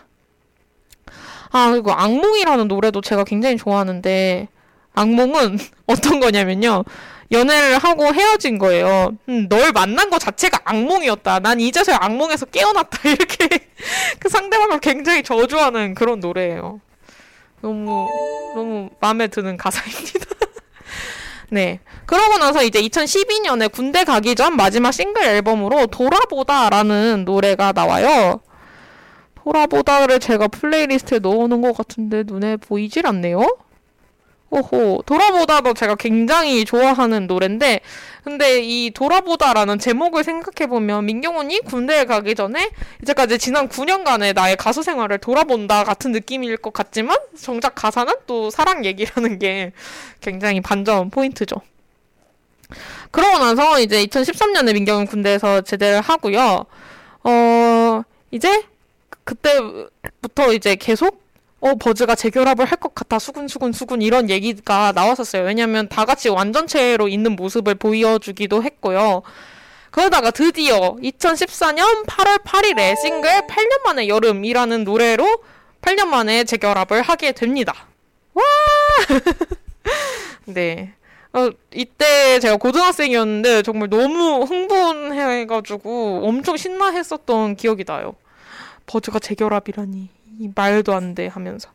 아, 1.51 1.71
그리고 1.71 1.91
악몽이라는 1.91 2.67
노래도 2.67 3.01
제가 3.01 3.23
굉장히 3.23 3.57
좋아하는데 3.57 4.47
악몽은 4.93 5.59
어떤 5.87 6.19
거냐면요. 6.19 6.83
연애를 7.31 7.77
하고 7.77 8.13
헤어진 8.13 8.57
거예요. 8.57 9.11
음, 9.27 9.47
널 9.49 9.71
만난 9.71 10.09
거 10.09 10.17
자체가 10.17 10.61
악몽이었다. 10.63 11.39
난 11.39 11.59
이제서야 11.59 11.97
악몽에서 11.99 12.45
깨어났다. 12.45 12.99
이렇게 13.09 13.47
그 14.19 14.29
상대방을 14.29 14.79
굉장히 14.79 15.23
저주하는 15.23 15.93
그런 15.93 16.19
노래예요. 16.19 16.79
너무 17.61 18.07
너무 18.55 18.89
마음에 18.99 19.27
드는 19.27 19.57
가사입니다. 19.57 20.25
네. 21.49 21.79
그러고 22.05 22.37
나서 22.37 22.63
이제 22.63 22.81
2012년에 22.81 23.71
군대 23.71 24.03
가기 24.03 24.35
전 24.35 24.55
마지막 24.55 24.91
싱글 24.91 25.23
앨범으로 25.23 25.87
돌아보다라는 25.87 27.25
노래가 27.25 27.73
나와요. 27.73 28.41
돌아보다를 29.35 30.19
제가 30.19 30.47
플레이리스트에 30.47 31.19
넣어놓은 31.19 31.61
것 31.61 31.75
같은데 31.75 32.23
눈에 32.25 32.57
보이질 32.57 33.07
않네요. 33.07 33.45
오호, 34.49 35.03
돌아보다도 35.05 35.73
제가 35.73 35.95
굉장히 35.95 36.63
좋아하는 36.63 37.27
노래인데, 37.27 37.81
근데 38.23 38.61
이 38.61 38.91
돌아보다라는 38.91 39.77
제목을 39.77 40.23
생각해보면 40.23 41.05
민경훈이 41.05 41.61
군대에 41.61 42.05
가기 42.05 42.35
전에 42.35 42.69
이제까지 43.01 43.39
지난 43.39 43.67
9년간의 43.67 44.33
나의 44.33 44.55
가수 44.55 44.83
생활을 44.83 45.17
돌아본다 45.17 45.83
같은 45.83 46.11
느낌일 46.11 46.57
것 46.57 46.71
같지만, 46.71 47.17
정작 47.41 47.75
가사는 47.75 48.13
또 48.25 48.49
사랑 48.49 48.85
얘기라는 48.85 49.37
게 49.39 49.73
굉장히 50.21 50.61
반전 50.61 51.09
포인트죠. 51.09 51.57
그러고 53.11 53.39
나서 53.39 53.79
이제 53.79 54.05
2013년에 54.05 54.73
민경훈 54.73 55.07
군대에서 55.07 55.61
제대를 55.61 56.01
하고요. 56.01 56.65
어, 57.23 58.03
이제 58.31 58.63
그때부터 59.23 60.53
이제 60.53 60.75
계속 60.75 61.26
어, 61.59 61.75
버즈가 61.75 62.15
재결합을 62.15 62.65
할 62.65 62.77
것 62.77 62.93
같아. 62.93 63.17
수근수근 63.19 63.71
수근 63.71 64.01
이런 64.01 64.29
얘기가 64.29 64.91
나왔었어요. 64.93 65.43
왜냐면 65.43 65.89
다 65.89 66.05
같이 66.05 66.29
완전체로 66.29 67.07
있는 67.07 67.35
모습을 67.35 67.75
보여주기도 67.75 68.61
했고요. 68.63 69.23
그러다가 69.89 70.29
드디어 70.31 70.95
2014년 71.01 72.05
8월 72.05 72.43
8일에 72.43 72.95
싱글 73.01 73.29
8년 73.47 73.83
만에 73.85 74.07
여름이라는 74.07 74.83
노래로 74.83 75.41
8년 75.81 76.07
만에 76.07 76.43
재결합을 76.43 77.01
하게 77.01 77.31
됩니다. 77.31 77.73
와! 78.33 78.43
네. 80.45 80.93
어, 81.33 81.49
이때 81.73 82.39
제가 82.39 82.57
고등학생이었는데 82.57 83.63
정말 83.63 83.89
너무 83.89 84.43
흥분해가지고 84.43 86.21
엄청 86.23 86.57
신나했었던 86.57 87.55
기억이 87.55 87.83
나요. 87.83 88.15
버즈가 88.85 89.17
재결합이라니. 89.19 90.09
이 90.39 90.49
말도 90.53 90.93
안 90.93 91.15
돼 91.15 91.27
하면서. 91.27 91.69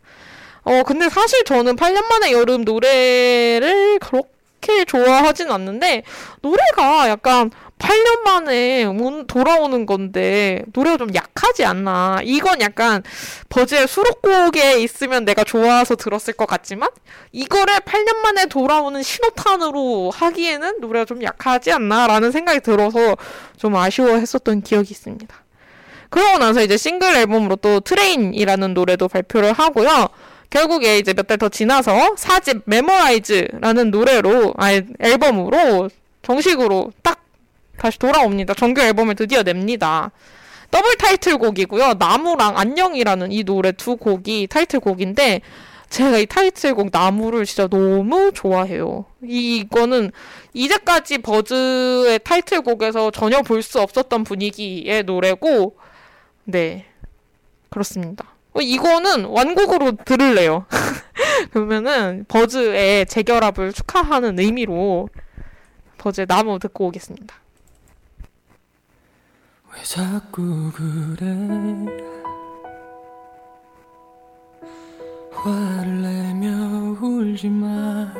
어, 0.64 0.82
근데 0.84 1.08
사실 1.08 1.44
저는 1.44 1.76
8년 1.76 2.08
만에 2.08 2.32
여름 2.32 2.62
노래를 2.62 3.98
그렇게 3.98 4.84
좋아하진 4.86 5.50
않는데, 5.50 6.04
노래가 6.40 7.08
약간 7.08 7.50
8년 7.78 8.20
만에 8.24 8.84
온, 8.84 9.26
돌아오는 9.26 9.86
건데, 9.86 10.62
노래가 10.72 10.98
좀 10.98 11.12
약하지 11.14 11.64
않나. 11.64 12.20
이건 12.22 12.60
약간 12.60 13.02
버즈의 13.48 13.88
수록곡에 13.88 14.80
있으면 14.80 15.24
내가 15.24 15.42
좋아서 15.42 15.96
들었을 15.96 16.34
것 16.34 16.46
같지만, 16.46 16.90
이거를 17.32 17.74
8년 17.80 18.18
만에 18.18 18.46
돌아오는 18.46 19.02
신호탄으로 19.02 20.12
하기에는 20.14 20.80
노래가 20.80 21.04
좀 21.06 21.24
약하지 21.24 21.72
않나라는 21.72 22.30
생각이 22.30 22.60
들어서 22.60 23.16
좀 23.56 23.74
아쉬워했었던 23.74 24.62
기억이 24.62 24.92
있습니다. 24.92 25.41
그러고 26.12 26.36
나서 26.36 26.62
이제 26.62 26.76
싱글 26.76 27.16
앨범으로 27.16 27.56
또 27.56 27.80
Train이라는 27.80 28.74
노래도 28.74 29.08
발표를 29.08 29.54
하고요. 29.54 30.08
결국에 30.50 30.98
이제 30.98 31.14
몇 31.14 31.26
달 31.26 31.38
더 31.38 31.48
지나서 31.48 32.14
사집 32.18 32.62
Memorize라는 32.66 33.90
노래로 33.90 34.52
아니 34.58 34.82
앨범으로 35.00 35.88
정식으로 36.22 36.92
딱 37.02 37.24
다시 37.78 37.98
돌아옵니다. 37.98 38.52
정규 38.52 38.82
앨범을 38.82 39.14
드디어 39.14 39.42
냅니다. 39.42 40.10
더블 40.70 40.96
타이틀곡이고요. 40.96 41.94
나무랑 41.94 42.58
안녕이라는 42.58 43.32
이 43.32 43.42
노래 43.44 43.72
두 43.72 43.96
곡이 43.96 44.48
타이틀곡인데 44.48 45.40
제가 45.88 46.18
이 46.18 46.26
타이틀곡 46.26 46.88
나무를 46.92 47.46
진짜 47.46 47.66
너무 47.68 48.32
좋아해요. 48.34 49.06
이거는 49.26 50.10
이제까지 50.52 51.18
버즈의 51.18 52.18
타이틀곡에서 52.22 53.10
전혀 53.12 53.40
볼 53.40 53.62
수 53.62 53.80
없었던 53.80 54.24
분위기의 54.24 55.04
노래고 55.04 55.76
네. 56.44 56.86
그렇습니다. 57.70 58.26
어, 58.54 58.60
이거는 58.60 59.24
완곡으로 59.26 59.92
들을래요. 60.04 60.66
그러면은 61.52 62.24
버즈의 62.28 63.06
재결합을 63.06 63.72
축하하는 63.72 64.38
의미로 64.38 65.08
버즈의 65.98 66.26
나무 66.26 66.58
듣고 66.58 66.86
오겠습니다. 66.86 67.34
왜 69.74 69.82
자꾸 69.84 70.70
그래 70.74 71.26
화를 75.32 76.02
내며 76.02 76.96
울지 77.00 77.48
마 77.48 78.12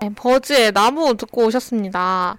네, 0.00 0.10
버즈의 0.16 0.72
나무 0.72 1.16
듣고 1.16 1.44
오셨습니다. 1.44 2.38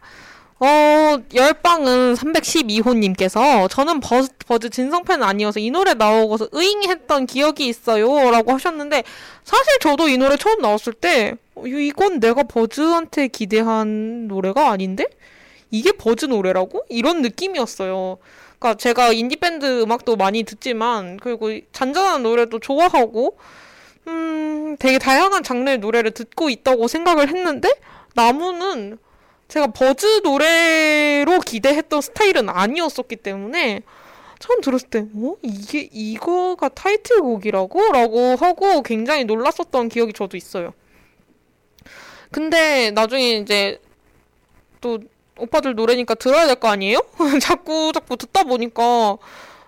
어, 0.64 1.18
열방은 1.34 2.14
312호님께서 2.14 3.68
저는 3.68 4.00
버즈, 4.00 4.30
버즈 4.46 4.70
진성팬 4.70 5.24
아니어서 5.24 5.60
이 5.60 5.72
노래 5.72 5.96
나오고서 5.96 6.50
으잉했던 6.54 7.26
기억이 7.26 7.66
있어요. 7.66 8.30
라고 8.30 8.52
하셨는데, 8.52 9.04
사실 9.44 9.80
저도 9.80 10.08
이 10.08 10.20
노래 10.20 10.38
처음 10.38 10.62
나왔을 10.62 10.94
때, 10.94 11.34
어, 11.56 11.66
이건 11.66 12.20
내가 12.20 12.44
버즈한테 12.44 13.30
기대한 13.30 14.28
노래가 14.28 14.70
아닌데? 14.70 15.08
이게 15.72 15.94
버즈 15.94 16.26
노래라고? 16.26 16.86
이런 16.90 17.24
느낌이었어요. 17.24 18.20
그러니까 18.60 18.78
제가 18.78 19.14
인디밴드 19.14 19.82
음악도 19.82 20.16
많이 20.16 20.44
듣지만, 20.44 21.18
그리고 21.18 21.50
잔잔한 21.72 22.22
노래도 22.22 22.60
좋아하고, 22.60 23.36
음, 24.06 24.78
되게 24.78 25.00
다양한 25.00 25.42
장르의 25.42 25.80
노래를 25.80 26.12
듣고 26.12 26.52
있다고 26.52 26.88
생각을 26.88 27.30
했는데, 27.30 27.68
나무는 28.14 29.00
제가 29.52 29.68
버즈 29.68 30.22
노래로 30.24 31.42
기대했던 31.42 32.00
스타일은 32.00 32.48
아니었었기 32.48 33.18
때문에 33.18 33.82
처음 34.40 34.62
들었을 34.62 34.88
때, 34.90 35.00
어? 35.14 35.36
이게, 35.42 35.90
이거가 35.92 36.70
타이틀곡이라고? 36.70 37.92
라고 37.92 38.36
하고 38.38 38.82
굉장히 38.82 39.26
놀랐었던 39.26 39.90
기억이 39.90 40.14
저도 40.14 40.38
있어요. 40.38 40.74
근데 42.32 42.92
나중에 42.92 43.34
이제 43.34 43.82
또 44.80 45.00
오빠들 45.38 45.76
노래니까 45.76 46.16
들어야 46.16 46.48
될 46.48 46.56
거 46.56 46.70
아니에요? 46.70 47.02
자꾸 47.44 47.92
자꾸 47.94 48.16
듣다 48.16 48.46
보니까 48.46 49.18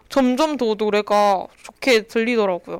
점점 0.07 0.55
더 0.55 0.75
노래가 0.75 1.45
좋게 1.63 2.03
들리더라고요. 2.03 2.79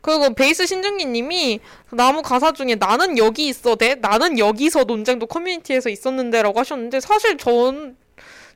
그리고 0.00 0.32
베이스 0.34 0.66
신중기 0.66 1.06
님이 1.06 1.60
나무 1.90 2.22
가사 2.22 2.52
중에 2.52 2.76
나는 2.76 3.18
여기 3.18 3.48
있어 3.48 3.76
대 3.76 3.96
나는 3.96 4.38
여기서 4.38 4.84
논쟁도 4.84 5.26
커뮤니티에서 5.26 5.90
있었는데 5.90 6.42
라고 6.42 6.58
하셨는데 6.58 7.00
사실 7.00 7.36
전 7.36 7.96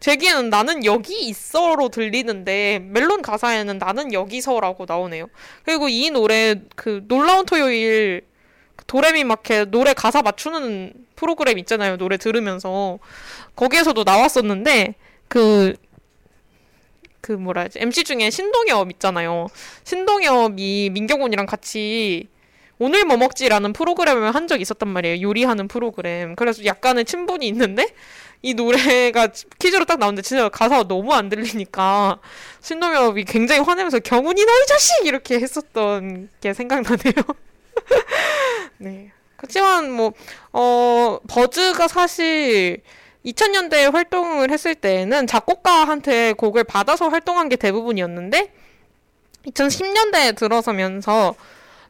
제기에는 0.01 0.51
나는 0.51 0.85
여기 0.85 1.27
있어로 1.27 1.89
들리는데 1.89 2.81
멜론 2.91 3.23
가사에는 3.23 3.79
나는 3.79 4.13
여기서라고 4.13 4.85
나오네요. 4.87 5.29
그리고 5.65 5.89
이 5.89 6.11
노래 6.11 6.57
그 6.77 7.05
놀라운 7.09 7.47
토요일 7.47 8.23
도레미 8.87 9.25
마켓 9.25 9.71
노래 9.71 9.95
가사 9.95 10.21
맞추는 10.21 10.93
프로그램 11.17 11.59
있잖아요. 11.59 11.97
노래 11.97 12.17
들으면서 12.17 12.99
거기에서도 13.57 14.05
나왔었는데 14.05 14.95
그 15.29 15.75
그 17.25 17.33
뭐라 17.33 17.63
해야지 17.63 17.79
MC 17.81 18.05
중에 18.05 18.29
신동엽 18.29 18.91
있잖아요. 18.93 19.47
신동엽이 19.85 20.91
민경훈이랑 20.93 21.47
같이 21.47 22.29
오늘 22.79 23.07
뭐 23.07 23.17
먹지라는 23.17 23.73
프로그램을 23.73 24.35
한 24.35 24.47
적이 24.47 24.61
있었단 24.61 24.91
말이에요. 24.91 25.23
요리하는 25.23 25.67
프로그램. 25.67 26.37
그래서 26.37 26.67
약간의 26.67 27.07
친분이 27.07 27.49
있는데 27.49 27.87
이 28.43 28.53
노래가 28.53 29.29
퀴즈로 29.59 29.87
딱 29.87 29.99
나오는데 29.99 30.21
진짜 30.21 30.51
가사가 30.51 30.87
너무 30.87 31.15
안 31.15 31.31
들리니까 31.31 32.19
신동엽이 32.61 33.25
굉장히 33.25 33.63
화내면서 33.63 34.01
경훈이 34.01 34.45
너이 34.45 34.67
자식 34.67 35.07
이렇게 35.07 35.41
했었던 35.41 36.29
게 36.43 36.53
생각나네요. 36.53 37.15
네. 38.77 39.13
그렇지만 39.37 39.91
뭐 39.91 40.13
어 40.53 41.19
버즈가 41.29 41.89
사실 41.89 42.83
2000년대에 43.25 43.93
활동을 43.93 44.51
했을 44.51 44.75
때에는 44.75 45.27
작곡가한테 45.27 46.35
곡을 46.35 46.65
받아서 46.65 47.09
활동한 47.09 47.49
게 47.49 47.57
대부분이었는데 47.57 48.53
2010년대에 49.47 50.37
들어서면서 50.37 51.35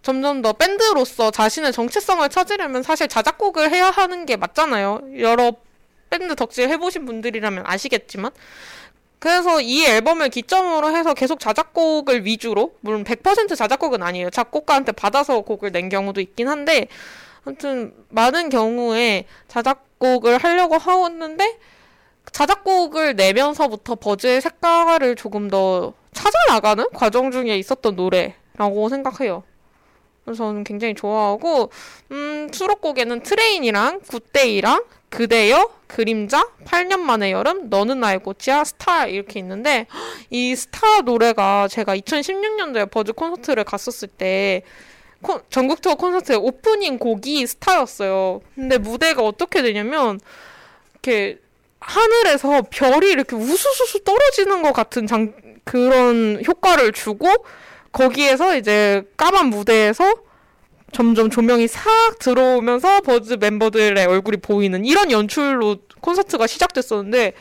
점점 0.02 0.42
더 0.42 0.52
밴드로서 0.52 1.30
자신의 1.30 1.72
정체성을 1.72 2.28
찾으려면 2.28 2.82
사실 2.82 3.08
자작곡을 3.08 3.70
해야 3.70 3.90
하는 3.90 4.26
게 4.26 4.36
맞잖아요. 4.36 5.00
여러 5.18 5.52
밴드 6.10 6.34
덕질 6.36 6.68
해보신 6.68 7.06
분들이라면 7.06 7.64
아시겠지만. 7.66 8.30
그래서 9.18 9.62
이 9.62 9.86
앨범을 9.86 10.28
기점으로 10.28 10.94
해서 10.94 11.14
계속 11.14 11.40
자작곡을 11.40 12.26
위주로, 12.26 12.74
물론 12.80 13.04
100% 13.04 13.56
자작곡은 13.56 14.02
아니에요. 14.02 14.28
작곡가한테 14.28 14.92
받아서 14.92 15.40
곡을 15.40 15.72
낸 15.72 15.88
경우도 15.88 16.20
있긴 16.20 16.48
한데, 16.48 16.88
아무튼 17.44 17.94
많은 18.08 18.48
경우에 18.48 19.26
자작곡을 19.48 20.38
하려고 20.38 20.76
하었는데, 20.76 21.58
자작곡을 22.32 23.16
내면서부터 23.16 23.96
버즈의 23.96 24.40
색깔을 24.40 25.14
조금 25.14 25.48
더 25.48 25.92
찾아나가는 26.12 26.86
과정 26.94 27.30
중에 27.30 27.58
있었던 27.58 27.96
노래라고 27.96 28.88
생각해요. 28.88 29.44
그래서 30.24 30.44
저는 30.44 30.64
굉장히 30.64 30.94
좋아하고, 30.94 31.70
음, 32.12 32.48
수록곡에는 32.50 33.22
Train이랑 33.22 34.00
Good 34.08 34.36
Day랑 34.36 34.84
그대여, 35.14 35.70
그림자, 35.86 36.48
8년 36.64 36.98
만의 36.98 37.30
여름, 37.30 37.70
너는 37.70 38.00
나의 38.00 38.18
꽃이야, 38.18 38.64
스타 38.64 39.06
이렇게 39.06 39.38
있는데 39.38 39.86
이 40.28 40.56
스타 40.56 41.02
노래가 41.02 41.68
제가 41.68 41.96
2016년도에 41.96 42.90
버즈 42.90 43.12
콘서트를 43.12 43.62
갔었을 43.62 44.08
때 44.08 44.62
콘, 45.24 45.40
전국 45.50 45.80
투어 45.80 45.96
콘서트의 45.96 46.38
오프닝 46.38 46.98
곡이 46.98 47.46
스타였어요. 47.46 48.42
근데 48.54 48.78
무대가 48.78 49.22
어떻게 49.22 49.62
되냐면 49.62 50.20
이렇게 50.92 51.38
하늘에서 51.80 52.62
별이 52.70 53.10
이렇게 53.10 53.34
우수수수 53.34 54.04
떨어지는 54.04 54.62
것 54.62 54.72
같은 54.72 55.06
장, 55.06 55.34
그런 55.64 56.42
효과를 56.46 56.92
주고 56.92 57.26
거기에서 57.90 58.56
이제 58.56 59.02
까만 59.16 59.46
무대에서 59.46 60.14
점점 60.92 61.30
조명이 61.30 61.66
싹 61.66 62.18
들어오면서 62.20 63.00
버즈 63.00 63.34
멤버들의 63.34 64.06
얼굴이 64.06 64.36
보이는 64.36 64.84
이런 64.84 65.10
연출로 65.10 65.78
콘서트가 66.00 66.46
시작됐었는데 66.46 67.32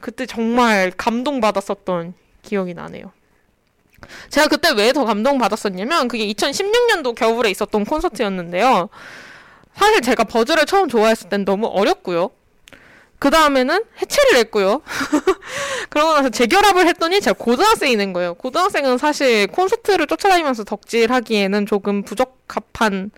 그때 0.00 0.26
정말 0.26 0.92
감동받았었던 0.96 2.14
기억이 2.42 2.74
나네요. 2.74 3.12
제가 4.30 4.48
그때 4.48 4.70
왜 4.76 4.92
더 4.92 5.04
감동받았었냐면 5.04 6.08
그게 6.08 6.26
2016년도 6.32 7.14
겨울에 7.14 7.50
있었던 7.50 7.84
콘서트였는데요. 7.84 8.88
사실 9.74 10.00
제가 10.02 10.24
버즈를 10.24 10.66
처음 10.66 10.88
좋아했을 10.88 11.28
땐 11.28 11.44
너무 11.44 11.66
어렸고요. 11.66 12.30
그 13.18 13.30
다음에는 13.30 13.84
해체를 14.00 14.36
했고요. 14.38 14.82
그러고 15.90 16.14
나서 16.14 16.28
재결합을 16.30 16.86
했더니 16.88 17.20
제가 17.20 17.34
고등학생이 17.38 17.96
된 17.96 18.12
거예요. 18.12 18.34
고등학생은 18.34 18.98
사실 18.98 19.46
콘서트를 19.48 20.06
쫓아다니면서 20.06 20.64
덕질하기에는 20.64 21.66
조금 21.66 22.02
부적합한 22.04 23.10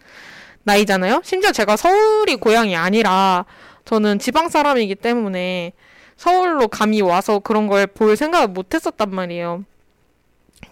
나이잖아요. 0.65 1.23
심지어 1.25 1.53
제가 1.53 1.77
서울이 1.77 2.37
고향이 2.37 2.77
아니라 2.77 3.45
저는 3.85 4.19
지방 4.19 4.49
사람이기 4.49 4.95
때문에 4.97 5.73
서울로 6.17 6.69
감히 6.69 7.01
와서 7.01 7.39
그런 7.39 7.67
걸 7.67 7.87
볼 7.87 8.17
생각을 8.17 8.49
못 8.49 8.75
했었단 8.75 9.11
말이에요. 9.11 9.65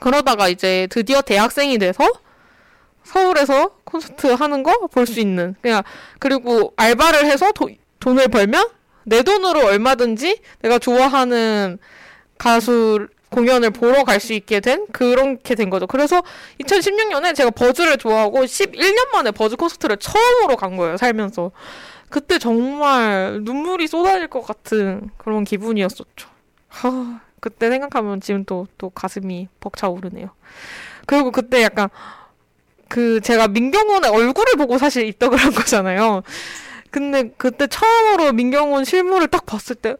그러다가 0.01 0.49
이제 0.49 0.86
드디어 0.90 1.20
대학생이 1.22 1.78
돼서 1.78 2.05
서울에서 3.05 3.70
콘서트 3.84 4.26
하는 4.28 4.62
거 4.62 4.88
볼 4.92 5.07
수 5.07 5.20
있는 5.20 5.55
그냥 5.62 5.82
그리고 6.18 6.72
알바를 6.76 7.26
해서 7.26 7.53
도, 7.53 7.70
돈을 8.01 8.28
벌면 8.28 8.68
내 9.05 9.22
돈으로 9.22 9.64
얼마든지 9.66 10.40
내가 10.61 10.78
좋아하는 10.78 11.78
가수 12.36 13.07
공연을 13.30 13.70
보러 13.70 14.05
갈 14.05 14.20
수 14.20 14.32
있게 14.32 14.61
된 14.61 14.86
그렇게 14.92 15.55
된 15.55 15.70
거죠. 15.70 15.86
그래서 15.86 16.22
2016년에 16.61 17.34
제가 17.34 17.51
버즈를 17.51 17.96
좋아하고 17.99 18.40
11년 18.40 19.11
만에 19.12 19.30
버즈 19.30 19.57
콘서트를 19.57 19.96
처음으로 19.99 20.57
간 20.57 20.76
거예요. 20.76 20.96
살면서. 20.96 21.51
그때 22.11 22.38
정말 22.38 23.40
눈물이 23.42 23.86
쏟아질 23.86 24.28
것 24.28 24.40
같은 24.42 25.11
그런 25.18 25.44
기분이었었죠. 25.44 26.28
하, 26.68 27.20
그때 27.41 27.70
생각하면 27.70 28.20
지금 28.20 28.45
또, 28.45 28.66
또 28.78 28.91
가슴이 28.91 29.49
벅차오르네요. 29.61 30.30
그리고 31.07 31.30
그때 31.30 31.62
약간 31.62 31.89
그 32.89 33.20
제가 33.20 33.49
민경훈의 33.49 34.11
얼굴을 34.11 34.55
보고 34.57 34.78
사실 34.78 35.07
입덕을 35.07 35.39
한 35.39 35.53
거잖아요. 35.53 36.22
근데 36.91 37.30
그때 37.36 37.66
처음으로 37.66 38.32
민경훈 38.32 38.84
실물을 38.84 39.28
딱 39.28 39.45
봤을 39.45 39.74
때 39.76 39.97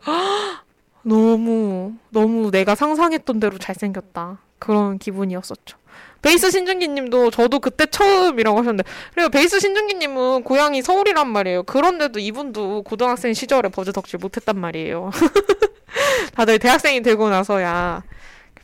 너무 1.03 1.95
너무 2.11 2.51
내가 2.51 2.74
상상했던 2.74 3.41
대로 3.41 3.59
잘생겼다 3.59 4.39
그런 4.59 4.99
기분이었었죠. 4.99 5.76
베이스 6.22 6.50
신준기님도 6.50 7.30
저도 7.30 7.60
그때 7.60 7.86
처음이라고 7.86 8.58
하셨는데 8.58 8.84
그리고 9.14 9.30
베이스 9.30 9.60
신준기님은 9.60 10.42
고향이 10.42 10.82
서울이란 10.82 11.28
말이에요. 11.28 11.62
그런데도 11.62 12.18
이분도 12.18 12.82
고등학생 12.82 13.34
시절에 13.34 13.68
버즈 13.68 13.92
덕질 13.92 14.18
못했단 14.18 14.58
말이에요. 14.58 15.10
다들 16.34 16.58
대학생이 16.58 17.02
되고 17.02 17.28
나서야 17.30 18.02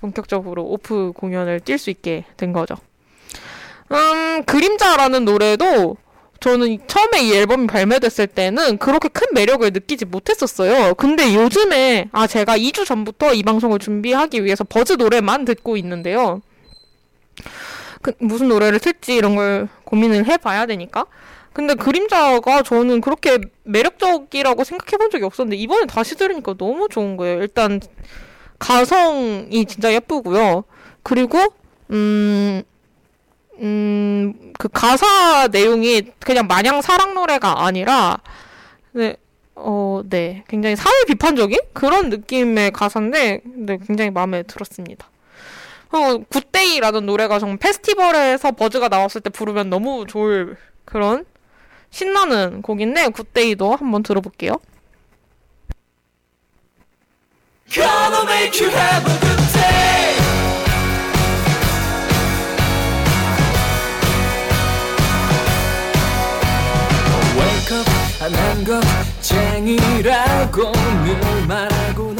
본격적으로 0.00 0.64
오프 0.64 1.12
공연을 1.16 1.60
뛸 1.60 1.78
수 1.78 1.90
있게 1.90 2.24
된 2.36 2.52
거죠. 2.52 2.74
음, 3.92 4.44
그림자라는 4.44 5.24
노래도 5.24 5.96
저는 6.40 6.78
처음에 6.86 7.22
이 7.22 7.32
앨범이 7.32 7.66
발매됐을 7.68 8.26
때는 8.26 8.76
그렇게 8.76 9.08
큰 9.08 9.28
매력을 9.32 9.70
느끼지 9.70 10.04
못했었어요. 10.04 10.94
근데 10.94 11.34
요즘에, 11.34 12.10
아, 12.12 12.26
제가 12.26 12.58
2주 12.58 12.84
전부터 12.84 13.32
이 13.32 13.42
방송을 13.42 13.78
준비하기 13.78 14.44
위해서 14.44 14.62
버즈 14.64 14.94
노래만 14.94 15.46
듣고 15.46 15.78
있는데요. 15.78 16.42
그, 18.02 18.12
무슨 18.18 18.48
노래를 18.48 18.78
틀지 18.80 19.14
이런 19.14 19.36
걸 19.36 19.68
고민을 19.84 20.26
해봐야 20.26 20.66
되니까. 20.66 21.06
근데 21.52 21.74
그림자가 21.74 22.62
저는 22.62 23.00
그렇게 23.00 23.38
매력적이라고 23.62 24.64
생각해 24.64 24.98
본 24.98 25.10
적이 25.10 25.24
없었는데, 25.24 25.56
이번에 25.56 25.86
다시 25.86 26.16
들으니까 26.16 26.54
너무 26.58 26.88
좋은 26.88 27.16
거예요. 27.16 27.40
일단, 27.40 27.80
가성이 28.58 29.64
진짜 29.66 29.92
예쁘고요. 29.92 30.64
그리고, 31.02 31.38
음, 31.90 32.62
음, 33.60 34.52
그 34.58 34.68
가사 34.68 35.48
내용이 35.48 36.02
그냥 36.20 36.46
마냥 36.46 36.82
사랑 36.82 37.14
노래가 37.14 37.64
아니라, 37.64 38.18
네, 38.92 39.16
어, 39.54 40.02
네. 40.08 40.44
굉장히 40.48 40.76
사회 40.76 41.04
비판적인 41.06 41.58
그런 41.72 42.10
느낌의 42.10 42.72
가사인데, 42.72 43.42
네, 43.44 43.78
굉장히 43.86 44.10
마음에 44.10 44.42
들었습니다. 44.42 45.08
어, 45.90 46.18
Good 46.28 46.52
Day라는 46.52 47.06
노래가 47.06 47.38
정말 47.38 47.58
페스티벌에서 47.58 48.52
버즈가 48.52 48.88
나왔을 48.88 49.20
때 49.20 49.30
부르면 49.30 49.70
너무 49.70 50.06
좋을 50.06 50.56
그런 50.84 51.24
신나는 51.90 52.62
곡인데, 52.62 53.08
Good 53.08 53.38
Day도 53.38 53.76
한번 53.76 54.02
들어볼게요. 54.02 54.58
난 68.30 68.64
겁쟁이라고 68.64 70.72
늘 70.72 71.46
말하고 71.46 72.13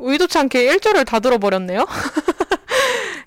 의도치 0.00 0.38
않게 0.38 0.66
1절을 0.76 1.06
다 1.06 1.20
들어버렸네요. 1.20 1.86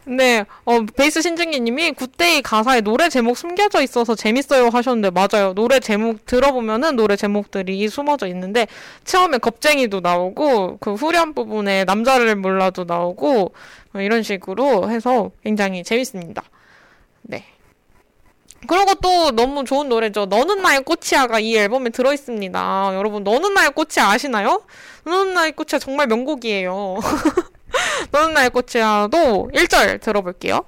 네, 0.06 0.46
어, 0.66 0.82
베이스 0.98 1.22
신중기님이 1.22 1.94
Good 1.94 2.21
Day 2.21 2.42
가사에 2.42 2.82
노래 2.82 3.08
제목 3.08 3.38
숨겨져 3.38 3.82
있어서 3.82 4.16
재밌어요 4.16 4.68
하셨는데 4.68 5.12
맞아요. 5.12 5.54
노래 5.54 5.80
제목 5.80 6.26
들어보면은 6.26 6.96
노래 6.98 7.16
제목들이 7.16 7.88
숨어져 7.88 8.28
있는데 8.28 8.68
처음에 9.06 9.38
겁쟁이도 9.38 10.02
나오고 10.02 10.78
그 10.80 10.94
후렴 10.94 11.34
부분에 11.34 11.86
남자를 11.86 12.36
몰라도 12.36 12.84
나오고 12.84 13.54
어, 13.94 14.00
이런 14.00 14.24
식으로 14.24 14.90
해서 14.90 15.32
굉장히 15.44 15.84
재밌습니다. 15.84 16.44
네. 17.22 17.46
그리고 18.68 18.94
또 18.96 19.32
너무 19.32 19.64
좋은 19.64 19.90
노래죠. 19.90 20.26
너는 20.26 20.62
나의 20.62 20.84
꽃이야가 20.84 21.40
이 21.40 21.56
앨범에 21.56 21.90
들어있습니다. 21.90 22.92
여러분, 22.94 23.24
너는 23.24 23.54
나의 23.54 23.72
꽃이야 23.72 24.10
아시나요? 24.10 24.62
너는 25.06 25.34
나의 25.34 25.52
꽃이야 25.54 25.80
정말 25.80 26.08
명곡이에요. 26.08 26.98
너는 28.12 28.34
나의 28.34 28.50
꽃이야도 28.50 29.52
1절 29.54 30.02
들어볼게요. 30.02 30.66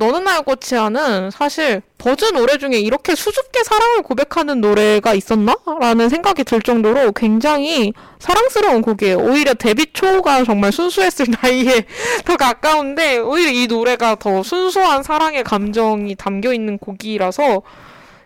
하나의 0.00 0.42
꽃이야는 0.42 1.30
사실 1.30 1.82
버즈 1.98 2.24
노래 2.26 2.58
중에 2.58 2.78
이렇게 2.78 3.14
수줍게 3.14 3.64
사랑을 3.64 4.02
고백하는 4.02 4.60
노래가 4.60 5.14
있었나? 5.14 5.56
라는 5.80 6.08
생각이 6.08 6.44
들 6.44 6.60
정도로 6.62 7.12
굉장히 7.12 7.92
사랑스러운 8.18 8.82
곡이에요. 8.82 9.18
오히려 9.18 9.54
데뷔 9.54 9.86
초가 9.92 10.44
정말 10.44 10.72
순수했을 10.72 11.26
나이에 11.42 11.84
더 12.24 12.36
가까운데 12.36 13.18
오히려 13.18 13.50
이 13.50 13.66
노래가 13.66 14.16
더 14.16 14.42
순수한 14.42 15.02
사랑의 15.02 15.44
감정이 15.44 16.14
담겨 16.14 16.52
있는 16.52 16.78
곡이라서 16.78 17.62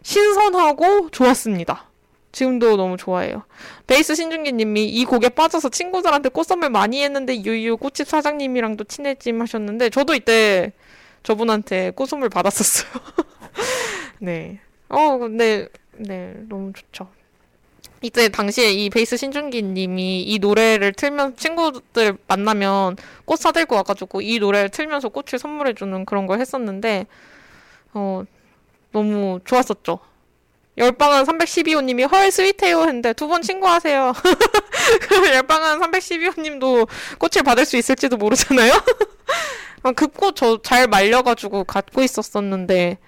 신선하고 0.03 1.11
좋았습니다. 1.11 1.87
지금도 2.33 2.77
너무 2.77 2.99
좋아해요. 2.99 3.45
베이스 3.87 4.15
신준기 4.15 4.53
님이 4.53 4.85
이 4.85 5.07
곡에 5.07 5.31
빠져서 5.31 5.71
친구들한테 5.71 6.29
꽃 6.29 6.45
선물 6.45 6.69
많이 6.69 7.03
했는데 7.03 7.43
유유 7.43 7.79
꽃집 7.79 8.07
사장님이랑도 8.07 8.85
친해짐 8.85 9.41
하셨는데 9.41 9.89
저도 9.89 10.15
이때 10.15 10.73
저분한테 11.27 11.91
꽃선물 11.91 12.29
받았었어요. 12.29 12.89
네. 14.21 14.61
어, 14.89 15.19
근데 15.19 15.67
네, 15.97 16.35
너무 16.49 16.73
좋죠. 16.73 17.09
이때 18.01 18.29
당시에 18.29 18.71
이 18.71 18.91
베이스 18.91 19.17
신준기 19.17 19.63
님이 19.63 20.23
이 20.23 20.39
노래를 20.39 20.93
틀면 20.93 21.35
친구들 21.35 22.17
만나면 22.29 22.97
꽃 23.25 23.41
사들고 23.41 23.75
와가지고 23.75 24.21
이 24.21 24.39
노래를 24.39 24.69
틀면서 24.69 25.09
꽃을 25.09 25.41
선물해주는 25.41 26.05
그런 26.05 26.27
걸 26.29 26.39
했었는데 26.39 27.07
어 27.95 28.23
너무 28.93 29.41
좋았었죠. 29.45 29.99
열방한 30.79 31.25
312호 31.25 31.83
님이 31.83 32.05
헐 32.05 32.31
스위트해요 32.31 32.83
했는데 32.83 33.15
두번 33.15 33.43
친구하세요. 33.43 34.13
그럼 35.09 35.27
열방한 35.35 35.81
312호님도 35.81 36.89
꽃을 37.19 37.43
받을 37.45 37.65
수 37.65 37.77
있을지도 37.77 38.17
모르잖아요. 38.17 38.73
그 39.95 40.09
꽃 40.09 40.35
저 40.37 40.59
잘 40.63 40.87
말려가지고 40.89 41.65
갖고 41.65 42.03
있었었는데 42.03 42.99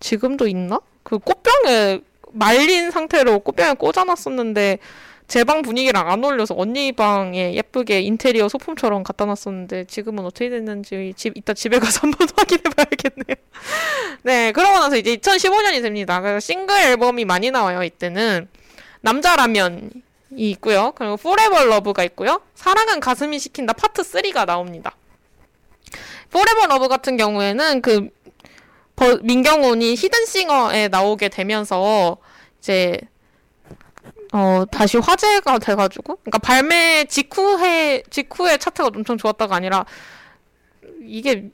지금도 0.00 0.46
있나? 0.46 0.80
그 1.02 1.18
꽃병에 1.18 2.00
말린 2.32 2.90
상태로 2.90 3.40
꽃병에 3.40 3.74
꽂아놨었는데 3.74 4.78
제 5.26 5.44
방 5.44 5.60
분위기랑 5.62 6.10
안 6.10 6.24
어울려서 6.24 6.54
언니 6.56 6.92
방에 6.92 7.54
예쁘게 7.54 8.00
인테리어 8.00 8.48
소품처럼 8.48 9.02
갖다 9.02 9.26
놨었는데 9.26 9.84
지금은 9.86 10.24
어떻게 10.24 10.48
됐는지 10.48 11.12
집 11.16 11.36
이따 11.36 11.52
집에 11.54 11.78
가서 11.78 12.00
한번 12.06 12.28
확인해 12.36 12.62
봐야겠네요. 12.62 13.36
네, 14.22 14.52
그러고 14.52 14.78
나서 14.78 14.96
이제 14.96 15.16
2015년이 15.16 15.82
됩니다. 15.82 16.20
그래서 16.20 16.40
싱글 16.40 16.76
앨범이 16.80 17.24
많이 17.24 17.50
나와요. 17.50 17.82
이때는 17.82 18.48
남자라면 19.02 19.90
이 20.36 20.50
있고요. 20.50 20.92
그리고 20.94 21.16
Forever 21.16 21.64
Love가 21.64 22.04
있고요. 22.04 22.40
사랑은 22.54 23.00
가슴이 23.00 23.38
시킨다 23.38 23.72
파트 23.72 24.02
3가 24.02 24.46
나옵니다. 24.46 24.94
Forever 26.30 26.66
Love 26.66 26.88
같은 26.88 27.16
경우에는 27.16 27.80
그 27.80 28.10
버, 28.94 29.16
민경훈이 29.22 29.94
히든싱어에 29.94 30.88
나오게 30.88 31.28
되면서 31.28 32.18
이제 32.58 32.98
어 34.32 34.64
다시 34.70 34.98
화제가 34.98 35.58
돼가지고 35.58 36.16
그러니까 36.16 36.38
발매 36.38 37.06
직후에 37.08 38.02
직후에 38.10 38.58
차트가 38.58 38.88
엄청 38.88 39.16
좋았다가 39.16 39.56
아니라 39.56 39.86
이게 41.00 41.50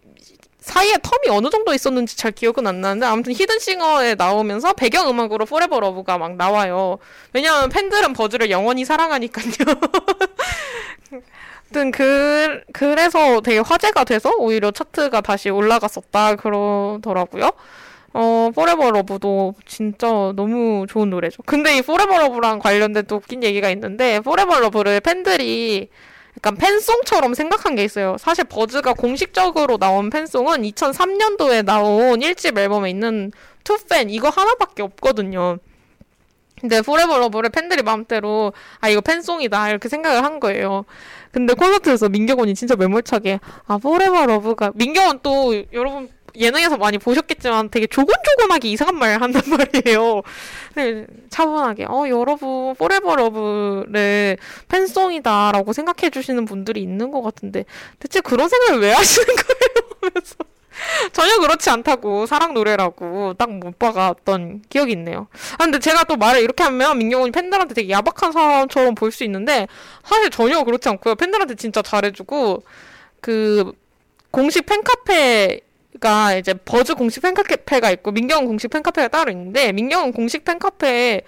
사이에 0.65 0.95
텀이 0.95 1.29
어느 1.31 1.51
정도 1.51 1.75
있었는지 1.75 2.17
잘 2.17 2.33
기억은 2.33 2.67
안 2.67 2.81
나는데 2.81 3.05
아무튼 3.05 3.35
히든싱어에 3.35 4.15
나오면서 4.15 4.73
배경음악으로 4.73 5.45
Forever 5.45 5.79
Love가 5.79 6.17
막 6.17 6.37
나와요. 6.37 6.99
왜냐하면 7.35 7.69
팬들은 7.69 8.15
버즈를 8.15 8.51
영원히 8.51 8.87
사랑하니까요. 8.87 9.53
아무튼 11.71 11.91
그 11.91 12.62
그래서 12.73 13.43
되게 13.43 13.59
화제가 13.59 14.05
돼서 14.05 14.33
오히려 14.39 14.71
차트가 14.71 15.21
다시 15.21 15.51
올라갔었다 15.51 16.37
그러더라고요. 16.37 17.51
어, 18.15 18.51
Forever 18.55 18.91
Love도 18.91 19.57
진짜 19.67 20.07
너무 20.35 20.87
좋은 20.89 21.11
노래죠. 21.11 21.43
근데 21.43 21.77
이 21.77 21.83
Forever 21.83 22.17
Love랑 22.17 22.61
관련된 22.61 23.05
또 23.07 23.17
웃긴 23.17 23.43
얘기가 23.43 23.69
있는데, 23.71 24.21
Forever 24.21 24.61
Love를 24.61 25.01
팬들이 25.01 25.91
약간 26.45 26.57
팬송처럼 26.57 27.33
생각한 27.33 27.75
게 27.75 27.85
있어요. 27.85 28.17
사실 28.19 28.45
버즈가 28.45 28.93
공식적으로 28.93 29.79
나온 29.79 30.11
팬송은 30.11 30.61
2003년도에 30.61 31.65
나온 31.65 32.21
1집 32.21 32.59
앨범에 32.59 32.91
있는 32.91 33.33
To 33.65 33.83
Fan 33.83 34.11
이거 34.11 34.29
하나밖에 34.29 34.83
없거든요. 34.83 35.57
근데 36.61 36.83
Forever 36.83 37.19
Love를 37.19 37.49
팬들이 37.49 37.83
마음대로 37.83 38.53
아 38.81 38.91
이거 38.91 39.01
팬송이다 39.01 39.71
이렇게 39.71 39.89
생각을 39.89 40.23
한 40.23 40.39
거예요. 40.39 40.85
근데 41.33 41.55
콘서트에서 41.55 42.11
민경훈이 42.11 42.55
진짜 42.55 42.77
매몰차게 42.77 43.41
아 43.67 43.79
Forever 43.79 44.27
Love가 44.27 44.73
민경훈 44.75 45.21
또 45.23 45.55
여러분 45.73 46.11
예능에서 46.37 46.76
많이 46.76 46.99
보셨겠지만 46.99 47.70
되게 47.70 47.87
조곤조곤하게 47.87 48.68
이상한 48.70 48.97
말 48.97 49.20
한단 49.22 49.43
말이에요. 49.49 50.22
네, 50.74 51.07
차분하게 51.30 51.87
어 51.89 52.09
여러분 52.09 52.74
Forever 52.75 53.17
Love를 53.17 54.37
팬송이다라고 54.68 55.72
생각해 55.72 56.11
주시는 56.11 56.45
분들이 56.45 56.82
있는 56.82 57.11
것 57.11 57.22
같은데 57.22 57.64
대체 57.99 58.20
그런 58.20 58.49
생각을 58.49 58.80
왜 58.80 58.93
하시는 58.93 59.26
거예요? 59.26 60.12
전혀 61.12 61.39
그렇지 61.39 61.70
않다고 61.70 62.26
사랑 62.26 62.53
노래라고 62.53 63.35
딱 63.35 63.49
못 63.55 63.78
박았던 63.78 64.62
기억이 64.68 64.93
있네요. 64.93 65.28
아 65.55 65.59
근데 65.64 65.78
제가 65.78 66.03
또 66.05 66.16
말을 66.16 66.43
이렇게 66.43 66.64
하면 66.64 66.99
민경훈이 66.99 67.30
팬들한테 67.30 67.74
되게 67.74 67.91
야박한 67.91 68.32
사람처럼 68.32 68.95
볼 68.97 69.12
수 69.12 69.22
있는데 69.24 69.68
사실 70.05 70.30
전혀 70.30 70.62
그렇지 70.64 70.89
않고요. 70.89 71.14
팬들한테 71.14 71.55
진짜 71.55 71.80
잘해주고 71.82 72.64
그 73.20 73.72
공식 74.32 74.66
팬카페 74.66 75.61
가 76.01 76.35
이제 76.35 76.55
버즈 76.55 76.95
공식 76.95 77.23
팬카페가 77.23 77.91
있고 77.93 78.11
민경훈 78.11 78.47
공식 78.47 78.69
팬카페가 78.71 79.09
따로 79.09 79.31
있는데 79.31 79.73
민경훈 79.73 80.13
공식 80.13 80.45
팬카페에 80.45 81.23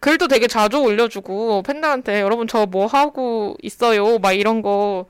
글도 0.00 0.28
되게 0.28 0.46
자주 0.46 0.78
올려주고 0.78 1.62
팬들한테 1.62 2.20
여러분 2.20 2.46
저 2.46 2.66
뭐 2.66 2.86
하고 2.86 3.56
있어요 3.62 4.18
막 4.18 4.32
이런 4.32 4.62
거 4.62 5.06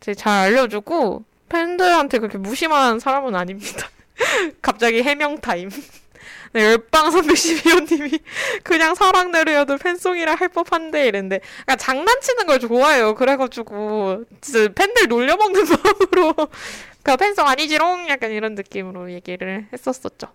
이제 0.00 0.14
잘 0.14 0.46
알려주고 0.46 1.24
팬들한테 1.48 2.18
그렇게 2.18 2.38
무심한 2.38 2.98
사람은 2.98 3.34
아닙니다. 3.34 3.88
갑자기 4.62 5.02
해명 5.02 5.40
타임. 5.40 5.70
네, 6.52 6.64
열방 6.64 7.10
312호님이 7.10 8.20
그냥 8.64 8.94
사랑 8.94 9.30
노래여도 9.30 9.76
팬송이라 9.76 10.34
할 10.36 10.48
법한데 10.48 11.06
이랬는데 11.08 11.40
그러니까 11.64 11.76
장난치는 11.76 12.46
걸 12.46 12.58
좋아해요. 12.60 13.14
그래가지고 13.14 14.24
진짜 14.40 14.72
팬들 14.72 15.08
놀려먹는 15.08 15.64
마음으로 15.66 16.34
그 17.06 17.16
팬송 17.16 17.46
아니지롱 17.46 18.08
약간 18.08 18.32
이런 18.32 18.56
느낌으로 18.56 19.12
얘기를 19.12 19.68
했었었죠. 19.72 20.26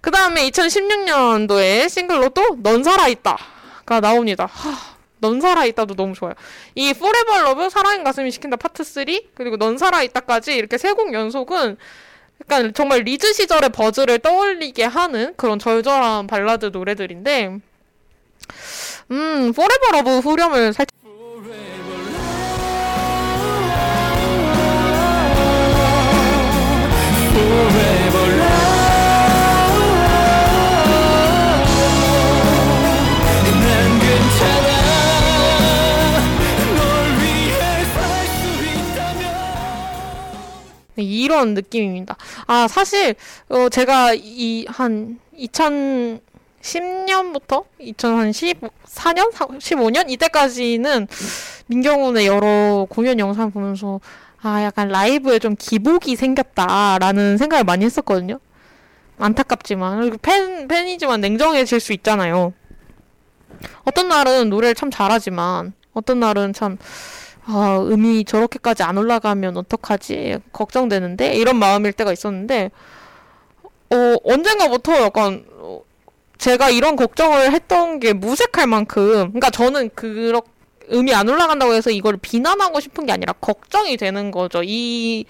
그 0.00 0.10
다음에 0.10 0.48
2016년도에 0.48 1.90
싱글로 1.90 2.30
또 2.30 2.56
넌 2.62 2.82
살아있다가 2.82 4.00
나옵니다. 4.00 4.46
하, 4.46 4.96
넌 5.18 5.42
살아있다도 5.42 5.94
너무 5.94 6.14
좋아요. 6.14 6.32
이 6.74 6.94
Forever 6.94 7.42
Love 7.42 7.68
사랑은 7.68 8.02
가슴이 8.02 8.30
시킨다 8.30 8.56
파트 8.56 8.82
3 8.82 9.04
그리고 9.34 9.58
넌 9.58 9.76
살아있다까지 9.76 10.54
이렇게 10.56 10.78
세 10.78 10.94
곡 10.94 11.12
연속은 11.12 11.76
약간 12.40 12.72
정말 12.72 13.00
리즈 13.00 13.30
시절의 13.34 13.68
버즈를 13.70 14.20
떠올리게 14.20 14.84
하는 14.84 15.34
그런 15.36 15.58
절절한 15.58 16.28
발라드 16.28 16.66
노래들인데 16.72 17.58
음 19.10 19.52
Forever 19.52 19.90
Love 19.92 20.18
후렴을 20.20 20.72
살짝 20.72 20.96
이런 41.28 41.54
느낌입니다. 41.54 42.16
아, 42.46 42.66
사실, 42.68 43.14
어, 43.48 43.68
제가 43.68 44.14
이, 44.14 44.64
한, 44.68 45.18
2010년부터 45.38 47.64
2014년? 47.80 49.30
15년? 49.32 50.10
이때까지는 50.10 51.06
민경훈의 51.66 52.26
여러 52.26 52.86
공연 52.88 53.18
영상 53.18 53.50
보면서, 53.52 54.00
아, 54.42 54.62
약간 54.62 54.88
라이브에 54.88 55.38
좀 55.38 55.56
기복이 55.58 56.16
생겼다라는 56.16 57.38
생각을 57.38 57.64
많이 57.64 57.84
했었거든요. 57.84 58.38
안타깝지만. 59.18 60.18
팬, 60.22 60.68
팬이지만 60.68 61.20
냉정해질 61.20 61.80
수 61.80 61.92
있잖아요. 61.92 62.52
어떤 63.84 64.08
날은 64.08 64.48
노래를 64.50 64.74
참 64.74 64.90
잘하지만, 64.90 65.72
어떤 65.92 66.20
날은 66.20 66.52
참, 66.52 66.78
아, 67.46 67.78
음이 67.80 68.24
저렇게까지 68.24 68.84
안 68.84 68.96
올라가면 68.96 69.56
어떡하지? 69.56 70.38
걱정되는데? 70.52 71.34
이런 71.34 71.56
마음일 71.56 71.92
때가 71.92 72.12
있었는데, 72.12 72.70
어, 73.90 74.16
언젠가부터 74.22 75.02
약간, 75.02 75.44
어, 75.56 75.80
제가 76.36 76.70
이런 76.70 76.94
걱정을 76.94 77.52
했던 77.52 77.98
게 77.98 78.12
무색할 78.12 78.68
만큼, 78.68 79.32
그러니까 79.32 79.50
저는 79.50 79.90
그렇, 79.96 80.42
음이 80.92 81.14
안 81.14 81.28
올라간다고 81.28 81.74
해서 81.74 81.90
이걸 81.90 82.16
비난하고 82.16 82.80
싶은 82.80 83.06
게 83.06 83.12
아니라 83.12 83.32
걱정이 83.34 83.96
되는 83.96 84.30
거죠. 84.30 84.62
이 84.64 85.24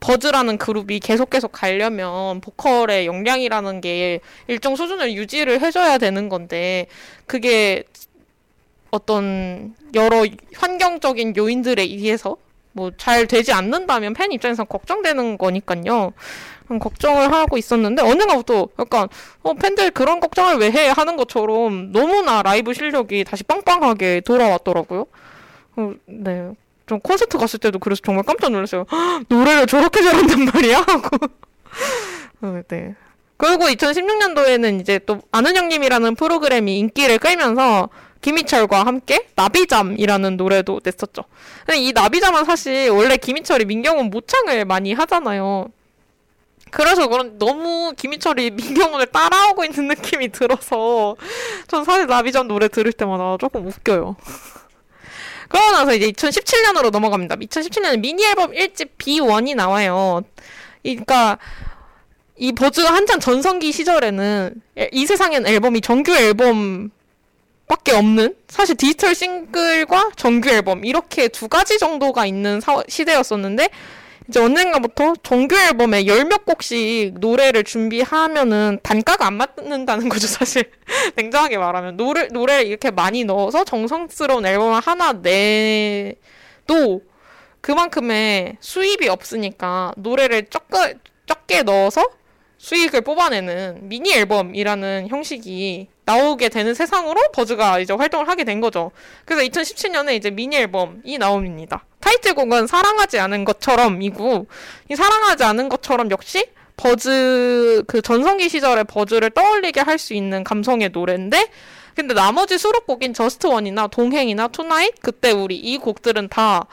버즈라는 0.00 0.58
그룹이 0.58 1.00
계속 1.00 1.30
계속 1.30 1.52
가려면 1.52 2.40
보컬의 2.40 3.06
역량이라는 3.06 3.80
게 3.80 4.20
일정 4.46 4.76
수준을 4.76 5.14
유지를 5.14 5.60
해줘야 5.60 5.98
되는 5.98 6.28
건데 6.28 6.86
그게 7.26 7.84
어떤 8.90 9.74
여러 9.94 10.24
환경적인 10.54 11.36
요인들에 11.36 11.82
의해서 11.82 12.36
뭐 12.72 12.90
잘 12.98 13.26
되지 13.26 13.52
않는다면 13.52 14.12
팬 14.12 14.32
입장에서 14.32 14.64
걱정되는 14.64 15.38
거니까요. 15.38 16.12
음, 16.70 16.78
걱정을 16.78 17.32
하고 17.32 17.56
있었는데 17.58 18.02
어느날부터 18.02 18.68
약간 18.78 19.08
어 19.42 19.54
팬들 19.54 19.90
그런 19.92 20.20
걱정을 20.20 20.58
왜 20.58 20.70
해 20.70 20.88
하는 20.88 21.16
것처럼 21.16 21.92
너무나 21.92 22.42
라이브 22.42 22.74
실력이 22.74 23.24
다시 23.24 23.44
빵빵하게 23.44 24.22
돌아왔더라고요. 24.22 25.06
어, 25.76 25.92
네. 26.06 26.50
좀 26.86 27.00
콘서트 27.00 27.38
갔을 27.38 27.58
때도 27.58 27.78
그래서 27.78 28.00
정말 28.04 28.24
깜짝 28.24 28.50
놀랐어요. 28.50 28.84
"헉, 28.90 29.22
노래를 29.28 29.66
저렇게 29.66 30.02
잘한단 30.02 30.44
말이야 30.44 30.78
하고. 30.80 31.16
어, 32.42 32.60
네. 32.68 32.94
그리고 33.36 33.64
2016년도에는 33.66 34.80
이제 34.80 34.98
또 35.06 35.20
아는 35.32 35.56
형님이라는 35.56 36.14
프로그램이 36.14 36.78
인기를 36.78 37.18
끌면서 37.18 37.88
김희철과 38.22 38.84
함께 38.84 39.26
나비잠이라는 39.36 40.36
노래도 40.36 40.80
냈었죠. 40.82 41.22
근데 41.64 41.80
이 41.80 41.92
나비잠은 41.92 42.44
사실 42.44 42.90
원래 42.90 43.16
김희철이 43.16 43.66
민경훈 43.66 44.10
모창을 44.10 44.64
많이 44.64 44.92
하잖아요. 44.94 45.66
그래서 46.76 47.08
그런 47.08 47.38
너무 47.38 47.94
김희철이 47.96 48.50
민경훈을 48.50 49.06
따라오고 49.06 49.64
있는 49.64 49.88
느낌이 49.88 50.28
들어서 50.28 51.16
전 51.68 51.84
사실 51.84 52.06
나비잠 52.06 52.48
노래 52.48 52.68
들을 52.68 52.92
때마다 52.92 53.38
조금 53.40 53.66
웃겨요. 53.66 54.14
그러고 55.48 55.72
나서 55.72 55.94
이제 55.94 56.10
2017년으로 56.10 56.90
넘어갑니다. 56.90 57.36
2017년에 57.36 57.98
미니 57.98 58.26
앨범 58.26 58.50
1집 58.52 58.90
B1이 58.98 59.54
나와요. 59.54 60.20
이- 60.82 60.96
그러니까 60.96 61.38
이 62.36 62.52
버즈가 62.52 62.92
한창 62.92 63.20
전성기 63.20 63.72
시절에는 63.72 64.54
에- 64.76 64.90
이 64.92 65.06
세상엔 65.06 65.46
앨범이 65.46 65.80
정규 65.80 66.14
앨범 66.14 66.90
밖에 67.68 67.92
없는 67.92 68.36
사실 68.48 68.76
디지털 68.76 69.14
싱글과 69.14 70.10
정규 70.16 70.50
앨범 70.50 70.84
이렇게 70.84 71.28
두 71.28 71.48
가지 71.48 71.78
정도가 71.78 72.26
있는 72.26 72.60
사- 72.60 72.82
시대였었는데 72.86 73.70
이제 74.28 74.40
언젠가부터 74.40 75.14
정규 75.22 75.56
앨범에 75.56 76.06
열 76.06 76.24
몇 76.26 76.44
곡씩 76.44 77.18
노래를 77.20 77.64
준비하면은 77.64 78.80
단가가 78.82 79.26
안 79.26 79.34
맞는다는 79.34 80.08
거죠 80.10 80.26
사실 80.26 80.70
냉정하게 81.16 81.58
말하면 81.58 81.96
노래 81.96 82.26
노래를 82.28 82.66
이렇게 82.66 82.90
많이 82.90 83.24
넣어서 83.24 83.64
정성스러운 83.64 84.44
앨범을 84.46 84.80
하나 84.80 85.12
내도 85.12 87.02
그만큼의 87.60 88.56
수입이 88.60 89.08
없으니까 89.08 89.92
노래를 89.96 90.46
적게 90.46 90.94
적게 91.26 91.62
넣어서 91.62 92.04
수익을 92.58 93.02
뽑아내는 93.02 93.88
미니 93.88 94.12
앨범이라는 94.14 95.08
형식이 95.08 95.88
나오게 96.04 96.48
되는 96.48 96.74
세상으로 96.74 97.20
버즈가 97.32 97.80
이제 97.80 97.92
활동을 97.92 98.28
하게 98.28 98.44
된 98.44 98.60
거죠. 98.60 98.92
그래서 99.24 99.42
2017년에 99.44 100.14
이제 100.14 100.30
미니 100.30 100.56
앨범이 100.56 101.18
나옵니다. 101.18 101.84
타이틀곡은 102.06 102.68
사랑하지 102.68 103.18
않은 103.18 103.44
것처럼이고 103.44 104.46
이 104.90 104.94
사랑하지 104.94 105.42
않은 105.42 105.68
것처럼 105.68 106.10
역시 106.12 106.48
버즈 106.76 107.82
그 107.86 108.00
전성기 108.02 108.48
시절의 108.48 108.84
버즈를 108.84 109.30
떠올리게 109.30 109.80
할 109.80 109.98
수 109.98 110.14
있는 110.14 110.44
감성의 110.44 110.90
노래인데 110.90 111.48
근데 111.96 112.14
나머지 112.14 112.58
수록곡인 112.58 113.14
Just 113.14 113.46
One이나 113.46 113.86
동행이나 113.88 114.48
Tonight 114.48 115.00
그때 115.00 115.30
우리 115.32 115.56
이 115.56 115.78
곡들은 115.78 116.28
다 116.28 116.66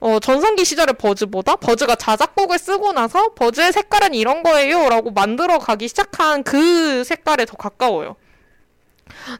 어, 0.00 0.20
전성기 0.20 0.64
시절의 0.64 0.94
버즈보다 0.98 1.56
버즈가 1.56 1.96
자작곡을 1.96 2.58
쓰고 2.58 2.92
나서 2.92 3.34
버즈의 3.34 3.72
색깔은 3.72 4.14
이런 4.14 4.44
거예요 4.44 4.88
라고 4.90 5.10
만들어 5.10 5.58
가기 5.58 5.88
시작한 5.88 6.44
그 6.44 7.02
색깔에 7.02 7.46
더 7.46 7.56
가까워요. 7.56 8.14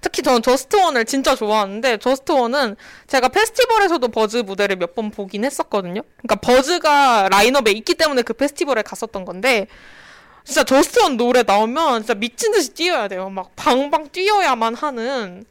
특히 0.00 0.22
저는 0.22 0.42
Just 0.42 0.67
One을 0.67 1.04
진짜 1.04 1.34
좋아하는데 1.34 1.98
Just 1.98 2.29
One은 2.29 2.76
제가 3.06 3.28
페스티벌에서도 3.28 4.06
버즈 4.08 4.38
무대를 4.38 4.76
몇 4.76 4.94
번 4.94 5.10
보긴 5.10 5.44
했었거든요. 5.44 6.02
그러니까 6.16 6.36
버즈가 6.36 7.28
라인업에 7.30 7.70
있기 7.72 7.94
때문에 7.94 8.22
그 8.22 8.32
페스티벌에 8.32 8.82
갔었던 8.82 9.24
건데 9.24 9.66
진짜 10.44 10.64
Just 10.64 10.94
One 10.94 11.16
노래 11.16 11.42
나오면 11.42 12.00
진짜 12.02 12.14
미친 12.14 12.52
듯이 12.52 12.72
뛰어야 12.72 13.06
돼요. 13.08 13.28
막 13.28 13.50
방방 13.54 14.08
뛰어야만 14.10 14.74
하는 14.74 15.44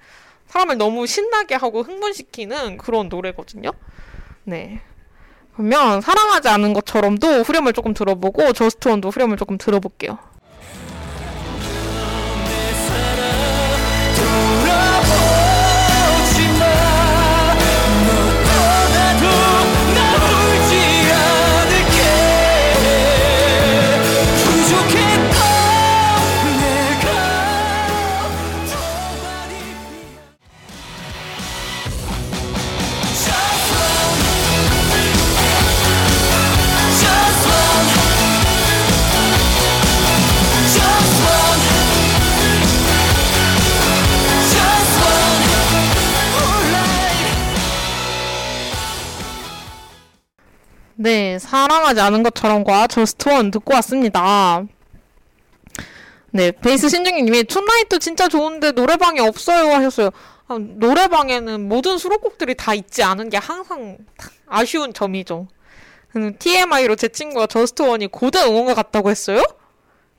사람을 0.47 0.77
너무 0.77 1.05
신나게 1.05 1.55
하고 1.55 1.83
흥분시키는 1.83 2.77
그런 2.77 3.09
노래거든요. 3.09 3.71
네. 4.43 4.81
그러면 5.53 6.01
사랑하지 6.01 6.49
않은 6.49 6.73
것처럼도 6.73 7.43
후렴을 7.43 7.73
조금 7.73 7.93
들어보고 7.93 8.53
저스트원도 8.53 9.09
후렴을 9.09 9.37
조금 9.37 9.57
들어볼게요. 9.57 10.17
사랑하지 51.87 52.01
않은 52.01 52.23
것처럼과 52.23 52.87
Just 52.87 53.24
One 53.24 53.51
듣고 53.51 53.73
왔습니다. 53.75 54.63
네, 56.31 56.51
베이스 56.51 56.89
신중님이 56.89 57.45
Tonight도 57.45 57.99
진짜 57.99 58.27
좋은데 58.27 58.71
노래방에 58.71 59.21
없어요 59.21 59.73
하셨어요. 59.73 60.09
아, 60.47 60.57
노래방에는 60.59 61.67
모든 61.67 61.97
수록곡들이 61.97 62.55
다 62.55 62.73
있지 62.73 63.03
않은 63.03 63.29
게 63.29 63.37
항상 63.37 63.97
아쉬운 64.47 64.93
점이죠. 64.93 65.47
음, 66.15 66.35
TMI로 66.37 66.95
제 66.95 67.07
친구가 67.07 67.47
Just 67.47 67.77
One이 67.77 68.07
고대 68.07 68.39
응원가 68.39 68.73
같다고 68.73 69.09
했어요? 69.09 69.41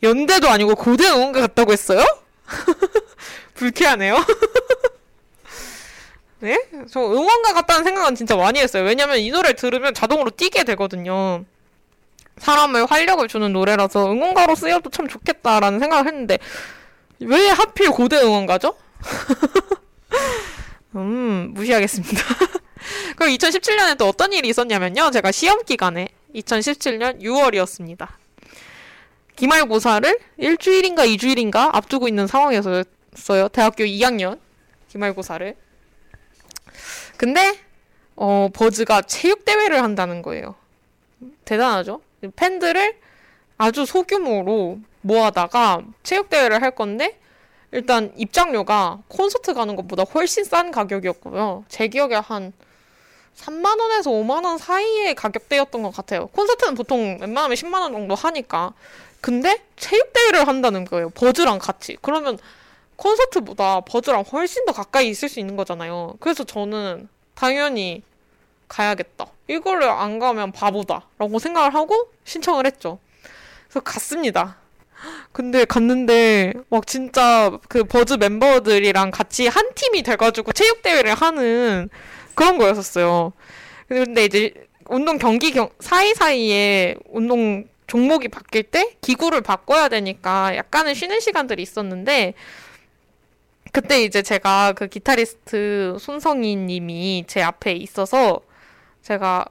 연대도 0.03 0.49
아니고 0.49 0.75
고대 0.75 1.09
응원가 1.09 1.41
같다고 1.41 1.73
했어요? 1.73 2.03
불쾌하네요. 3.55 4.17
네? 6.41 6.57
저 6.91 7.01
응원가 7.01 7.53
같다는 7.53 7.85
생각은 7.85 8.15
진짜 8.15 8.37
많이 8.37 8.61
했어요. 8.61 8.85
왜냐면 8.85 9.19
이 9.19 9.31
노래를 9.31 9.57
들으면 9.57 9.93
자동으로 9.93 10.31
뛰게 10.31 10.65
되거든요. 10.65 11.45
사람을 12.41 12.87
활력을 12.87 13.29
주는 13.29 13.53
노래라서 13.53 14.11
응원가로 14.11 14.55
쓰여도 14.55 14.91
참 14.91 15.09
좋겠다라는 15.09 15.79
생각을 15.81 16.07
했는데 16.07 16.39
왜 17.21 17.49
하필 17.49 17.91
고대 17.91 18.17
응원가죠? 18.17 18.77
음, 20.97 21.51
무시하겠습니다. 21.55 22.23
그리고 23.17 23.37
2017년에 23.37 23.99
또 23.99 24.09
어떤 24.09 24.33
일이 24.33 24.49
있었냐면요. 24.49 25.11
제가 25.11 25.33
시험 25.33 25.65
기간에 25.65 26.09
2017년 26.35 27.21
6월이었습니다. 27.23 28.09
기말고사를 29.37 30.19
일주일인가 30.39 31.05
이주일인가 31.05 31.71
앞두고 31.77 32.09
있는 32.09 32.27
상황이었어요. 32.27 32.85
대학교 33.53 33.85
2학년 33.85 34.39
기말고사를. 34.89 35.55
근데 37.17 37.59
어 38.17 38.49
버즈가 38.53 39.03
체육 39.03 39.45
대회를 39.45 39.83
한다는 39.83 40.23
거예요. 40.23 40.57
대단하죠? 41.45 42.01
팬들을 42.37 42.97
아주 43.57 43.87
소규모로 43.87 44.79
모아다가 45.01 45.83
체육 46.03 46.29
대회를 46.29 46.63
할 46.63 46.71
건데 46.73 47.19
일단 47.73 48.13
입장료가 48.17 49.01
콘서트 49.09 49.53
가는 49.55 49.77
것보다 49.77 50.05
훨씬 50.05 50.45
싼 50.45 50.71
가격이었고요. 50.71 51.65
제 51.69 51.89
기억에 51.89 52.15
한 52.15 52.53
3만 53.37 53.81
원에서 53.81 54.11
5만 54.11 54.45
원 54.45 54.59
사이의 54.59 55.15
가격대였던 55.15 55.83
것 55.83 55.95
같아요. 55.95 56.27
콘서트는 56.29 56.75
보통 56.75 57.19
웬만하면 57.21 57.55
10만 57.57 57.81
원 57.81 57.93
정도 57.93 58.15
하니까. 58.15 58.73
근데 59.21 59.63
체육 59.77 60.13
대회를 60.13 60.49
한다는 60.49 60.85
거예요. 60.85 61.11
버즈랑 61.11 61.59
같이. 61.59 61.97
그러면 62.01 62.39
콘서트보다 62.97 63.83
버즈랑 63.83 64.25
훨씬 64.33 64.65
더 64.65 64.73
가까이 64.73 65.09
있을 65.09 65.29
수 65.29 65.39
있는 65.39 65.57
거잖아요. 65.57 66.15
그래서 66.21 66.45
저는 66.45 67.09
당연히 67.35 68.03
가야겠다. 68.69 69.27
이거를 69.49 69.89
안 69.89 70.19
가면 70.19 70.53
바보다. 70.53 71.07
라고 71.19 71.39
생각을 71.39 71.75
하고 71.75 72.11
신청을 72.25 72.67
했죠. 72.67 72.99
그래서 73.69 73.81
갔습니다. 73.81 74.59
근데 75.33 75.65
갔는데 75.65 76.55
막 76.69 76.87
진짜 76.87 77.59
그 77.69 77.85
버즈 77.85 78.15
멤버들이랑 78.15 79.11
같이 79.11 79.47
한 79.47 79.73
팀이 79.75 80.03
돼가지고 80.03 80.53
체육 80.53 80.83
대회를 80.83 81.15
하는 81.15 81.89
그런 82.35 82.59
거였었어요. 82.59 83.33
근데 83.89 84.25
이제 84.25 84.53
운동 84.87 85.19
경기 85.19 85.53
경, 85.53 85.71
사이사이에 85.81 86.97
운동 87.11 87.67
종목이 87.87 88.29
바뀔 88.29 88.65
때 88.65 88.97
기구를 89.01 89.41
바꿔야 89.41 89.89
되니까 89.89 90.55
약간은 90.57 90.95
쉬는 90.95 91.21
시간들이 91.21 91.63
있었는데 91.63 92.35
그때 93.73 94.03
이제 94.03 94.23
제가 94.23 94.73
그 94.73 94.89
기타리스트 94.89 95.97
손성희 95.99 96.57
님이 96.57 97.25
제 97.27 97.43
앞에 97.43 97.73
있어서 97.73 98.41
제가 99.09 99.47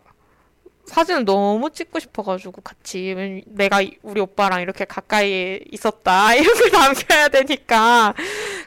사진을 0.85 1.25
너무 1.25 1.71
찍고 1.71 1.99
싶어가지고 1.99 2.61
같이 2.61 3.13
왜- 3.17 3.41
내가 3.47 3.81
이- 3.81 3.97
우리 4.03 4.21
오빠랑 4.21 4.61
이렇게 4.61 4.85
가까이에 4.85 5.61
있었다 5.71 6.27
걸 6.37 6.71
남겨야 6.71 7.27
되니까. 7.29 8.13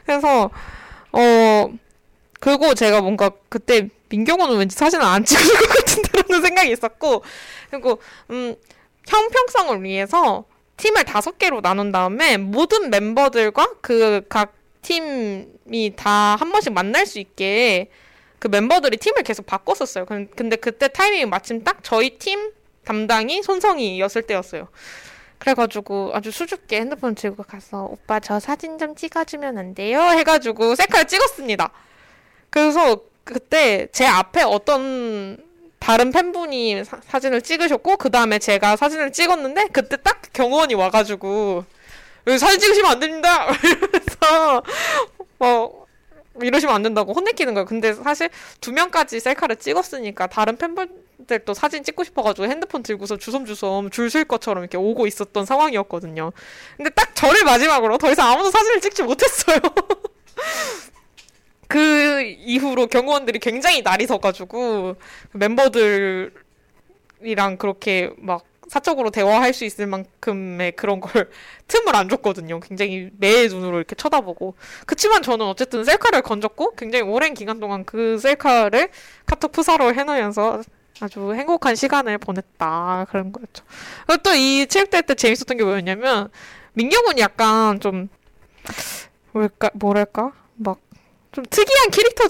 그래서 0.05 0.49
어 1.13 1.69
그리고 2.39 2.73
제가 2.73 3.01
뭔가 3.01 3.31
그때 3.49 3.87
민경호는 4.09 4.57
왠지 4.57 4.75
사진을 4.75 5.03
안 5.05 5.23
찍을 5.23 5.43
것 5.57 5.67
같은데라는 5.69 6.41
생각이 6.45 6.71
있었고 6.71 7.23
그리고 7.69 7.99
음 8.29 8.55
형평성을 9.07 9.81
위해서 9.83 10.45
팀을 10.77 11.05
다섯 11.05 11.37
개로 11.37 11.61
나눈 11.61 11.91
다음에 11.91 12.37
모든 12.37 12.89
멤버들과 12.89 13.75
그 13.81 14.21
각 14.29 14.53
팀이 14.81 15.93
다 15.95 16.35
한 16.39 16.51
번씩 16.51 16.73
만날 16.73 17.05
수 17.05 17.19
있게 17.19 17.89
그 18.41 18.47
멤버들이 18.47 18.97
팀을 18.97 19.21
계속 19.21 19.45
바꿨었어요. 19.45 20.05
근- 20.07 20.27
근데 20.35 20.55
그때 20.55 20.87
타이밍이 20.87 21.27
마침 21.27 21.63
딱 21.63 21.77
저희 21.83 22.17
팀 22.17 22.51
담당이 22.85 23.43
손성이였을 23.43 24.23
때였어요. 24.23 24.67
그래가지고 25.37 26.09
아주 26.15 26.31
수줍게 26.31 26.79
핸드폰 26.79 27.13
들고 27.13 27.43
가서 27.43 27.83
오빠 27.83 28.19
저 28.19 28.39
사진 28.39 28.79
좀 28.79 28.95
찍어주면 28.95 29.59
안 29.59 29.75
돼요? 29.75 30.01
해가지고 30.01 30.73
셀카를 30.73 31.05
찍었습니다. 31.05 31.71
그래서 32.49 33.01
그때 33.23 33.87
제 33.91 34.07
앞에 34.07 34.41
어떤 34.41 35.37
다른 35.77 36.11
팬분이 36.11 36.83
사, 36.83 36.99
사진을 37.05 37.43
찍으셨고 37.43 37.97
그 37.97 38.09
다음에 38.09 38.39
제가 38.39 38.75
사진을 38.75 39.11
찍었는데 39.11 39.67
그때 39.71 39.97
딱 39.97 40.19
경호원이 40.33 40.73
와가지고 40.73 41.63
여기 42.25 42.39
사진 42.39 42.59
찍으시면 42.59 42.91
안 42.91 42.99
됩니다. 42.99 43.47
이러면서 43.63 44.63
뭐 45.37 45.80
이러시면 46.43 46.75
안 46.75 46.83
된다고 46.83 47.13
혼내키는 47.13 47.53
거예요. 47.53 47.65
근데 47.65 47.93
사실 47.93 48.29
두 48.59 48.71
명까지 48.71 49.19
셀카를 49.19 49.57
찍었으니까 49.57 50.27
다른 50.27 50.57
팬분들도 50.57 51.53
사진 51.53 51.83
찍고 51.83 52.03
싶어가지고 52.03 52.47
핸드폰 52.47 52.83
들고서 52.83 53.17
주섬주섬 53.17 53.89
줄 53.89 54.09
설 54.09 54.25
것처럼 54.25 54.63
이렇게 54.63 54.77
오고 54.77 55.07
있었던 55.07 55.45
상황이었거든요. 55.45 56.31
근데 56.77 56.89
딱 56.91 57.15
저를 57.15 57.43
마지막으로 57.45 57.97
더 57.97 58.11
이상 58.11 58.29
아무도 58.31 58.51
사진을 58.51 58.81
찍지 58.81 59.03
못했어요. 59.03 59.59
그 61.67 62.21
이후로 62.21 62.87
경호원들이 62.87 63.39
굉장히 63.39 63.81
날이 63.81 64.05
서가지고 64.05 64.97
멤버들이랑 65.31 66.31
그렇게 67.57 68.11
막 68.17 68.43
사적으로 68.71 69.09
대화할 69.09 69.53
수 69.53 69.65
있을 69.65 69.85
만큼의 69.85 70.71
그런 70.77 71.01
걸 71.01 71.29
틈을 71.67 71.93
안 71.95 72.07
줬거든요. 72.07 72.61
굉장히 72.61 73.09
매의 73.17 73.49
눈으로 73.49 73.77
이렇게 73.77 73.95
쳐다보고. 73.95 74.55
그치만 74.85 75.21
저는 75.21 75.45
어쨌든 75.45 75.83
셀카를 75.83 76.21
건졌고 76.21 76.75
굉장히 76.75 77.03
오랜 77.03 77.33
기간 77.33 77.59
동안 77.59 77.83
그 77.83 78.17
셀카를 78.17 78.89
카톡 79.25 79.51
프사로 79.51 79.93
해놓으면서 79.93 80.61
아주 81.01 81.33
행복한 81.33 81.75
시간을 81.75 82.17
보냈다. 82.17 83.07
그런 83.09 83.33
거였죠. 83.33 83.65
그리고 84.07 84.23
또 84.23 84.33
이 84.35 84.65
체육대회 84.67 85.01
때 85.01 85.15
재밌었던 85.15 85.57
게 85.57 85.63
뭐였냐면 85.65 86.29
민경훈이 86.73 87.19
약간 87.19 87.79
좀 87.81 88.07
뭐랄까 89.33 89.69
뭐랄까 89.73 90.31
막 90.55 90.77
좀 91.31 91.45
특이한 91.49 91.89
캐릭터 91.91 92.27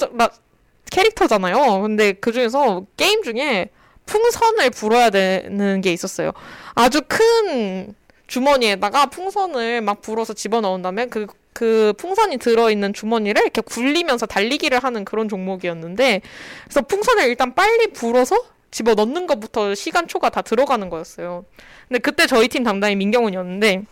캐릭터잖아요. 0.91 1.81
근데 1.81 2.13
그 2.13 2.31
중에서 2.31 2.85
게임 2.97 3.23
중에 3.23 3.69
풍선을 4.11 4.71
불어야 4.71 5.09
되는 5.09 5.79
게 5.79 5.93
있었어요. 5.93 6.31
아주 6.75 7.01
큰 7.07 7.95
주머니에다가 8.27 9.05
풍선을 9.05 9.81
막 9.81 10.01
불어서 10.01 10.33
집어넣은 10.33 10.81
다음에 10.81 11.05
그, 11.05 11.27
그 11.53 11.93
풍선이 11.97 12.37
들어있는 12.37 12.93
주머니를 12.93 13.41
이렇게 13.41 13.61
굴리면서 13.61 14.25
달리기를 14.25 14.79
하는 14.79 15.05
그런 15.05 15.29
종목이었는데, 15.29 16.21
그래서 16.65 16.81
풍선을 16.81 17.23
일단 17.27 17.55
빨리 17.55 17.87
불어서 17.93 18.35
집어 18.69 18.95
넣는 18.95 19.27
것부터 19.27 19.75
시간 19.75 20.07
초가 20.07 20.29
다 20.29 20.41
들어가는 20.41 20.89
거였어요. 20.89 21.45
근데 21.87 21.99
그때 21.99 22.27
저희 22.27 22.49
팀 22.49 22.63
담당이 22.63 22.97
민경훈이었는데, 22.97 23.83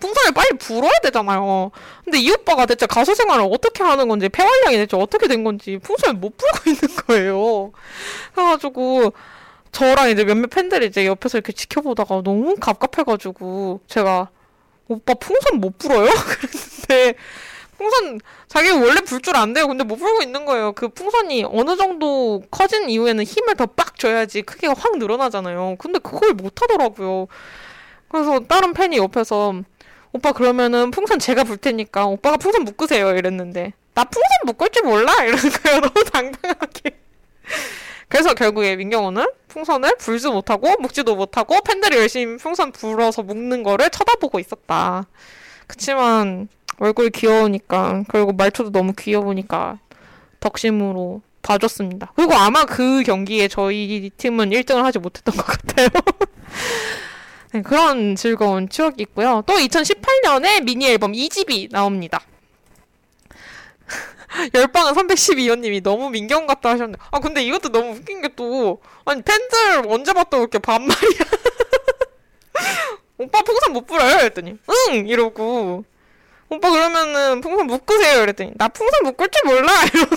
풍선을 0.00 0.32
빨리 0.32 0.48
불어야 0.58 0.92
되잖아요. 1.02 1.70
근데 2.04 2.18
이 2.18 2.30
오빠가 2.30 2.66
대체 2.66 2.86
가수 2.86 3.14
생활을 3.14 3.46
어떻게 3.50 3.82
하는 3.84 4.08
건지, 4.08 4.28
폐활량이 4.28 4.76
대체 4.78 4.96
어떻게 4.96 5.28
된 5.28 5.44
건지, 5.44 5.78
풍선을 5.82 6.18
못 6.20 6.36
불고 6.36 6.58
있는 6.70 6.80
거예요. 7.06 7.72
그래가지고, 8.34 9.12
저랑 9.72 10.10
이제 10.10 10.24
몇몇 10.24 10.48
팬들이 10.50 10.86
이제 10.86 11.06
옆에서 11.06 11.38
이렇게 11.38 11.52
지켜보다가 11.52 12.22
너무 12.24 12.56
갑갑해가지고, 12.56 13.80
제가, 13.86 14.30
오빠 14.88 15.14
풍선 15.14 15.60
못 15.60 15.78
불어요? 15.78 16.08
그랬는데, 16.10 17.14
풍선, 17.78 18.20
자기 18.48 18.70
원래 18.70 19.00
불 19.00 19.20
줄 19.22 19.36
안 19.36 19.52
돼요. 19.54 19.66
근데 19.68 19.84
못 19.84 19.96
불고 19.96 20.22
있는 20.22 20.44
거예요. 20.44 20.72
그 20.72 20.88
풍선이 20.88 21.44
어느 21.44 21.76
정도 21.76 22.42
커진 22.50 22.90
이후에는 22.90 23.24
힘을 23.24 23.54
더 23.56 23.66
빡 23.66 23.98
줘야지 23.98 24.42
크기가 24.42 24.74
확 24.76 24.98
늘어나잖아요. 24.98 25.76
근데 25.78 25.98
그걸 26.00 26.34
못 26.34 26.60
하더라고요. 26.62 27.26
그래서 28.08 28.40
다른 28.40 28.72
팬이 28.74 28.98
옆에서, 28.98 29.54
오빠 30.12 30.32
그러면은 30.32 30.90
풍선 30.90 31.18
제가 31.18 31.44
불 31.44 31.56
테니까 31.56 32.06
오빠가 32.06 32.36
풍선 32.36 32.64
묶으세요. 32.64 33.16
이랬는데 33.16 33.72
나 33.94 34.04
풍선 34.04 34.28
묶을 34.46 34.70
줄 34.70 34.84
몰라? 34.84 35.12
이러는 35.22 35.50
거예요. 35.50 35.80
너무 35.82 36.04
당당하게. 36.04 36.98
그래서 38.08 38.34
결국에 38.34 38.74
민경호는 38.76 39.24
풍선을 39.48 39.96
불지도 39.98 40.32
못하고 40.32 40.74
묶지도 40.80 41.14
못하고 41.14 41.60
팬들이 41.60 41.96
열심히 41.96 42.36
풍선 42.38 42.72
불어서 42.72 43.22
묶는 43.22 43.62
거를 43.62 43.88
쳐다보고 43.90 44.40
있었다. 44.40 45.06
그치만 45.68 46.48
얼굴이 46.80 47.10
귀여우니까 47.10 48.04
그리고 48.08 48.32
말투도 48.32 48.72
너무 48.72 48.94
귀여우니까 48.98 49.78
덕심으로 50.40 51.22
봐줬습니다. 51.42 52.12
그리고 52.16 52.34
아마 52.34 52.64
그 52.64 53.02
경기에 53.02 53.48
저희 53.48 54.10
팀은 54.16 54.50
1등을 54.50 54.82
하지 54.82 54.98
못했던 54.98 55.34
것 55.34 55.44
같아요 55.44 55.88
네, 57.52 57.62
그런 57.62 58.14
즐거운 58.14 58.68
추억이 58.68 58.96
있고요. 58.98 59.42
또 59.46 59.54
2018년에 59.54 60.62
미니 60.62 60.86
앨범 60.86 61.12
2집이 61.12 61.72
나옵니다. 61.72 62.20
열방은 64.54 64.94
312호님이 64.94 65.82
너무 65.82 66.10
민경 66.10 66.46
같다 66.46 66.70
하셨는데, 66.70 67.00
아, 67.10 67.18
근데 67.18 67.42
이것도 67.42 67.70
너무 67.70 67.96
웃긴 67.96 68.22
게 68.22 68.28
또, 68.36 68.80
아니, 69.04 69.22
팬들 69.22 69.82
언제 69.88 70.12
봤다고 70.12 70.44
이렇게 70.44 70.60
반말이야. 70.60 70.94
오빠 73.18 73.42
풍선 73.42 73.72
못 73.72 73.86
불어요? 73.86 74.18
했더니, 74.18 74.56
응! 74.68 75.08
이러고, 75.08 75.84
오빠 76.48 76.70
그러면은 76.70 77.40
풍선 77.40 77.66
묶으세요? 77.66 78.22
이랬더니, 78.22 78.52
나 78.56 78.68
풍선 78.68 79.02
묶을 79.04 79.28
줄 79.28 79.52
몰라! 79.52 79.72
이러고. 79.92 80.16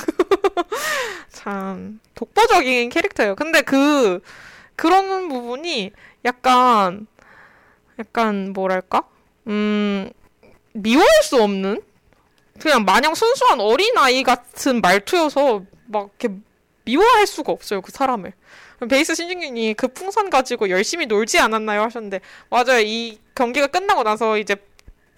참, 1.32 2.00
독보적인 2.14 2.90
캐릭터예요. 2.90 3.36
근데 3.36 3.62
그, 3.62 4.20
그런 4.76 5.30
부분이 5.30 5.92
약간, 6.26 7.08
약간 7.99 8.53
뭐랄까? 8.53 9.03
음, 9.48 10.10
미워할 10.74 11.24
수 11.24 11.41
없는? 11.41 11.82
그냥 12.60 12.86
마냥 12.86 13.15
순수한 13.15 13.60
어린아이 13.60 14.24
같은 14.24 14.82
말투여서 14.82 15.64
막 15.88 16.10
이렇게 16.20 16.36
미워할 16.86 17.28
수가 17.28 17.52
없어요, 17.52 17.82
그 17.82 17.91
사람을. 17.91 18.34
베이스 18.90 19.15
신중님이 19.15 19.76
그 19.76 19.88
풍선 19.88 20.30
가지고 20.30 20.70
열심히 20.70 21.06
놀지 21.06 21.40
않았나요? 21.40 21.82
하셨는데, 21.84 22.20
맞아요. 22.49 22.80
이 22.82 23.20
경기가 23.34 23.68
끝나고 23.68 24.03
나서 24.03 24.38
이제 24.38 24.56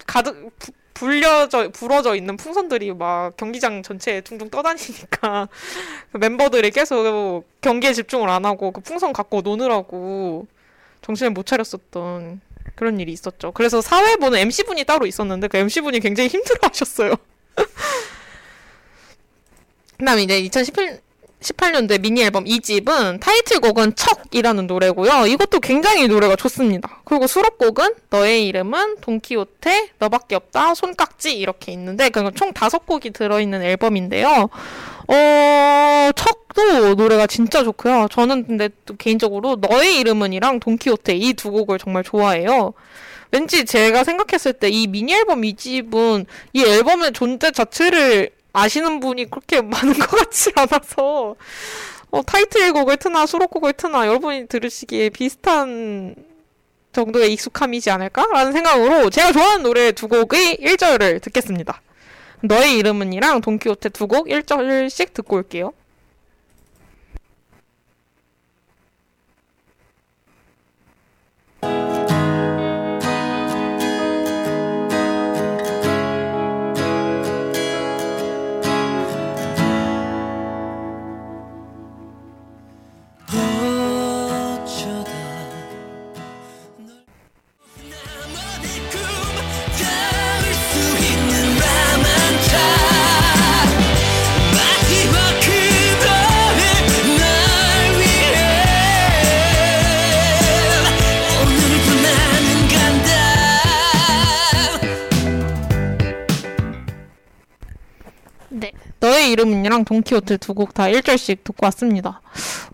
가득, 0.06 0.56
부, 0.58 0.72
불려져, 0.94 1.68
불어져 1.70 2.14
있는 2.14 2.38
풍선들이 2.38 2.94
막 2.94 3.36
경기장 3.36 3.82
전체에 3.82 4.22
둥둥 4.22 4.48
떠다니니까 4.48 5.48
그 6.12 6.16
멤버들이 6.18 6.70
계속 6.70 7.44
경기에 7.60 7.92
집중을 7.92 8.30
안 8.30 8.46
하고 8.46 8.70
그 8.70 8.80
풍선 8.80 9.12
갖고 9.12 9.42
노느라고 9.42 10.46
정신을 11.02 11.32
못 11.32 11.44
차렸었던 11.44 12.40
그런 12.74 13.00
일이 13.00 13.12
있었죠. 13.12 13.52
그래서 13.52 13.80
사회 13.80 14.16
보는 14.16 14.38
MC분이 14.38 14.84
따로 14.84 15.06
있었는데 15.06 15.48
그 15.48 15.56
MC분이 15.56 16.00
굉장히 16.00 16.28
힘들어 16.28 16.58
하셨어요. 16.62 17.14
그다음에 19.98 20.22
이제 20.22 20.38
2018 20.40 21.00
18년도에 21.46 22.00
미니 22.00 22.22
앨범 22.22 22.44
2집은 22.44 23.20
타이틀곡은 23.20 23.94
척이라는 23.94 24.66
노래고요. 24.66 25.26
이것도 25.26 25.60
굉장히 25.60 26.08
노래가 26.08 26.36
좋습니다. 26.36 27.00
그리고 27.04 27.26
수록곡은 27.26 27.94
너의 28.10 28.46
이름은 28.48 28.96
돈키호테, 29.00 29.90
너밖에 29.98 30.34
없다, 30.34 30.74
손깍지 30.74 31.36
이렇게 31.36 31.72
있는데 31.72 32.08
그총 32.08 32.32
그러니까 32.32 32.52
다섯 32.52 32.86
곡이 32.86 33.10
들어있는 33.10 33.62
앨범인데요. 33.62 34.48
어, 35.08 36.10
척도 36.16 36.94
노래가 36.94 37.26
진짜 37.26 37.62
좋고요. 37.62 38.08
저는 38.10 38.46
근데 38.46 38.68
또 38.84 38.96
개인적으로 38.96 39.56
너의 39.60 39.98
이름은이랑 40.00 40.60
돈키호테 40.60 41.14
이 41.16 41.34
두 41.34 41.50
곡을 41.52 41.78
정말 41.78 42.02
좋아해요. 42.02 42.72
왠지 43.32 43.64
제가 43.64 44.04
생각했을 44.04 44.52
때 44.54 44.68
이 44.70 44.86
미니 44.86 45.12
앨범 45.14 45.42
2집은 45.42 46.26
이 46.54 46.62
앨범의 46.64 47.12
존재 47.12 47.50
자체를 47.50 48.30
아시는 48.56 49.00
분이 49.00 49.30
그렇게 49.30 49.60
많은 49.60 49.92
것 49.94 50.06
같지 50.08 50.50
않아서 50.56 51.36
어, 52.10 52.22
타이틀곡을 52.22 52.96
트나 52.96 53.26
수록곡을 53.26 53.74
트나 53.74 54.06
여러분이 54.06 54.46
들으시기에 54.48 55.10
비슷한 55.10 56.14
정도의 56.92 57.34
익숙함이지 57.34 57.90
않을까라는 57.90 58.52
생각으로 58.52 59.10
제가 59.10 59.32
좋아하는 59.32 59.62
노래 59.62 59.92
두 59.92 60.08
곡의 60.08 60.56
1절을 60.62 61.20
듣겠습니다. 61.22 61.82
너의 62.42 62.78
이름은이랑 62.78 63.42
돈키호테 63.42 63.90
두 63.90 64.06
곡 64.06 64.28
1절씩 64.28 65.12
듣고 65.12 65.36
올게요. 65.36 65.72
이름은이랑 109.30 109.84
돈키호테 109.84 110.36
두 110.38 110.54
곡 110.54 110.74
다 110.74 110.84
1절씩 110.84 111.44
듣고 111.44 111.64
왔습니다. 111.66 112.20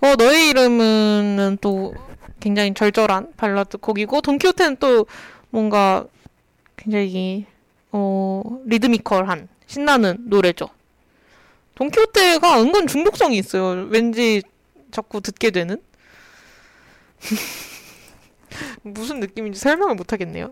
어, 0.00 0.14
너의 0.16 0.48
이름은 0.50 1.58
또 1.60 1.94
굉장히 2.40 2.74
절절한 2.74 3.34
발라드 3.36 3.78
곡이고, 3.78 4.20
돈키호테는 4.20 4.76
또 4.78 5.06
뭔가 5.50 6.06
굉장히, 6.76 7.46
어, 7.92 8.42
리드미컬한, 8.66 9.48
신나는 9.66 10.16
노래죠. 10.28 10.68
돈키호테가 11.76 12.60
은근 12.60 12.86
중독성이 12.86 13.38
있어요. 13.38 13.86
왠지 13.90 14.42
자꾸 14.90 15.20
듣게 15.20 15.50
되는? 15.50 15.80
무슨 18.82 19.20
느낌인지 19.20 19.58
설명을 19.58 19.94
못하겠네요. 19.94 20.50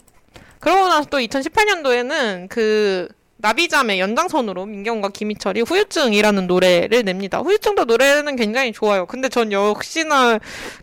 그러고 0.60 0.88
나서 0.88 1.08
또 1.08 1.18
2018년도에는 1.18 2.48
그 2.48 3.08
나비잠의 3.40 4.00
연장선으로 4.00 4.66
민경과 4.66 5.08
김희철이 5.08 5.62
후유증이라는 5.62 6.46
노래를 6.46 7.04
냅니다. 7.04 7.38
후유증도 7.38 7.84
노래는 7.84 8.36
굉장히 8.36 8.72
좋아요. 8.72 9.06
근데 9.06 9.28
전 9.28 9.50
역시나 9.50 10.38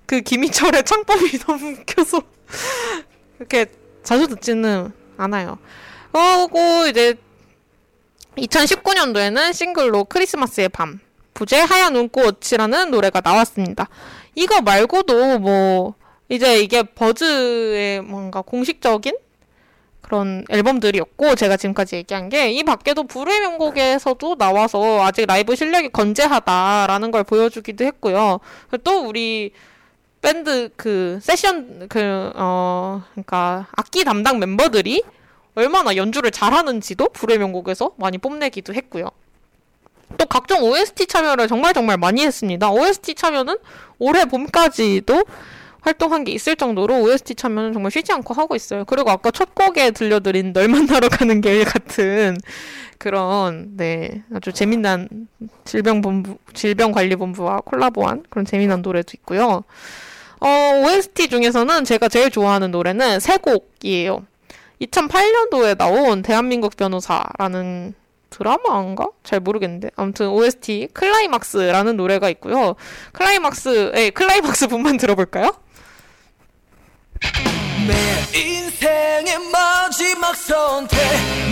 그 0.05 0.21
김희철의 0.21 0.83
창법이 0.83 1.39
너무 1.45 1.71
웃겨서 1.71 2.21
이렇게 3.37 3.67
자주 4.03 4.27
듣지는 4.27 4.91
않아요. 5.17 5.59
그리고 6.11 6.87
이제 6.87 7.15
2019년도에는 8.37 9.53
싱글로 9.53 10.05
크리스마스의 10.05 10.69
밤, 10.69 10.99
부제 11.33 11.59
하얀 11.59 11.93
눈꽃이라는 11.93 12.91
노래가 12.91 13.21
나왔습니다. 13.23 13.89
이거 14.35 14.61
말고도 14.61 15.39
뭐 15.39 15.95
이제 16.29 16.61
이게 16.61 16.83
버즈의 16.83 18.01
뭔가 18.01 18.41
공식적인 18.41 19.15
그런 20.07 20.45
앨범들이었고 20.49 21.35
제가 21.35 21.57
지금까지 21.57 21.97
얘기한 21.97 22.29
게 22.29 22.47
이 22.51 22.63
밖에도 22.63 23.03
불후의 23.03 23.41
명곡에서도 23.41 24.35
나와서 24.35 25.03
아직 25.03 25.25
라이브 25.27 25.55
실력이 25.55 25.89
건재하다라는 25.89 27.11
걸 27.11 27.23
보여주기도 27.25 27.83
했고요. 27.85 28.39
또 28.85 29.05
우리 29.07 29.51
밴드 30.21 30.69
그 30.77 31.19
세션 31.21 31.87
그 31.89 32.31
어 32.35 33.03
그러니까 33.11 33.67
악기 33.75 34.03
담당 34.03 34.39
멤버들이 34.39 35.03
얼마나 35.55 35.95
연주를 35.95 36.31
잘하는지도 36.31 37.09
불후의 37.09 37.39
명곡에서 37.39 37.91
많이 37.97 38.17
뽐내기도 38.17 38.73
했고요. 38.73 39.09
또 40.17 40.25
각종 40.25 40.63
OST 40.63 41.07
참여를 41.07 41.47
정말 41.49 41.73
정말 41.73 41.97
많이 41.97 42.25
했습니다. 42.25 42.71
OST 42.71 43.15
참여는 43.15 43.57
올해 43.99 44.23
봄까지도 44.25 45.25
활동한 45.87 46.25
게 46.25 46.33
있을 46.33 46.57
정도로 46.57 47.01
OST 47.01 47.35
참여는 47.35 47.71
정말 47.71 47.91
쉬지 47.91 48.11
않고 48.11 48.33
하고 48.33 48.57
있어요. 48.57 48.83
그리고 48.83 49.09
아까 49.09 49.31
첫 49.31 49.55
곡에 49.55 49.91
들려드린 49.91 50.51
널 50.51 50.67
만나러 50.67 51.07
가는 51.07 51.39
길 51.39 51.63
같은 51.63 52.35
그런 52.97 53.77
네 53.77 54.23
아주 54.33 54.51
재미난 54.51 55.07
질병본부 55.63 56.39
질병관리본부와 56.53 57.61
콜라보한 57.61 58.25
그런 58.29 58.45
재미난 58.45 58.81
노래도 58.81 59.11
있고요. 59.15 59.63
어, 60.41 60.47
OST 60.83 61.29
중에서는 61.29 61.85
제가 61.85 62.09
제일 62.09 62.31
좋아하는 62.31 62.71
노래는 62.71 63.21
세 63.21 63.37
곡이에요. 63.37 64.25
2008년도에 64.81 65.77
나온 65.77 66.21
대한민국 66.21 66.75
변호사라는 66.75 67.93
드라마인가? 68.29 69.07
잘 69.23 69.39
모르겠는데. 69.39 69.91
아무튼 69.95 70.27
OST 70.27 70.89
클라이막스라는 70.93 71.95
노래가 71.95 72.29
있고요. 72.31 72.75
클라이막스의 73.13 74.11
클라이막스 74.11 74.67
부분만 74.67 74.97
들어볼까요? 74.97 75.53
내 77.87 78.39
인생의 78.39 79.39
마지막 79.51 80.35
선택 80.35 80.99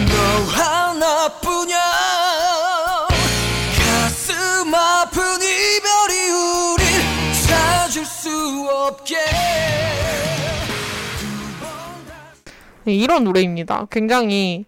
너 0.08 0.44
하나뿐이야 0.52 1.78
가슴 3.78 4.74
아픈 4.74 5.22
이별이 5.42 6.30
우릴 6.30 6.86
찾을 7.48 8.06
수 8.06 8.68
없게 8.70 9.16
네, 12.86 12.94
이런 12.94 13.24
노래입니다. 13.24 13.88
굉장히 13.90 14.66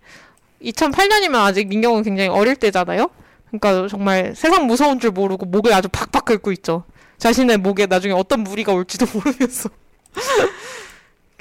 2008년이면 0.63 1.35
아직 1.35 1.67
민경훈 1.67 2.03
굉장히 2.03 2.29
어릴 2.29 2.55
때잖아요. 2.55 3.09
그러니까 3.51 3.87
정말 3.87 4.33
세상 4.35 4.65
무서운 4.67 4.99
줄 4.99 5.11
모르고 5.11 5.45
목을 5.45 5.71
아주 5.73 5.87
팍팍 5.89 6.25
긁고 6.25 6.51
있죠. 6.53 6.83
자신의 7.17 7.57
목에 7.57 7.85
나중에 7.85 8.13
어떤 8.13 8.41
무리가 8.41 8.73
올지도 8.73 9.05
모르면서 9.13 9.69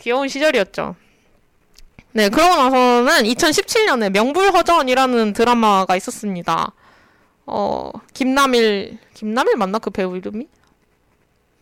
귀여운 0.07 0.29
시절이었죠. 0.29 0.95
네, 2.13 2.29
그러고 2.29 2.55
나서는 2.55 3.25
2017년에 3.25 4.11
명불허전이라는 4.11 5.33
드라마가 5.33 5.97
있었습니다. 5.97 6.71
어, 7.45 7.91
김남일, 8.15 8.99
김남일 9.15 9.57
맞나? 9.57 9.81
그 9.81 9.91
배우 9.91 10.17
이름이? 10.17 10.47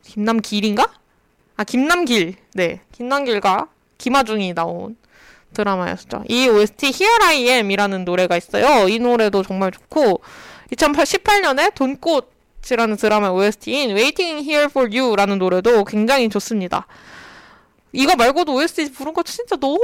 김남길인가? 0.03 0.93
아, 1.57 1.65
김남길. 1.65 2.35
네, 2.53 2.83
김남길과 2.93 3.69
김하중이 3.97 4.53
나온 4.53 4.99
드라마였죠. 5.55 6.25
이 6.29 6.47
OST 6.47 6.89
Here 6.89 7.25
I 7.25 7.49
Am이라는 7.49 8.05
노래가 8.05 8.37
있어요. 8.37 8.91
이 8.91 8.99
노래도 8.99 9.43
정말 9.43 9.73
좋고 9.73 10.21
2018년에 10.71 11.75
돈꽃이라는 11.75 12.97
드라마 12.99 13.31
OST인 13.31 13.97
Waiting 13.97 14.47
Here 14.47 14.65
for 14.65 14.95
You라는 14.95 15.39
노래도 15.39 15.83
굉장히 15.85 16.29
좋습니다. 16.29 16.87
이거 17.95 18.17
말고도 18.17 18.55
OST 18.55 18.93
부른 18.93 19.13
거 19.15 19.23
진짜 19.23 19.57
너무 19.57 19.79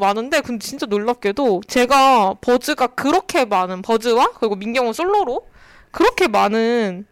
많은데 0.00 0.40
근데 0.40 0.64
진짜 0.64 0.86
놀랍게도 0.86 1.62
제가 1.66 2.34
버즈가 2.40 2.88
그렇게 2.88 3.44
많은 3.44 3.82
버즈와 3.82 4.32
그리고 4.38 4.54
민경호 4.56 4.92
솔로로 4.92 5.46
그렇게 5.90 6.28
많은 6.28 7.06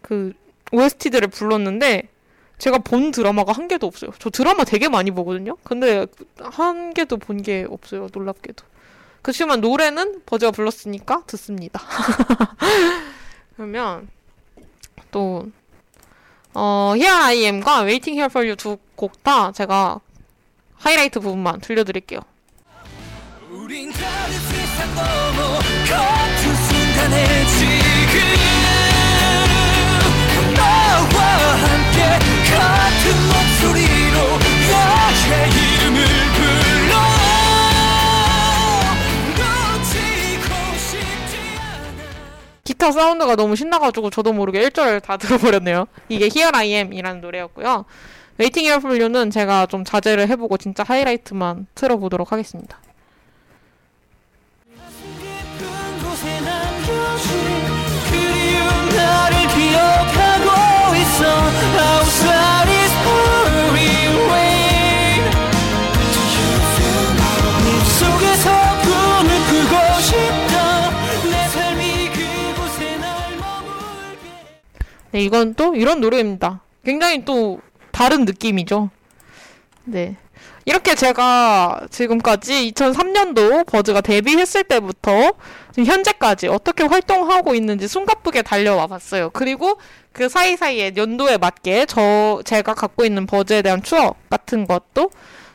그 0.00 0.32
OST들을 0.70 1.28
불렀는데 1.28 2.08
제가 2.58 2.78
본 2.78 3.10
드라마가 3.10 3.50
한 3.52 3.66
개도 3.66 3.88
없어요. 3.88 4.12
저 4.20 4.30
드라마 4.30 4.62
되게 4.64 4.88
많이 4.88 5.10
보거든요. 5.10 5.56
근데 5.64 6.06
한 6.38 6.94
개도 6.94 7.16
본 7.16 7.38
게 7.42 7.66
없어요. 7.68 8.08
놀랍게도. 8.12 8.64
그렇지만 9.20 9.60
노래는 9.60 10.22
버즈가 10.26 10.52
불렀으니까 10.52 11.24
듣습니다. 11.26 11.80
그러면 13.56 14.08
또 15.10 15.46
어, 16.54 16.92
Here 16.94 17.10
I 17.10 17.44
Am과 17.44 17.82
Waiting 17.84 18.18
Here 18.18 18.26
for 18.30 18.46
You 18.46 18.56
두 18.56 18.78
곡 18.96 19.22
다 19.22 19.52
제가 19.52 20.00
하이라이트 20.76 21.20
부분만 21.20 21.60
들려드릴게요. 21.60 22.20
같은 32.52 33.16
목소리로 33.26 34.38
나의 34.70 35.71
기타 42.72 42.90
사운드가 42.90 43.36
너무 43.36 43.54
신나가지고 43.54 44.08
저도 44.08 44.32
모르게 44.32 44.66
1절을 44.68 45.02
다 45.02 45.16
들어버렸네요. 45.18 45.86
이게 46.08 46.24
Here 46.34 46.50
I 46.54 46.72
Am이라는 46.72 47.20
노래였고요. 47.20 47.84
Waiting 48.38 48.64
Here 48.64 48.83
For 48.83 48.97
You는 48.97 49.30
제가 49.30 49.66
좀 49.66 49.84
자제를 49.84 50.26
해보고 50.28 50.56
진짜 50.56 50.82
하이라이트만 50.82 51.66
틀어보도록 51.74 52.32
하겠습니다. 52.32 52.78
그리운 58.10 58.88
나를 58.96 59.36
기억하고 59.48 60.94
있어 60.96 61.52
네, 75.12 75.20
이건 75.20 75.54
또 75.54 75.74
이런 75.74 76.00
노래입니다. 76.00 76.62
굉장히 76.84 77.24
또 77.24 77.60
다른 77.92 78.24
느낌이죠. 78.24 78.90
네. 79.84 80.16
이렇게 80.64 80.94
제가 80.94 81.86
지금까지 81.90 82.72
2003년도 82.72 83.66
버즈가 83.66 84.00
데뷔했을 84.00 84.64
때부터 84.64 85.32
지금 85.72 85.86
현재까지 85.86 86.48
어떻게 86.48 86.84
활동하고 86.84 87.54
있는지 87.54 87.88
숨가쁘게 87.88 88.42
달려와 88.42 88.86
봤어요. 88.86 89.30
그리고 89.30 89.78
그 90.12 90.28
사이사이에 90.28 90.92
연도에 90.96 91.36
맞게 91.36 91.86
저 91.86 92.40
제가 92.44 92.74
갖고 92.74 93.04
있는 93.04 93.26
버즈에 93.26 93.62
대한 93.62 93.82
추억 93.82 94.16
같은 94.30 94.66
것도 94.66 95.10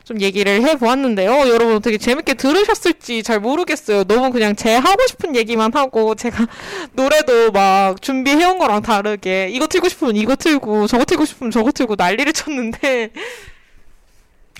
좀 0.08 0.22
얘기를 0.22 0.62
해보았는데요. 0.62 1.50
여러분 1.50 1.82
되게 1.82 1.98
재밌게 1.98 2.32
들으셨을지 2.32 3.22
잘 3.22 3.40
모르겠어요. 3.40 4.04
너무 4.04 4.32
그냥 4.32 4.56
제 4.56 4.74
하고 4.74 5.06
싶은 5.06 5.36
얘기만 5.36 5.74
하고 5.74 6.14
제가 6.14 6.46
노래도 6.94 7.50
막 7.50 8.00
준비해온 8.00 8.58
거랑 8.58 8.80
다르게 8.80 9.50
이거 9.50 9.66
틀고 9.66 9.90
싶으면 9.90 10.16
이거 10.16 10.34
틀고 10.34 10.86
저거 10.86 11.04
틀고 11.04 11.26
싶으면 11.26 11.50
저거 11.50 11.72
틀고 11.72 11.96
난리를 11.98 12.32
쳤는데 12.32 13.10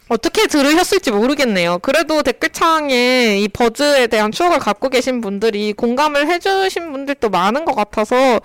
어떻게 0.09 0.47
들으셨을지 0.47 1.11
모르겠네요. 1.11 1.79
그래도 1.81 2.23
댓글창에 2.23 3.39
이 3.41 3.49
버즈에 3.49 4.07
대한 4.07 4.33
추억을 4.33 4.59
갖고 4.59 4.89
계신 4.89 5.21
분들이 5.21 5.75
공감을 5.75 6.27
해주신 6.29 6.93
분들도 6.93 7.29
많은 7.29 7.67
것 7.67 7.75
같아서 7.75 8.41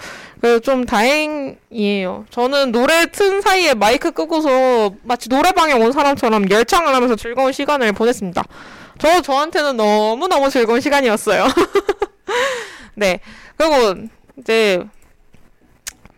좀 0.61 0.85
다행이에요. 0.85 2.25
저는 2.29 2.73
노래 2.73 3.05
튼 3.05 3.41
사이에 3.41 3.73
마이크 3.75 4.11
끄고서 4.11 4.93
마치 5.03 5.29
노래방에 5.29 5.73
온 5.73 5.93
사람처럼 5.93 6.49
열창을 6.49 6.93
하면서 6.93 7.15
즐거운 7.15 7.53
시간을 7.53 7.93
보냈습니다. 7.93 8.43
저 8.99 9.21
저한테는 9.21 9.77
너무너무 9.77 10.49
즐거운 10.49 10.81
시간이었어요. 10.81 11.47
네. 12.95 13.21
그리고 13.55 14.07
이제 14.37 14.83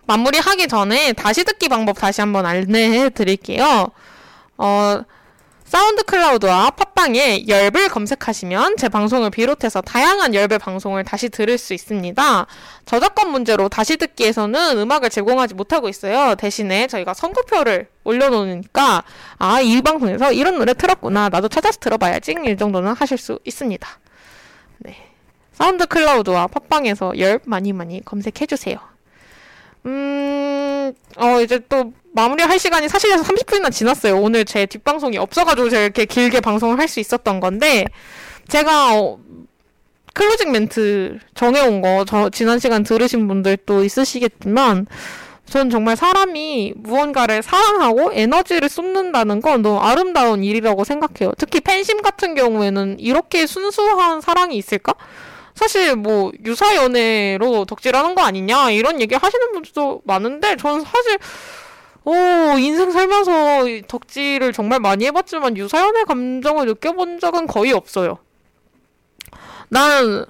마무리하기 0.07 0.67
전에 0.67 1.13
다시 1.13 1.43
듣기 1.43 1.69
방법 1.69 1.99
다시 1.99 2.21
한번 2.21 2.47
안내해 2.47 3.09
드릴게요. 3.09 3.91
어, 4.57 5.01
사운드 5.75 6.03
클라우드와 6.03 6.69
팟빵에 6.71 7.49
열불 7.49 7.89
검색하시면 7.89 8.77
제 8.77 8.87
방송을 8.87 9.29
비롯해서 9.29 9.81
다양한 9.81 10.33
열배 10.33 10.57
방송을 10.57 11.03
다시 11.03 11.27
들을 11.27 11.57
수 11.57 11.73
있습니다. 11.73 12.45
저작권 12.85 13.29
문제로 13.29 13.67
다시 13.67 13.97
듣기에서는 13.97 14.77
음악을 14.77 15.09
제공하지 15.09 15.53
못하고 15.53 15.89
있어요. 15.89 16.35
대신에 16.35 16.87
저희가 16.87 17.13
선곡표를 17.13 17.89
올려놓으니까 18.05 19.03
아, 19.37 19.59
이 19.59 19.81
방송에서 19.81 20.31
이런 20.31 20.57
노래 20.59 20.73
틀었구나. 20.73 21.27
나도 21.27 21.49
찾아서 21.49 21.77
들어봐야지. 21.81 22.35
이 22.47 22.55
정도는 22.55 22.93
하실 22.93 23.17
수 23.17 23.39
있습니다. 23.43 23.85
네. 24.77 24.95
사운드 25.51 25.87
클라우드와 25.87 26.47
팟빵에서 26.47 27.19
열 27.19 27.41
많이 27.43 27.73
많이 27.73 27.99
검색해주세요. 28.05 28.94
이제 31.41 31.59
또 31.69 31.93
마무리할 32.13 32.57
시간이 32.59 32.87
사실에서 32.87 33.23
30분이나 33.23 33.71
지났어요. 33.71 34.17
오늘 34.17 34.45
제 34.45 34.65
뒷방송이 34.65 35.17
없어가지고 35.17 35.69
제가 35.69 35.83
이렇게 35.83 36.05
길게 36.05 36.39
방송을 36.41 36.79
할 36.79 36.87
수 36.87 36.99
있었던 36.99 37.39
건데, 37.39 37.85
제가, 38.47 38.95
어, 38.95 39.19
closing 40.13 40.51
멘트 40.51 41.19
정해온 41.35 41.81
거, 41.81 42.05
저, 42.07 42.29
지난 42.29 42.59
시간 42.59 42.83
들으신 42.83 43.27
분들도 43.27 43.83
있으시겠지만, 43.83 44.87
전 45.45 45.69
정말 45.69 45.95
사람이 45.95 46.73
무언가를 46.77 47.43
사랑하고 47.43 48.11
에너지를 48.13 48.67
쏟는다는 48.69 49.41
건 49.41 49.61
너무 49.61 49.77
아름다운 49.79 50.43
일이라고 50.43 50.83
생각해요. 50.83 51.33
특히 51.37 51.59
팬심 51.59 52.01
같은 52.01 52.33
경우에는 52.33 52.99
이렇게 52.99 53.45
순수한 53.45 54.21
사랑이 54.21 54.57
있을까? 54.57 54.95
사실 55.55 55.95
뭐 55.95 56.31
유사 56.45 56.75
연애로 56.75 57.65
덕질하는 57.65 58.13
거 58.15 58.21
아니냐 58.23 58.71
이런 58.71 59.01
얘기 59.01 59.15
하시는 59.15 59.51
분들도 59.53 60.01
많은데 60.03 60.57
저는 60.57 60.83
사실 60.83 61.17
오 62.03 62.13
인생 62.59 62.91
살면서 62.91 63.65
덕질을 63.87 64.53
정말 64.53 64.79
많이 64.79 65.05
해봤지만 65.05 65.57
유사 65.57 65.79
연애 65.81 66.03
감정을 66.03 66.67
느껴본 66.67 67.19
적은 67.19 67.47
거의 67.47 67.71
없어요. 67.71 68.19
난 69.69 70.25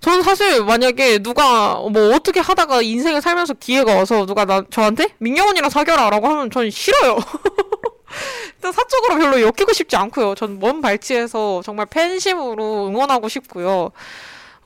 저는 0.00 0.22
사실 0.22 0.62
만약에 0.62 1.18
누가 1.18 1.74
뭐 1.90 2.14
어떻게 2.14 2.38
하다가 2.40 2.82
인생을 2.82 3.20
살면서 3.22 3.54
기회가 3.54 3.94
와서 3.96 4.26
누가 4.26 4.44
나 4.44 4.62
저한테 4.70 5.08
민경언니랑 5.18 5.70
사겨라라고 5.70 6.28
하면 6.28 6.50
전 6.50 6.70
싫어요. 6.70 7.16
일단 8.56 8.72
사적으로 8.72 9.18
별로 9.18 9.40
엮이고 9.40 9.72
싶지 9.72 9.96
않고요. 9.96 10.34
전 10.34 10.58
먼 10.60 10.80
발치에서 10.80 11.62
정말 11.64 11.86
팬심으로 11.86 12.86
응원하고 12.88 13.28
싶고요. 13.28 13.90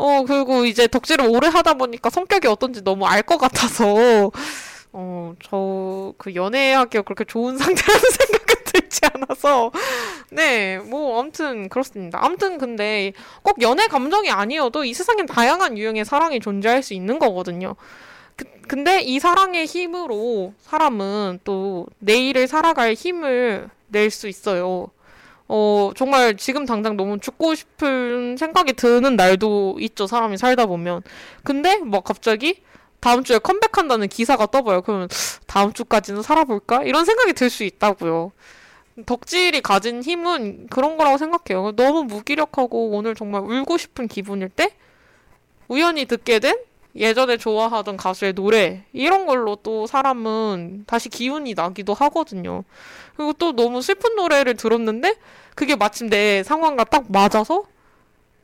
어, 0.01 0.25
그리고 0.27 0.65
이제 0.65 0.87
덕질을 0.89 1.27
오래 1.29 1.49
하다 1.49 1.75
보니까 1.75 2.09
성격이 2.11 2.47
어떤지 2.49 2.83
너무 2.83 3.07
알 3.07 3.23
것 3.23 3.37
같아서, 3.39 4.31
어, 4.93 5.35
저, 5.45 6.15
그 6.19 6.35
연애하기가 6.35 7.03
그렇게 7.03 7.25
좋은 7.25 7.59
상태라는 7.59 8.01
생각은 8.01 8.65
들지 8.65 9.01
않아서, 9.15 9.71
네, 10.31 10.79
뭐, 10.79 11.21
아무튼 11.21 11.69
그렇습니다. 11.69 12.19
아무튼 12.23 12.59
근데 12.59 13.13
꼭 13.43 13.61
연애 13.63 13.87
감정이 13.89 14.31
아니어도 14.31 14.85
이 14.85 14.95
세상엔 14.95 15.27
다양한 15.27 15.77
유형의 15.79 16.05
사랑이 16.07 16.41
존재할 16.41 16.83
수 16.83 16.95
있는 16.95 17.19
거거든요. 17.19 17.77
그, 18.37 18.45
근데 18.69 19.01
이 19.03 19.19
사랑의 19.21 19.67
힘으로 19.67 20.55
사람은 20.61 21.41
또 21.45 21.87
내일을 22.01 22.49
살아갈 22.49 22.95
힘을 22.95 23.69
낼 23.89 24.11
수 24.11 24.29
있어요. 24.29 24.91
어, 25.53 25.91
정말 25.97 26.37
지금 26.37 26.65
당장 26.65 26.97
너무 26.97 27.19
죽고 27.19 27.57
싶은 27.57 28.37
생각이 28.39 28.75
드는 28.75 29.17
날도 29.17 29.79
있죠, 29.81 30.07
사람이 30.07 30.37
살다 30.39 30.67
보면. 30.67 31.03
근데 31.43 31.79
뭐 31.79 32.03
갑자기 32.03 32.63
다음 33.01 33.25
주에 33.25 33.39
컴백한다는 33.39 34.07
기사가 34.09 34.47
떠봐요. 34.47 34.83
그러면 34.83 35.09
다음 35.49 35.73
주까지는 35.73 36.23
살아볼까? 36.23 36.85
이런 36.85 37.05
생각이 37.05 37.33
들 37.33 37.51
수 37.51 37.65
있다고요. 37.65 38.31
덕질이 39.07 39.61
가진 39.63 40.03
힘은 40.03 40.69
그런 40.71 40.97
거라고 40.97 41.19
생각해요. 41.19 41.73
너무 41.73 42.05
무기력하고 42.05 42.91
오늘 42.91 43.17
정말 43.17 43.43
울고 43.43 43.77
싶은 43.77 44.07
기분일 44.07 44.51
때 44.51 44.77
우연히 45.69 46.05
듣게 46.05 46.39
된 46.39 46.57
예전에 46.95 47.37
좋아하던 47.37 47.97
가수의 47.97 48.35
노래 48.35 48.85
이런 48.93 49.27
걸로 49.27 49.57
또 49.57 49.87
사람은 49.87 50.85
다시 50.87 51.09
기운이 51.09 51.55
나기도 51.55 51.95
하거든요. 51.95 52.65
그리고 53.17 53.33
또 53.33 53.53
너무 53.53 53.83
슬픈 53.83 54.17
노래를 54.17 54.55
들었는데 54.55 55.15
그게 55.55 55.77
마침 55.77 56.09
내 56.09 56.43
상황과 56.43 56.85
딱 56.85 57.05
맞아서 57.09 57.65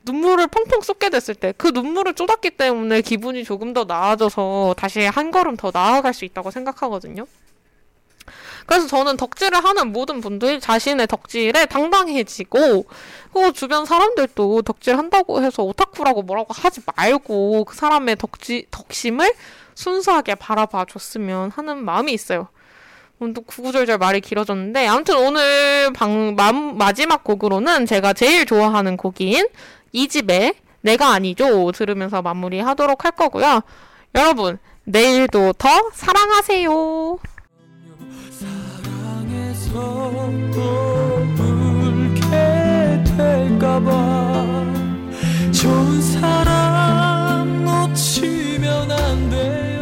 눈물을 0.05 0.47
펑펑 0.49 0.81
쏟게 0.83 1.11
됐을 1.11 1.35
때 1.35 1.53
그 1.57 1.69
눈물을 1.69 2.15
쏟았기 2.17 2.51
때문에 2.51 3.01
기분이 3.03 3.45
조금 3.45 3.73
더 3.73 3.85
나아져서 3.85 4.75
다시 4.79 5.01
한 5.01 5.31
걸음 5.31 5.57
더 5.57 5.71
나아갈 5.73 6.15
수 6.15 6.25
있다고 6.25 6.51
생각하거든요. 6.51 7.27
그래서 8.67 8.89
저는 8.89 9.17
덕질을 9.17 9.65
하는 9.65 9.93
모든 9.93 10.21
분들이 10.21 10.59
자신의 10.61 11.07
덕질에 11.07 11.67
당당해지고, 11.67 12.85
그 13.33 13.53
주변 13.53 13.85
사람들도 13.87 14.63
덕질 14.63 14.99
한다고 14.99 15.41
해서 15.43 15.63
오타쿠라고 15.63 16.23
뭐라고 16.23 16.53
하지 16.53 16.81
말고 16.97 17.65
그 17.65 17.77
사람의 17.77 18.17
덕지, 18.17 18.67
덕심을 18.73 19.33
순수하게 19.77 20.35
바라봐 20.35 20.87
줬으면 20.87 21.53
하는 21.53 21.85
마음이 21.85 22.13
있어요. 22.13 22.49
또 23.19 23.43
구구절절 23.43 23.99
말이 23.99 24.21
길어졌는데 24.21 24.87
아무튼 24.87 25.17
오늘 25.17 25.93
방, 25.93 26.35
마, 26.37 26.53
마지막 26.53 27.25
곡으로는 27.25 27.87
제가 27.87 28.13
제일 28.13 28.45
좋아하는 28.47 28.97
곡인 28.97 29.49
이 29.93 30.09
집의 30.09 30.55
내가 30.83 31.13
아니죠 31.13 31.73
들으면서 31.73 32.23
마무리하도록 32.23 33.05
할 33.05 33.13
거고요. 33.13 33.63
여러분 34.15 34.59
내일도 34.85 35.53
더 35.55 35.69
사랑하세요. 35.93 37.19
좋은 45.53 46.03
사람 46.03 47.65
놓치면 47.65 48.91
안 48.91 49.31
돼. 49.31 49.76